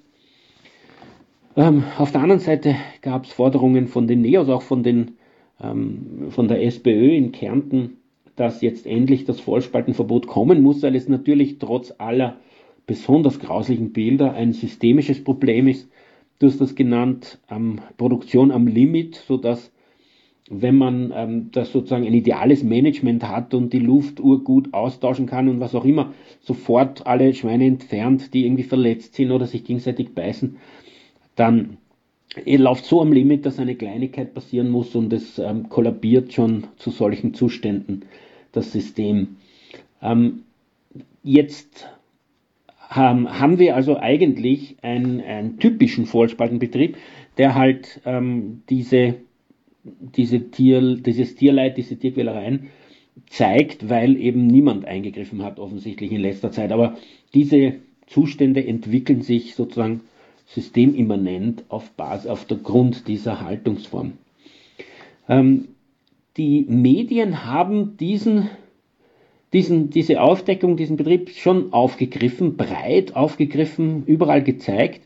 Ähm, 1.55 1.83
auf 1.97 2.11
der 2.11 2.21
anderen 2.21 2.41
Seite 2.41 2.75
gab 3.01 3.25
es 3.25 3.31
Forderungen 3.31 3.87
von 3.87 4.07
den 4.07 4.21
Neos, 4.21 4.49
auch 4.49 4.61
von, 4.61 4.83
den, 4.83 5.17
ähm, 5.61 6.27
von 6.29 6.47
der 6.47 6.63
SPÖ 6.63 7.15
in 7.15 7.31
Kärnten, 7.31 7.97
dass 8.37 8.61
jetzt 8.61 8.85
endlich 8.85 9.25
das 9.25 9.41
Vollspaltenverbot 9.41 10.27
kommen 10.27 10.61
muss, 10.61 10.81
weil 10.83 10.95
es 10.95 11.09
natürlich 11.09 11.57
trotz 11.57 11.93
aller 11.97 12.37
besonders 12.85 13.39
grauslichen 13.39 13.91
Bilder 13.91 14.33
ein 14.33 14.53
systemisches 14.53 15.23
Problem 15.23 15.67
ist. 15.67 15.89
Du 16.39 16.47
hast 16.47 16.61
das 16.61 16.75
genannt, 16.75 17.39
ähm, 17.49 17.79
Produktion 17.97 18.51
am 18.51 18.67
Limit, 18.67 19.15
sodass 19.15 19.71
wenn 20.49 20.77
man 20.77 21.11
ähm, 21.13 21.49
das 21.51 21.71
sozusagen 21.71 22.05
ein 22.05 22.13
ideales 22.13 22.63
Management 22.63 23.27
hat 23.27 23.55
und 23.55 23.73
die 23.73 23.79
Luft 23.79 24.19
urgut 24.19 24.71
austauschen 24.73 25.25
kann 25.25 25.49
und 25.49 25.59
was 25.59 25.75
auch 25.75 25.83
immer, 25.83 26.13
sofort 26.39 27.07
alle 27.07 27.33
Schweine 27.33 27.65
entfernt, 27.65 28.33
die 28.35 28.45
irgendwie 28.45 28.63
verletzt 28.63 29.15
sind 29.15 29.31
oder 29.31 29.47
sich 29.47 29.65
gegenseitig 29.65 30.13
beißen, 30.13 30.57
dann 31.35 31.77
ihr 32.45 32.59
lauft 32.59 32.85
so 32.85 33.01
am 33.01 33.11
Limit, 33.11 33.47
dass 33.47 33.57
eine 33.57 33.75
Kleinigkeit 33.75 34.35
passieren 34.35 34.69
muss 34.69 34.95
und 34.95 35.11
es 35.11 35.39
ähm, 35.39 35.69
kollabiert 35.69 36.33
schon 36.33 36.67
zu 36.77 36.91
solchen 36.91 37.33
Zuständen 37.33 38.05
das 38.57 38.71
System. 38.71 39.37
Ähm, 40.01 40.43
jetzt 41.23 41.87
haben, 42.89 43.39
haben 43.39 43.59
wir 43.59 43.75
also 43.75 43.97
eigentlich 43.97 44.77
einen, 44.81 45.21
einen 45.21 45.59
typischen 45.59 46.05
Vollspaltenbetrieb, 46.05 46.97
der 47.37 47.55
halt 47.55 48.01
ähm, 48.05 48.63
diese, 48.69 49.15
diese 49.83 50.51
Tier, 50.51 50.95
dieses 50.95 51.35
Tierleid, 51.35 51.77
diese 51.77 51.97
Tierquälereien 51.97 52.69
zeigt, 53.27 53.89
weil 53.89 54.15
eben 54.17 54.47
niemand 54.47 54.85
eingegriffen 54.85 55.43
hat, 55.43 55.59
offensichtlich 55.59 56.11
in 56.11 56.21
letzter 56.21 56.51
Zeit. 56.51 56.71
Aber 56.71 56.97
diese 57.33 57.75
Zustände 58.05 58.65
entwickeln 58.65 59.21
sich 59.21 59.55
sozusagen 59.55 60.01
systemimmanent 60.45 61.65
auf, 61.67 61.91
Basis, 61.91 62.27
auf 62.27 62.45
der 62.45 62.57
Grund 62.57 63.07
dieser 63.07 63.41
Haltungsform. 63.41 64.13
Ähm, 65.27 65.67
die 66.37 66.65
Medien 66.69 67.45
haben 67.45 67.97
diesen, 67.97 68.49
diesen, 69.53 69.89
diese 69.89 70.21
Aufdeckung, 70.21 70.77
diesen 70.77 70.97
Betrieb 70.97 71.31
schon 71.31 71.73
aufgegriffen, 71.73 72.57
breit 72.57 73.15
aufgegriffen, 73.15 74.05
überall 74.05 74.43
gezeigt. 74.43 75.01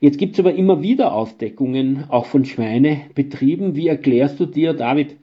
Jetzt 0.00 0.18
gibt 0.18 0.34
es 0.34 0.40
aber 0.40 0.54
immer 0.54 0.82
wieder 0.82 1.14
Aufdeckungen, 1.14 2.04
auch 2.10 2.26
von 2.26 2.44
Schweinebetrieben. 2.44 3.74
Wie 3.74 3.88
erklärst 3.88 4.38
du 4.38 4.44
dir, 4.44 4.74
David, 4.74 5.16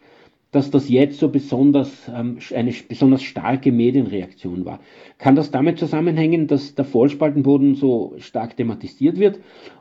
dass 0.54 0.72
das 0.72 0.88
jetzt 0.88 1.20
so 1.20 1.30
besonders 1.30 2.10
ähm, 2.16 2.38
eine 2.56 2.72
besonders 2.88 3.24
starke 3.24 3.72
Medienreaktion 3.72 4.66
war. 4.66 4.80
Kann 5.18 5.36
das 5.36 5.52
damit 5.52 5.80
zusammenhängen, 5.80 6.48
dass 6.48 6.76
der 6.76 6.86
Vollspaltenboden 6.86 7.76
so 7.76 8.14
stark 8.20 8.56
thematisiert 8.56 9.18
wird 9.18 9.40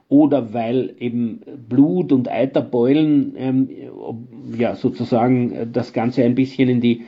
oder 0.09 0.53
weil 0.55 0.95
eben 0.99 1.43
Blut 1.69 2.11
und 2.11 2.29
Eiterbeulen 2.29 3.35
ähm, 3.37 3.69
ja 4.59 4.75
sozusagen 4.75 5.71
das 5.73 5.93
Ganze 5.93 6.25
ein 6.25 6.35
bisschen 6.35 6.69
in 6.69 6.81
die 6.81 7.03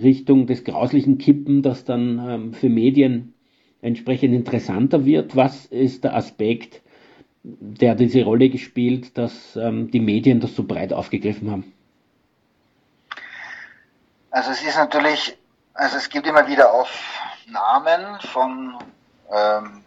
Richtung 0.00 0.46
des 0.46 0.64
grauslichen 0.64 1.18
Kippen, 1.18 1.62
das 1.62 1.84
dann 1.84 2.20
ähm, 2.26 2.52
für 2.54 2.70
Medien 2.70 3.34
entsprechend 3.82 4.34
interessanter 4.34 5.04
wird? 5.04 5.36
Was 5.36 5.66
ist 5.66 6.04
der 6.04 6.16
Aspekt, 6.16 6.80
der 7.42 7.94
diese 7.94 8.24
Rolle 8.24 8.48
gespielt, 8.48 9.18
dass 9.18 9.54
ähm, 9.60 9.90
die 9.90 10.00
Medien 10.00 10.40
das 10.40 10.56
so 10.56 10.64
breit 10.64 10.94
aufgegriffen 10.94 11.50
haben? 11.50 11.64
Also 14.32 14.50
es 14.50 14.62
ist 14.62 14.76
natürlich, 14.76 15.36
also 15.74 15.98
es 15.98 16.08
gibt 16.08 16.26
immer 16.26 16.46
wieder 16.48 16.72
Aufnahmen 16.72 18.18
von, 18.20 18.78
ähm, 19.30 19.84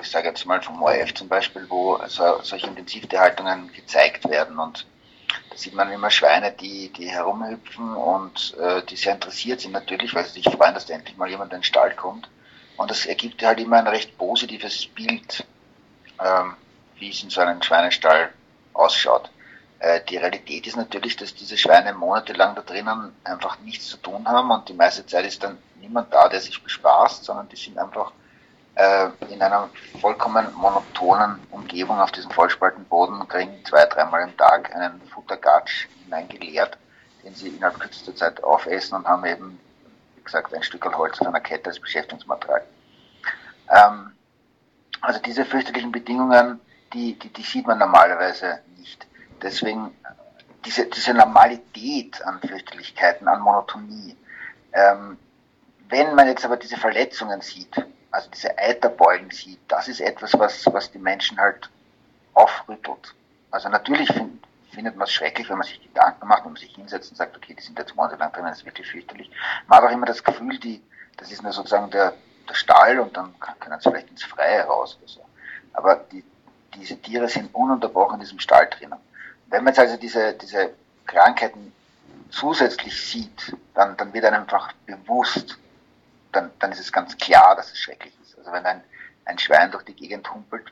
ich 0.00 0.08
sage 0.08 0.28
jetzt 0.28 0.46
mal 0.46 0.62
vom 0.62 0.80
ORF 0.80 1.12
zum 1.12 1.28
Beispiel, 1.28 1.68
wo 1.68 1.94
also 1.94 2.40
solche 2.42 2.68
Intensivtierhaltungen 2.68 3.72
gezeigt 3.72 4.30
werden 4.30 4.60
und 4.60 4.86
da 5.50 5.56
sieht 5.56 5.74
man 5.74 5.90
immer 5.90 6.08
Schweine, 6.08 6.52
die, 6.52 6.92
die 6.92 7.08
herumhüpfen 7.08 7.96
und 7.96 8.56
äh, 8.60 8.80
die 8.84 8.94
sehr 8.94 9.14
interessiert 9.14 9.60
sind 9.60 9.72
natürlich, 9.72 10.14
weil 10.14 10.24
sie 10.24 10.40
sich 10.40 10.44
freuen, 10.44 10.74
dass 10.74 10.86
da 10.86 10.94
endlich 10.94 11.16
mal 11.16 11.28
jemand 11.28 11.52
in 11.52 11.58
den 11.58 11.64
Stall 11.64 11.92
kommt. 11.96 12.28
Und 12.76 12.92
das 12.92 13.06
ergibt 13.06 13.42
halt 13.42 13.58
immer 13.58 13.78
ein 13.78 13.88
recht 13.88 14.16
positives 14.16 14.86
Bild, 14.86 15.44
ähm, 16.24 16.54
wie 16.94 17.10
es 17.10 17.24
in 17.24 17.30
so 17.30 17.40
einem 17.40 17.60
Schweinestall 17.60 18.32
ausschaut. 18.72 19.30
Äh, 19.80 20.02
die 20.08 20.18
Realität 20.18 20.66
ist 20.66 20.76
natürlich, 20.76 21.16
dass 21.16 21.34
diese 21.34 21.56
Schweine 21.56 21.94
monatelang 21.94 22.54
da 22.54 22.60
drinnen 22.60 23.16
einfach 23.24 23.58
nichts 23.60 23.88
zu 23.88 23.96
tun 23.96 24.28
haben 24.28 24.50
und 24.50 24.68
die 24.68 24.74
meiste 24.74 25.06
Zeit 25.06 25.24
ist 25.24 25.42
dann 25.42 25.58
niemand 25.80 26.12
da, 26.12 26.28
der 26.28 26.40
sich 26.40 26.62
bespaßt, 26.62 27.24
sondern 27.24 27.48
die 27.48 27.56
sind 27.56 27.78
einfach 27.78 28.12
äh, 28.74 29.08
in 29.30 29.40
einer 29.40 29.70
vollkommen 29.98 30.52
monotonen 30.54 31.40
Umgebung 31.50 31.98
auf 31.98 32.12
diesem 32.12 32.30
Vollspaltenboden, 32.30 33.26
kriegen 33.26 33.64
zwei, 33.64 33.86
dreimal 33.86 34.22
im 34.22 34.36
Tag 34.36 34.74
einen 34.74 35.00
Futtergatsch 35.08 35.88
hineingeleert, 36.04 36.76
den 37.24 37.34
sie 37.34 37.48
innerhalb 37.48 37.80
kürzester 37.80 38.14
Zeit 38.14 38.44
aufessen 38.44 38.96
und 38.96 39.08
haben 39.08 39.24
eben, 39.24 39.58
wie 40.16 40.22
gesagt, 40.22 40.52
ein 40.52 40.62
Stück 40.62 40.84
Holz 40.94 41.18
auf 41.20 41.26
einer 41.26 41.40
Kette 41.40 41.70
als 41.70 41.80
Beschäftigungsmaterial. 41.80 42.66
Ähm, 43.70 44.12
also 45.00 45.20
diese 45.20 45.46
fürchterlichen 45.46 45.90
Bedingungen, 45.90 46.60
die, 46.92 47.18
die, 47.18 47.32
die 47.32 47.42
sieht 47.42 47.66
man 47.66 47.78
normalerweise 47.78 48.60
nicht. 48.76 49.06
Deswegen 49.42 49.94
diese, 50.64 50.86
diese 50.86 51.14
Normalität 51.14 52.22
an 52.24 52.40
Fürchterlichkeiten, 52.40 53.28
an 53.28 53.40
Monotonie. 53.40 54.16
Ähm, 54.72 55.18
wenn 55.88 56.14
man 56.14 56.28
jetzt 56.28 56.44
aber 56.44 56.56
diese 56.56 56.76
Verletzungen 56.76 57.40
sieht, 57.40 57.74
also 58.10 58.28
diese 58.30 58.56
Eiterbeulen 58.58 59.30
sieht, 59.30 59.60
das 59.68 59.88
ist 59.88 60.00
etwas, 60.00 60.38
was, 60.38 60.66
was 60.72 60.90
die 60.90 60.98
Menschen 60.98 61.38
halt 61.38 61.70
aufrüttelt. 62.34 63.14
Also 63.50 63.68
natürlich 63.68 64.12
find, 64.12 64.44
findet 64.70 64.96
man 64.96 65.06
es 65.06 65.12
schrecklich, 65.12 65.48
wenn 65.48 65.58
man 65.58 65.66
sich 65.66 65.82
Gedanken 65.82 66.26
macht, 66.28 66.44
wenn 66.44 66.52
man 66.52 66.60
sich 66.60 66.74
hinsetzt 66.74 67.10
und 67.10 67.16
sagt, 67.16 67.36
okay, 67.36 67.54
die 67.54 67.62
sind 67.62 67.78
jetzt 67.78 67.96
monatelang 67.96 68.32
drin, 68.32 68.44
das 68.44 68.58
ist 68.58 68.66
wirklich 68.66 68.88
fürchterlich. 68.88 69.30
Man 69.66 69.78
hat 69.78 69.88
auch 69.88 69.92
immer 69.92 70.06
das 70.06 70.22
Gefühl, 70.22 70.58
die, 70.58 70.82
das 71.16 71.32
ist 71.32 71.42
nur 71.42 71.52
sozusagen 71.52 71.90
der, 71.90 72.14
der 72.48 72.54
Stall 72.54 73.00
und 73.00 73.16
dann 73.16 73.34
können 73.58 73.80
sie 73.80 73.90
vielleicht 73.90 74.10
ins 74.10 74.22
Freie 74.22 74.62
raus 74.64 74.96
oder 75.00 75.08
so. 75.08 75.24
Aber 75.72 75.96
die, 76.12 76.24
diese 76.74 77.00
Tiere 77.00 77.28
sind 77.28 77.52
ununterbrochen 77.54 78.14
in 78.14 78.20
diesem 78.20 78.38
Stall 78.38 78.68
drinnen. 78.70 78.98
Wenn 79.50 79.64
man 79.64 79.72
jetzt 79.72 79.80
also 79.80 79.96
diese, 79.96 80.32
diese 80.34 80.70
Krankheiten 81.06 81.72
zusätzlich 82.30 82.96
sieht, 83.04 83.56
dann, 83.74 83.96
dann 83.96 84.12
wird 84.12 84.24
einem 84.24 84.42
einfach 84.42 84.72
bewusst, 84.86 85.58
dann, 86.32 86.50
dann 86.60 86.72
ist 86.72 86.80
es 86.80 86.92
ganz 86.92 87.16
klar, 87.18 87.56
dass 87.56 87.72
es 87.72 87.78
schrecklich 87.78 88.14
ist. 88.22 88.38
Also 88.38 88.52
wenn 88.52 88.64
ein, 88.64 88.82
ein 89.24 89.38
Schwein 89.38 89.70
durch 89.72 89.84
die 89.84 89.94
Gegend 89.94 90.32
humpelt, 90.32 90.70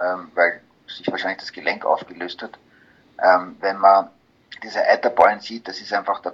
ähm, 0.00 0.30
weil 0.34 0.60
sich 0.88 1.06
wahrscheinlich 1.08 1.38
das 1.38 1.52
Gelenk 1.52 1.84
aufgelöst 1.84 2.42
hat, 2.42 2.58
ähm, 3.22 3.56
wenn 3.60 3.78
man 3.78 4.10
diese 4.62 4.82
Eiterballen 4.82 5.40
sieht, 5.40 5.68
das 5.68 5.80
ist 5.80 5.92
einfach, 5.92 6.20
da, 6.20 6.32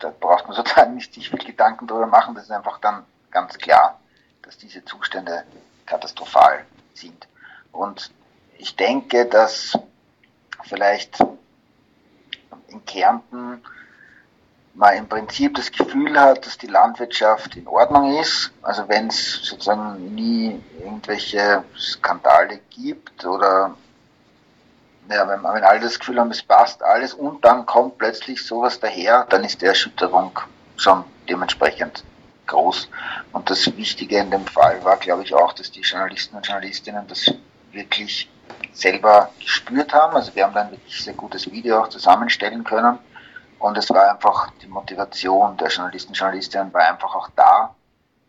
da 0.00 0.10
braucht 0.10 0.46
man 0.46 0.56
sozusagen 0.56 0.94
nicht 0.94 1.14
sich 1.14 1.30
viel 1.30 1.38
Gedanken 1.38 1.86
drüber 1.86 2.06
machen, 2.06 2.34
das 2.34 2.44
ist 2.44 2.50
einfach 2.50 2.78
dann 2.78 3.04
ganz 3.30 3.56
klar, 3.58 4.00
dass 4.42 4.58
diese 4.58 4.84
Zustände 4.84 5.44
katastrophal 5.86 6.64
sind. 6.94 7.28
Und 7.70 8.10
ich 8.58 8.76
denke, 8.76 9.26
dass 9.26 9.78
vielleicht 10.64 11.18
in 12.68 12.84
Kärnten 12.84 13.62
man 14.74 14.96
im 14.96 15.08
Prinzip 15.08 15.54
das 15.54 15.70
Gefühl 15.70 16.18
hat, 16.18 16.46
dass 16.46 16.56
die 16.56 16.66
Landwirtschaft 16.66 17.56
in 17.56 17.66
Ordnung 17.66 18.18
ist. 18.18 18.52
Also 18.62 18.88
wenn 18.88 19.08
es 19.08 19.42
sozusagen 19.42 20.14
nie 20.14 20.60
irgendwelche 20.80 21.64
Skandale 21.76 22.60
gibt 22.70 23.24
oder 23.24 23.76
ja, 25.10 25.28
wenn, 25.28 25.42
wenn 25.42 25.64
alle 25.64 25.80
das 25.80 25.98
Gefühl 25.98 26.18
haben, 26.18 26.30
es 26.30 26.42
passt 26.42 26.82
alles 26.82 27.12
und 27.12 27.44
dann 27.44 27.66
kommt 27.66 27.98
plötzlich 27.98 28.44
sowas 28.46 28.80
daher, 28.80 29.26
dann 29.28 29.44
ist 29.44 29.60
die 29.60 29.66
Erschütterung 29.66 30.38
schon 30.76 31.04
dementsprechend 31.28 32.04
groß. 32.46 32.88
Und 33.32 33.50
das 33.50 33.76
Wichtige 33.76 34.18
in 34.18 34.30
dem 34.30 34.46
Fall 34.46 34.82
war, 34.84 34.96
glaube 34.96 35.24
ich, 35.24 35.34
auch, 35.34 35.52
dass 35.52 35.70
die 35.70 35.80
Journalisten 35.80 36.36
und 36.36 36.46
Journalistinnen 36.46 37.06
das 37.08 37.32
wirklich 37.72 38.30
selber 38.72 39.30
gespürt 39.38 39.92
haben. 39.92 40.16
Also 40.16 40.34
wir 40.34 40.44
haben 40.44 40.54
dann 40.54 40.70
wirklich 40.70 41.02
sehr 41.02 41.14
gutes 41.14 41.50
Video 41.50 41.80
auch 41.80 41.88
zusammenstellen 41.88 42.64
können. 42.64 42.98
Und 43.58 43.78
es 43.78 43.90
war 43.90 44.10
einfach 44.10 44.50
die 44.62 44.66
Motivation 44.66 45.56
der 45.56 45.68
Journalisten 45.68 46.14
Journalistinnen 46.14 46.72
war 46.72 46.90
einfach 46.90 47.14
auch 47.14 47.28
da, 47.36 47.74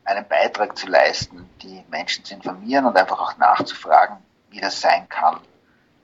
einen 0.06 0.26
Beitrag 0.28 0.78
zu 0.78 0.88
leisten, 0.88 1.46
die 1.62 1.82
Menschen 1.90 2.24
zu 2.24 2.36
informieren 2.36 2.86
und 2.86 2.96
einfach 2.96 3.20
auch 3.20 3.38
nachzufragen, 3.38 4.18
wie 4.52 4.60
das 4.60 4.80
sein 4.80 5.08
kann, 5.10 5.38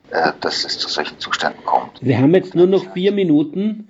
äh, 0.09 0.31
dass 0.41 0.65
es 0.65 0.79
zu 0.79 0.89
solchen 0.89 1.19
Zuständen 1.19 1.63
kommt. 1.65 1.99
Wir 2.01 2.17
haben 2.17 2.33
jetzt 2.33 2.55
nur 2.55 2.65
noch 2.65 2.93
vier 2.93 3.11
Minuten. 3.11 3.89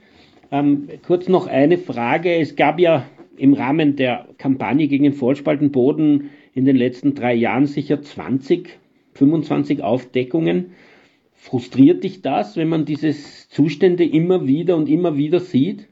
Ähm, 0.52 0.90
kurz 1.06 1.28
noch 1.28 1.48
eine 1.48 1.78
Frage. 1.78 2.36
Es 2.36 2.56
gab 2.56 2.80
ja 2.80 3.06
im 3.38 3.54
Rahmen 3.54 3.96
der 3.96 4.28
Kampagne 4.38 4.88
gegen 4.88 5.06
den 5.06 5.14
Vollspaltenboden 5.14 6.32
in 6.54 6.66
den 6.66 6.76
letzten 6.76 7.16
drei 7.16 7.34
Jahren 7.34 7.68
sicher 7.68 8.02
20, 8.02 8.78
25 9.14 9.84
Aufdeckungen. 9.84 10.72
Frustriert 11.34 12.04
dich 12.04 12.22
das, 12.22 12.56
wenn 12.56 12.70
man 12.70 12.86
diese 12.86 13.14
Zustände 13.50 14.06
immer 14.06 14.48
wieder 14.48 14.76
und 14.78 14.90
immer 14.90 15.18
wieder 15.18 15.40
sieht? 15.40 15.89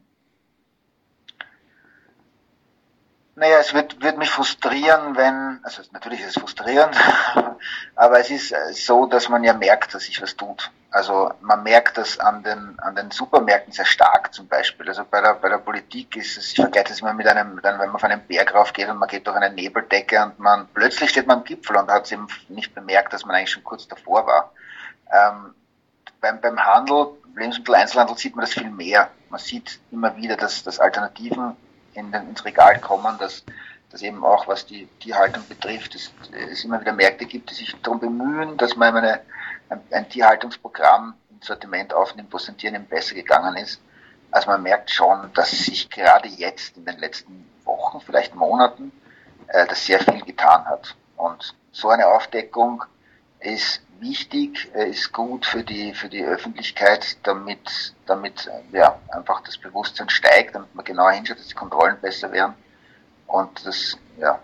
Naja, 3.40 3.60
es 3.60 3.72
wird, 3.76 4.02
wird 4.02 4.18
mich 4.18 4.32
frustrieren, 4.32 5.16
wenn, 5.16 5.60
also 5.62 5.84
natürlich 5.92 6.22
ist 6.22 6.36
es 6.36 6.42
frustrierend, 6.42 6.98
aber 7.96 8.20
es 8.20 8.32
ist 8.32 8.52
äh, 8.52 8.74
so, 8.74 9.06
dass 9.06 9.30
man 9.30 9.44
ja 9.44 9.54
merkt, 9.54 9.94
dass 9.94 10.06
sich 10.06 10.20
was 10.20 10.36
tut. 10.36 10.72
Also 10.90 11.32
man 11.42 11.62
merkt 11.62 12.00
das 12.00 12.18
an 12.18 12.42
den, 12.42 12.80
an 12.80 12.96
den 12.96 13.12
Supermärkten 13.12 13.72
sehr 13.72 13.86
stark 13.86 14.34
zum 14.34 14.48
Beispiel. 14.48 14.88
Also 14.88 15.06
bei 15.06 15.22
der, 15.22 15.36
bei 15.36 15.50
der 15.50 15.60
Politik 15.60 16.16
ist 16.16 16.36
es, 16.36 16.50
ich 16.50 16.56
vergleiche 16.56 16.90
das 16.90 17.02
immer 17.02 17.14
mit 17.14 17.28
einem, 17.28 17.54
mit 17.54 17.64
wenn 17.64 17.78
man 17.78 17.92
auf 17.92 18.04
einen 18.04 18.26
Berg 18.26 18.56
raufgeht 18.56 18.90
und 18.90 18.98
man 18.98 19.08
geht 19.08 19.28
durch 19.28 19.38
eine 19.38 19.54
Nebeldecke 19.54 20.20
und 20.24 20.40
man, 20.40 20.68
plötzlich 20.74 21.12
steht 21.12 21.28
man 21.28 21.38
am 21.38 21.44
Gipfel 21.44 21.78
und 21.78 21.92
hat 21.92 22.06
es 22.06 22.14
eben 22.14 22.28
nicht 22.50 22.74
bemerkt, 22.74 23.14
dass 23.14 23.24
man 23.24 23.36
eigentlich 23.36 23.52
schon 23.52 23.64
kurz 23.64 23.88
davor 23.88 24.26
war. 24.26 24.52
Ähm, 25.14 25.54
beim, 26.22 26.42
beim 26.42 26.60
Handel, 26.66 27.10
Lebensmitteleinzelhandel 27.36 28.18
sieht 28.18 28.36
man 28.36 28.46
das 28.46 28.56
viel 28.56 28.72
mehr. 28.72 29.12
Man 29.30 29.40
sieht 29.40 29.80
immer 29.92 30.16
wieder, 30.16 30.38
dass, 30.38 30.64
dass 30.64 30.80
Alternativen 30.80 31.56
in 31.98 32.12
den, 32.12 32.30
ins 32.30 32.46
Regal 32.46 32.80
kommen, 32.80 33.18
dass, 33.18 33.44
dass 33.90 34.02
eben 34.02 34.24
auch 34.24 34.48
was 34.48 34.66
die 34.66 34.88
Tierhaltung 35.00 35.44
betrifft, 35.48 35.96
es, 35.96 36.12
es 36.52 36.64
immer 36.64 36.80
wieder 36.80 36.94
Märkte 36.94 37.26
gibt, 37.26 37.50
die 37.50 37.56
sich 37.56 37.76
darum 37.82 38.00
bemühen, 38.00 38.58
dass 38.58 38.76
man 38.76 38.96
eine, 38.96 39.22
ein, 39.70 39.82
ein 39.92 40.10
Tierhaltungsprogramm 40.10 41.16
ins 41.32 41.48
Sortiment 41.48 41.94
aufnimmt, 41.94 42.32
wo 42.32 42.38
es 42.38 42.46
den 42.46 42.58
Tieren 42.58 42.76
eben 42.76 42.86
besser 42.86 43.16
gegangen 43.16 43.58
ist. 43.58 43.82
Also 44.32 44.50
man 44.50 44.62
merkt 44.62 44.92
schon, 44.92 45.32
dass 45.34 45.52
sich 45.52 45.90
gerade 45.90 46.28
jetzt 46.28 46.78
in 46.78 46.86
den 46.86 46.98
letzten 47.00 47.50
Wochen, 47.64 48.00
vielleicht 48.02 48.36
Monaten, 48.36 48.92
äh, 49.48 49.66
das 49.68 49.86
sehr 49.86 50.00
viel 50.00 50.22
getan 50.22 50.66
hat. 50.66 50.96
Und 51.16 51.56
so 51.72 51.90
eine 51.90 52.08
Aufdeckung 52.08 52.84
ist 53.40 53.82
wichtig, 54.00 54.70
ist 54.74 55.12
gut 55.12 55.46
für 55.46 55.64
die, 55.64 55.94
für 55.94 56.10
die 56.10 56.24
Öffentlichkeit, 56.24 57.18
damit, 57.24 57.94
damit 58.06 58.50
ja, 58.72 59.00
einfach 59.10 59.42
das 59.42 59.58
Bewusstsein 59.58 60.10
steigt, 60.10 60.56
damit 60.56 60.74
man 60.74 60.86
genauer 60.86 61.12
hinschaut, 61.12 61.40
dass 61.40 61.48
die 61.48 61.56
Kontrollen 61.56 61.98
besser 62.02 62.32
werden. 62.32 62.54
Und 63.28 63.66
das, 63.66 63.98
ja. 64.20 64.40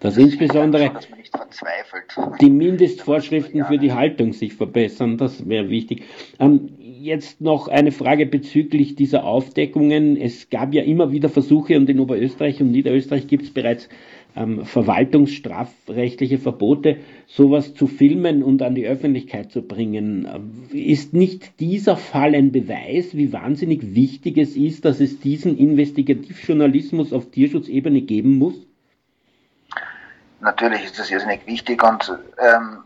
Dass 0.00 0.16
insbesondere 0.16 0.92
schon, 2.08 2.36
die 2.40 2.50
Mindestvorschriften 2.50 3.64
für 3.66 3.78
die 3.78 3.92
Haltung 3.92 4.32
sich 4.32 4.54
verbessern, 4.54 5.18
das 5.18 5.48
wäre 5.48 5.68
wichtig. 5.68 6.04
Ähm, 6.38 6.70
jetzt 6.78 7.40
noch 7.40 7.68
eine 7.68 7.92
Frage 7.92 8.26
bezüglich 8.26 8.94
dieser 8.94 9.24
Aufdeckungen. 9.24 10.16
Es 10.16 10.50
gab 10.50 10.74
ja 10.74 10.82
immer 10.82 11.12
wieder 11.12 11.28
Versuche 11.28 11.76
und 11.76 11.88
in 11.88 12.00
Oberösterreich 12.00 12.60
und 12.60 12.70
Niederösterreich 12.70 13.26
gibt 13.26 13.44
es 13.44 13.54
bereits 13.54 13.88
ähm, 14.36 14.64
verwaltungsstrafrechtliche 14.64 16.38
Verbote, 16.38 16.98
sowas 17.26 17.74
zu 17.74 17.86
filmen 17.86 18.42
und 18.42 18.62
an 18.62 18.74
die 18.74 18.86
Öffentlichkeit 18.86 19.52
zu 19.52 19.62
bringen. 19.62 20.68
Ist 20.72 21.14
nicht 21.14 21.60
dieser 21.60 21.96
Fall 21.96 22.34
ein 22.34 22.52
Beweis, 22.52 23.14
wie 23.14 23.32
wahnsinnig 23.32 23.94
wichtig 23.94 24.38
es 24.38 24.56
ist, 24.56 24.84
dass 24.84 25.00
es 25.00 25.20
diesen 25.20 25.56
Investigativjournalismus 25.58 27.12
auf 27.12 27.30
Tierschutzebene 27.30 28.02
geben 28.02 28.38
muss? 28.38 28.54
Natürlich 30.40 30.84
ist 30.84 30.98
das 30.98 31.10
irrsinnig 31.10 31.46
wichtig 31.46 31.82
und 31.82 32.18
ähm, 32.38 32.78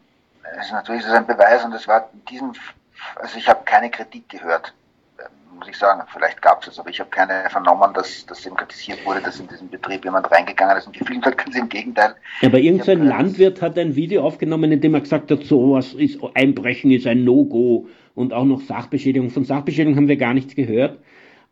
ist 0.61 0.73
natürlich 0.73 1.07
ein 1.07 1.27
Beweis 1.27 1.65
und 1.65 1.73
es 1.73 1.87
war 1.87 2.11
in 2.13 2.25
diesem, 2.25 2.53
also 3.17 3.39
ich 3.39 3.49
habe 3.49 3.61
keine 3.65 3.91
Kritik 3.91 4.29
gehört 4.29 4.75
muss 5.57 5.69
ich 5.69 5.77
sagen. 5.77 6.03
Vielleicht 6.13 6.43
gab 6.43 6.63
es 6.63 6.69
es, 6.69 6.79
aber 6.79 6.91
ich 6.91 7.01
habe 7.01 7.11
keine 7.11 7.49
vernommen, 7.49 7.93
dass, 7.95 8.27
dass 8.27 8.47
eben 8.47 8.57
kritisiert 8.57 9.05
wurde, 9.05 9.21
dass 9.21 9.41
in 9.41 9.49
diesem 9.49 9.69
Betrieb 9.69 10.05
jemand 10.05 10.31
reingegangen 10.31 10.77
ist 10.77 10.87
und 10.87 10.97
gefilmt 10.97 11.25
hat. 11.25 11.39
Ganz 11.39 11.57
im 11.57 11.69
Gegenteil. 11.69 12.15
Ja, 12.41 12.49
aber 12.49 12.59
irgendein 12.59 13.05
Landwirt 13.05 13.63
hat 13.63 13.79
ein 13.79 13.97
Video 13.97 14.23
aufgenommen, 14.23 14.73
in 14.73 14.81
dem 14.81 14.95
er 14.95 15.01
gesagt 15.01 15.31
hat, 15.31 15.43
sowas 15.45 15.95
ist, 15.95 16.19
Einbrechen 16.35 16.91
ist 16.91 17.07
ein 17.07 17.25
No-Go 17.25 17.89
und 18.15 18.33
auch 18.33 18.45
noch 18.45 18.61
Sachbeschädigung. 18.61 19.31
Von 19.31 19.45
Sachbeschädigung 19.45 19.97
haben 19.97 20.09
wir 20.09 20.17
gar 20.17 20.35
nichts 20.35 20.55
gehört. 20.55 20.99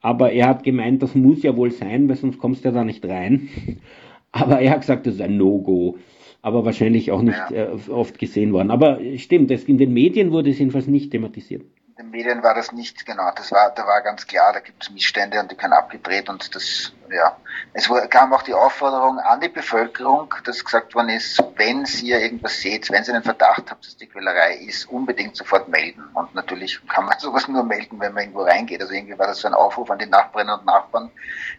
Aber 0.00 0.32
er 0.32 0.48
hat 0.48 0.64
gemeint, 0.64 1.02
das 1.02 1.14
muss 1.14 1.42
ja 1.42 1.56
wohl 1.56 1.70
sein, 1.70 2.08
weil 2.08 2.16
sonst 2.16 2.38
kommst 2.38 2.64
du 2.64 2.68
ja 2.68 2.74
da 2.74 2.84
nicht 2.84 3.04
rein. 3.04 3.48
Aber 4.32 4.60
er 4.60 4.72
hat 4.72 4.80
gesagt, 4.80 5.06
das 5.06 5.14
ist 5.14 5.20
ein 5.20 5.36
No-Go. 5.36 5.98
Aber 6.40 6.64
wahrscheinlich 6.64 7.12
auch 7.12 7.22
nicht 7.22 7.38
ja. 7.50 7.72
äh, 7.72 7.90
oft 7.90 8.18
gesehen 8.18 8.52
worden. 8.52 8.72
Aber 8.72 8.98
stimmt, 9.16 9.50
das, 9.50 9.64
in 9.64 9.78
den 9.78 9.92
Medien 9.92 10.32
wurde 10.32 10.50
es 10.50 10.58
jedenfalls 10.58 10.88
nicht 10.88 11.12
thematisiert 11.12 11.62
den 12.02 12.10
Medien 12.10 12.42
war 12.42 12.54
das 12.54 12.72
nicht 12.72 13.06
genau. 13.06 13.30
Das 13.34 13.52
war, 13.52 13.70
da 13.70 13.86
war 13.86 14.02
ganz 14.02 14.26
klar, 14.26 14.52
da 14.52 14.60
gibt 14.60 14.82
es 14.82 14.90
Missstände 14.90 15.38
und 15.40 15.50
die 15.50 15.56
können 15.56 15.72
abgedreht 15.72 16.28
und 16.28 16.54
das, 16.54 16.92
ja. 17.10 17.36
Es 17.72 17.88
kam 18.10 18.32
auch 18.32 18.42
die 18.42 18.54
Aufforderung 18.54 19.18
an 19.18 19.40
die 19.40 19.48
Bevölkerung, 19.48 20.34
dass 20.44 20.64
gesagt 20.64 20.94
worden 20.94 21.10
ist, 21.10 21.42
wenn 21.56 21.86
ihr 22.02 22.20
irgendwas 22.20 22.60
seht, 22.60 22.90
wenn 22.90 23.04
ihr 23.04 23.14
einen 23.14 23.22
Verdacht 23.22 23.70
habt, 23.70 23.86
dass 23.86 23.96
die 23.96 24.06
Quälerei 24.06 24.56
ist, 24.56 24.88
unbedingt 24.90 25.36
sofort 25.36 25.68
melden. 25.68 26.04
Und 26.14 26.34
natürlich 26.34 26.80
kann 26.88 27.04
man 27.04 27.16
sowas 27.20 27.48
nur 27.48 27.64
melden, 27.64 28.00
wenn 28.00 28.12
man 28.12 28.24
irgendwo 28.24 28.42
reingeht. 28.42 28.80
Also 28.80 28.92
irgendwie 28.92 29.18
war 29.18 29.28
das 29.28 29.38
so 29.38 29.48
ein 29.48 29.54
Aufruf 29.54 29.90
an 29.90 29.98
die 29.98 30.06
Nachbarinnen 30.06 30.58
und 30.58 30.66
Nachbarn, 30.66 31.10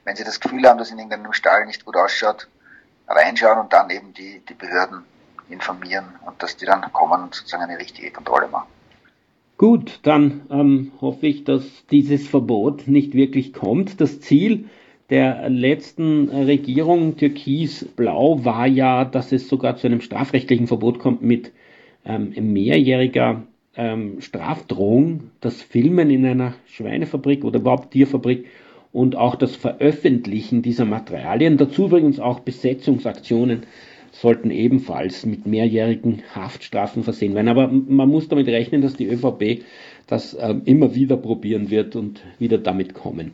wenn 0.03 0.15
sie 0.15 0.23
das 0.23 0.39
Gefühl 0.39 0.67
haben, 0.67 0.77
dass 0.77 0.91
in 0.91 0.99
irgendeinem 0.99 1.33
Stall 1.33 1.65
nicht 1.65 1.85
gut 1.85 1.95
ausschaut, 1.95 2.47
reinschauen 3.07 3.59
und 3.59 3.73
dann 3.73 3.89
eben 3.89 4.13
die, 4.13 4.39
die 4.41 4.53
Behörden 4.53 5.05
informieren 5.49 6.19
und 6.25 6.41
dass 6.41 6.57
die 6.57 6.65
dann 6.65 6.91
kommen 6.93 7.23
und 7.23 7.35
sozusagen 7.35 7.63
eine 7.63 7.77
richtige 7.77 8.11
Kontrolle 8.11 8.47
machen. 8.47 8.72
Gut, 9.57 9.99
dann 10.03 10.41
ähm, 10.49 10.91
hoffe 10.99 11.27
ich, 11.27 11.43
dass 11.43 11.85
dieses 11.91 12.27
Verbot 12.27 12.87
nicht 12.87 13.13
wirklich 13.13 13.53
kommt. 13.53 14.01
Das 14.01 14.19
Ziel 14.19 14.65
der 15.09 15.49
letzten 15.49 16.29
Regierung 16.29 17.17
Türkis-Blau 17.17 18.43
war 18.45 18.65
ja, 18.65 19.05
dass 19.05 19.31
es 19.31 19.47
sogar 19.47 19.75
zu 19.77 19.87
einem 19.87 20.01
strafrechtlichen 20.01 20.67
Verbot 20.67 20.97
kommt 20.99 21.21
mit 21.21 21.51
ähm, 22.03 22.33
mehrjähriger 22.53 23.43
ähm, 23.75 24.21
Strafdrohung, 24.21 25.31
das 25.39 25.61
Filmen 25.61 26.09
in 26.09 26.25
einer 26.25 26.55
Schweinefabrik 26.67 27.43
oder 27.43 27.59
überhaupt 27.59 27.91
Tierfabrik 27.91 28.45
und 28.91 29.15
auch 29.15 29.35
das 29.35 29.55
Veröffentlichen 29.55 30.61
dieser 30.61 30.85
Materialien. 30.85 31.57
Dazu 31.57 31.85
übrigens 31.85 32.19
auch 32.19 32.39
Besetzungsaktionen 32.39 33.63
sollten 34.13 34.51
ebenfalls 34.51 35.25
mit 35.25 35.45
mehrjährigen 35.45 36.21
Haftstrafen 36.33 37.03
versehen 37.03 37.35
werden. 37.35 37.49
Aber 37.49 37.67
man 37.67 38.07
muss 38.09 38.29
damit 38.29 38.47
rechnen, 38.47 38.81
dass 38.81 38.95
die 38.95 39.07
ÖVP 39.07 39.63
das 40.07 40.33
äh, 40.35 40.55
immer 40.65 40.95
wieder 40.95 41.17
probieren 41.17 41.69
wird 41.69 41.95
und 41.95 42.21
wieder 42.39 42.59
damit 42.59 42.93
kommen. 42.93 43.31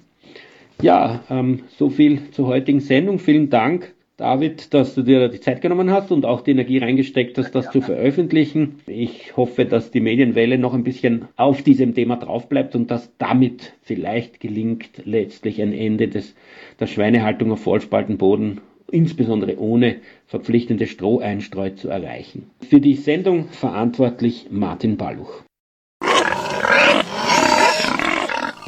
Ja, 0.82 1.24
ähm, 1.30 1.64
so 1.78 1.90
viel 1.90 2.32
zur 2.32 2.48
heutigen 2.48 2.80
Sendung. 2.80 3.20
Vielen 3.20 3.50
Dank, 3.50 3.94
David, 4.16 4.74
dass 4.74 4.96
du 4.96 5.02
dir 5.02 5.28
die 5.28 5.42
Zeit 5.42 5.62
genommen 5.62 5.92
hast 5.92 6.12
und 6.12 6.26
auch 6.26 6.42
die 6.42 6.52
Energie 6.52 6.78
reingesteckt 6.78 7.38
hast, 7.38 7.52
das 7.52 7.70
zu 7.72 7.82
veröffentlichen. 7.82 8.80
Ich 8.88 9.36
hoffe, 9.36 9.66
dass 9.66 9.92
die 9.92 10.00
Medienwelle 10.00 10.58
noch 10.58 10.74
ein 10.74 10.84
bisschen 10.86 11.28
auf 11.36 11.62
diesem 11.62 11.94
Thema 11.94 12.16
draufbleibt 12.16 12.76
und 12.76 12.90
dass 12.90 13.12
damit 13.18 13.74
vielleicht 13.82 14.40
gelingt, 14.40 15.02
letztlich 15.04 15.62
ein 15.62 15.74
Ende 15.74 16.08
des, 16.08 16.36
der 16.80 16.88
Schweinehaltung 16.88 17.52
auf 17.52 17.62
Vollspaltenboden 17.62 18.62
insbesondere 18.90 19.58
ohne 19.60 19.98
verpflichtende 20.28 20.88
Stroheinstreu 20.88 21.72
zu 21.72 21.90
erreichen. 21.90 22.50
Für 22.68 22.80
die 22.80 22.96
Sendung 22.96 23.50
verantwortlich 23.50 24.48
Martin 24.50 24.98
Balluch. 24.98 25.44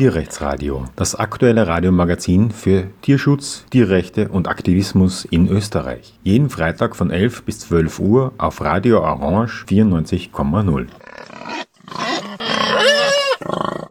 Tierrechtsradio, 0.02 0.86
das 0.96 1.14
aktuelle 1.14 1.68
Radiomagazin 1.68 2.50
für 2.50 2.88
Tierschutz, 3.04 3.66
Tierrechte 3.70 4.30
und 4.30 4.48
Aktivismus 4.48 5.26
in 5.26 5.48
Österreich. 5.48 6.14
Jeden 6.24 6.50
Freitag 6.50 6.96
von 6.96 7.12
11 7.12 7.44
bis 7.44 7.60
12 7.60 8.00
Uhr 8.00 8.34
auf 8.40 8.62
Radio 8.62 9.02
Orange 9.02 9.64
94,0. 9.68 10.88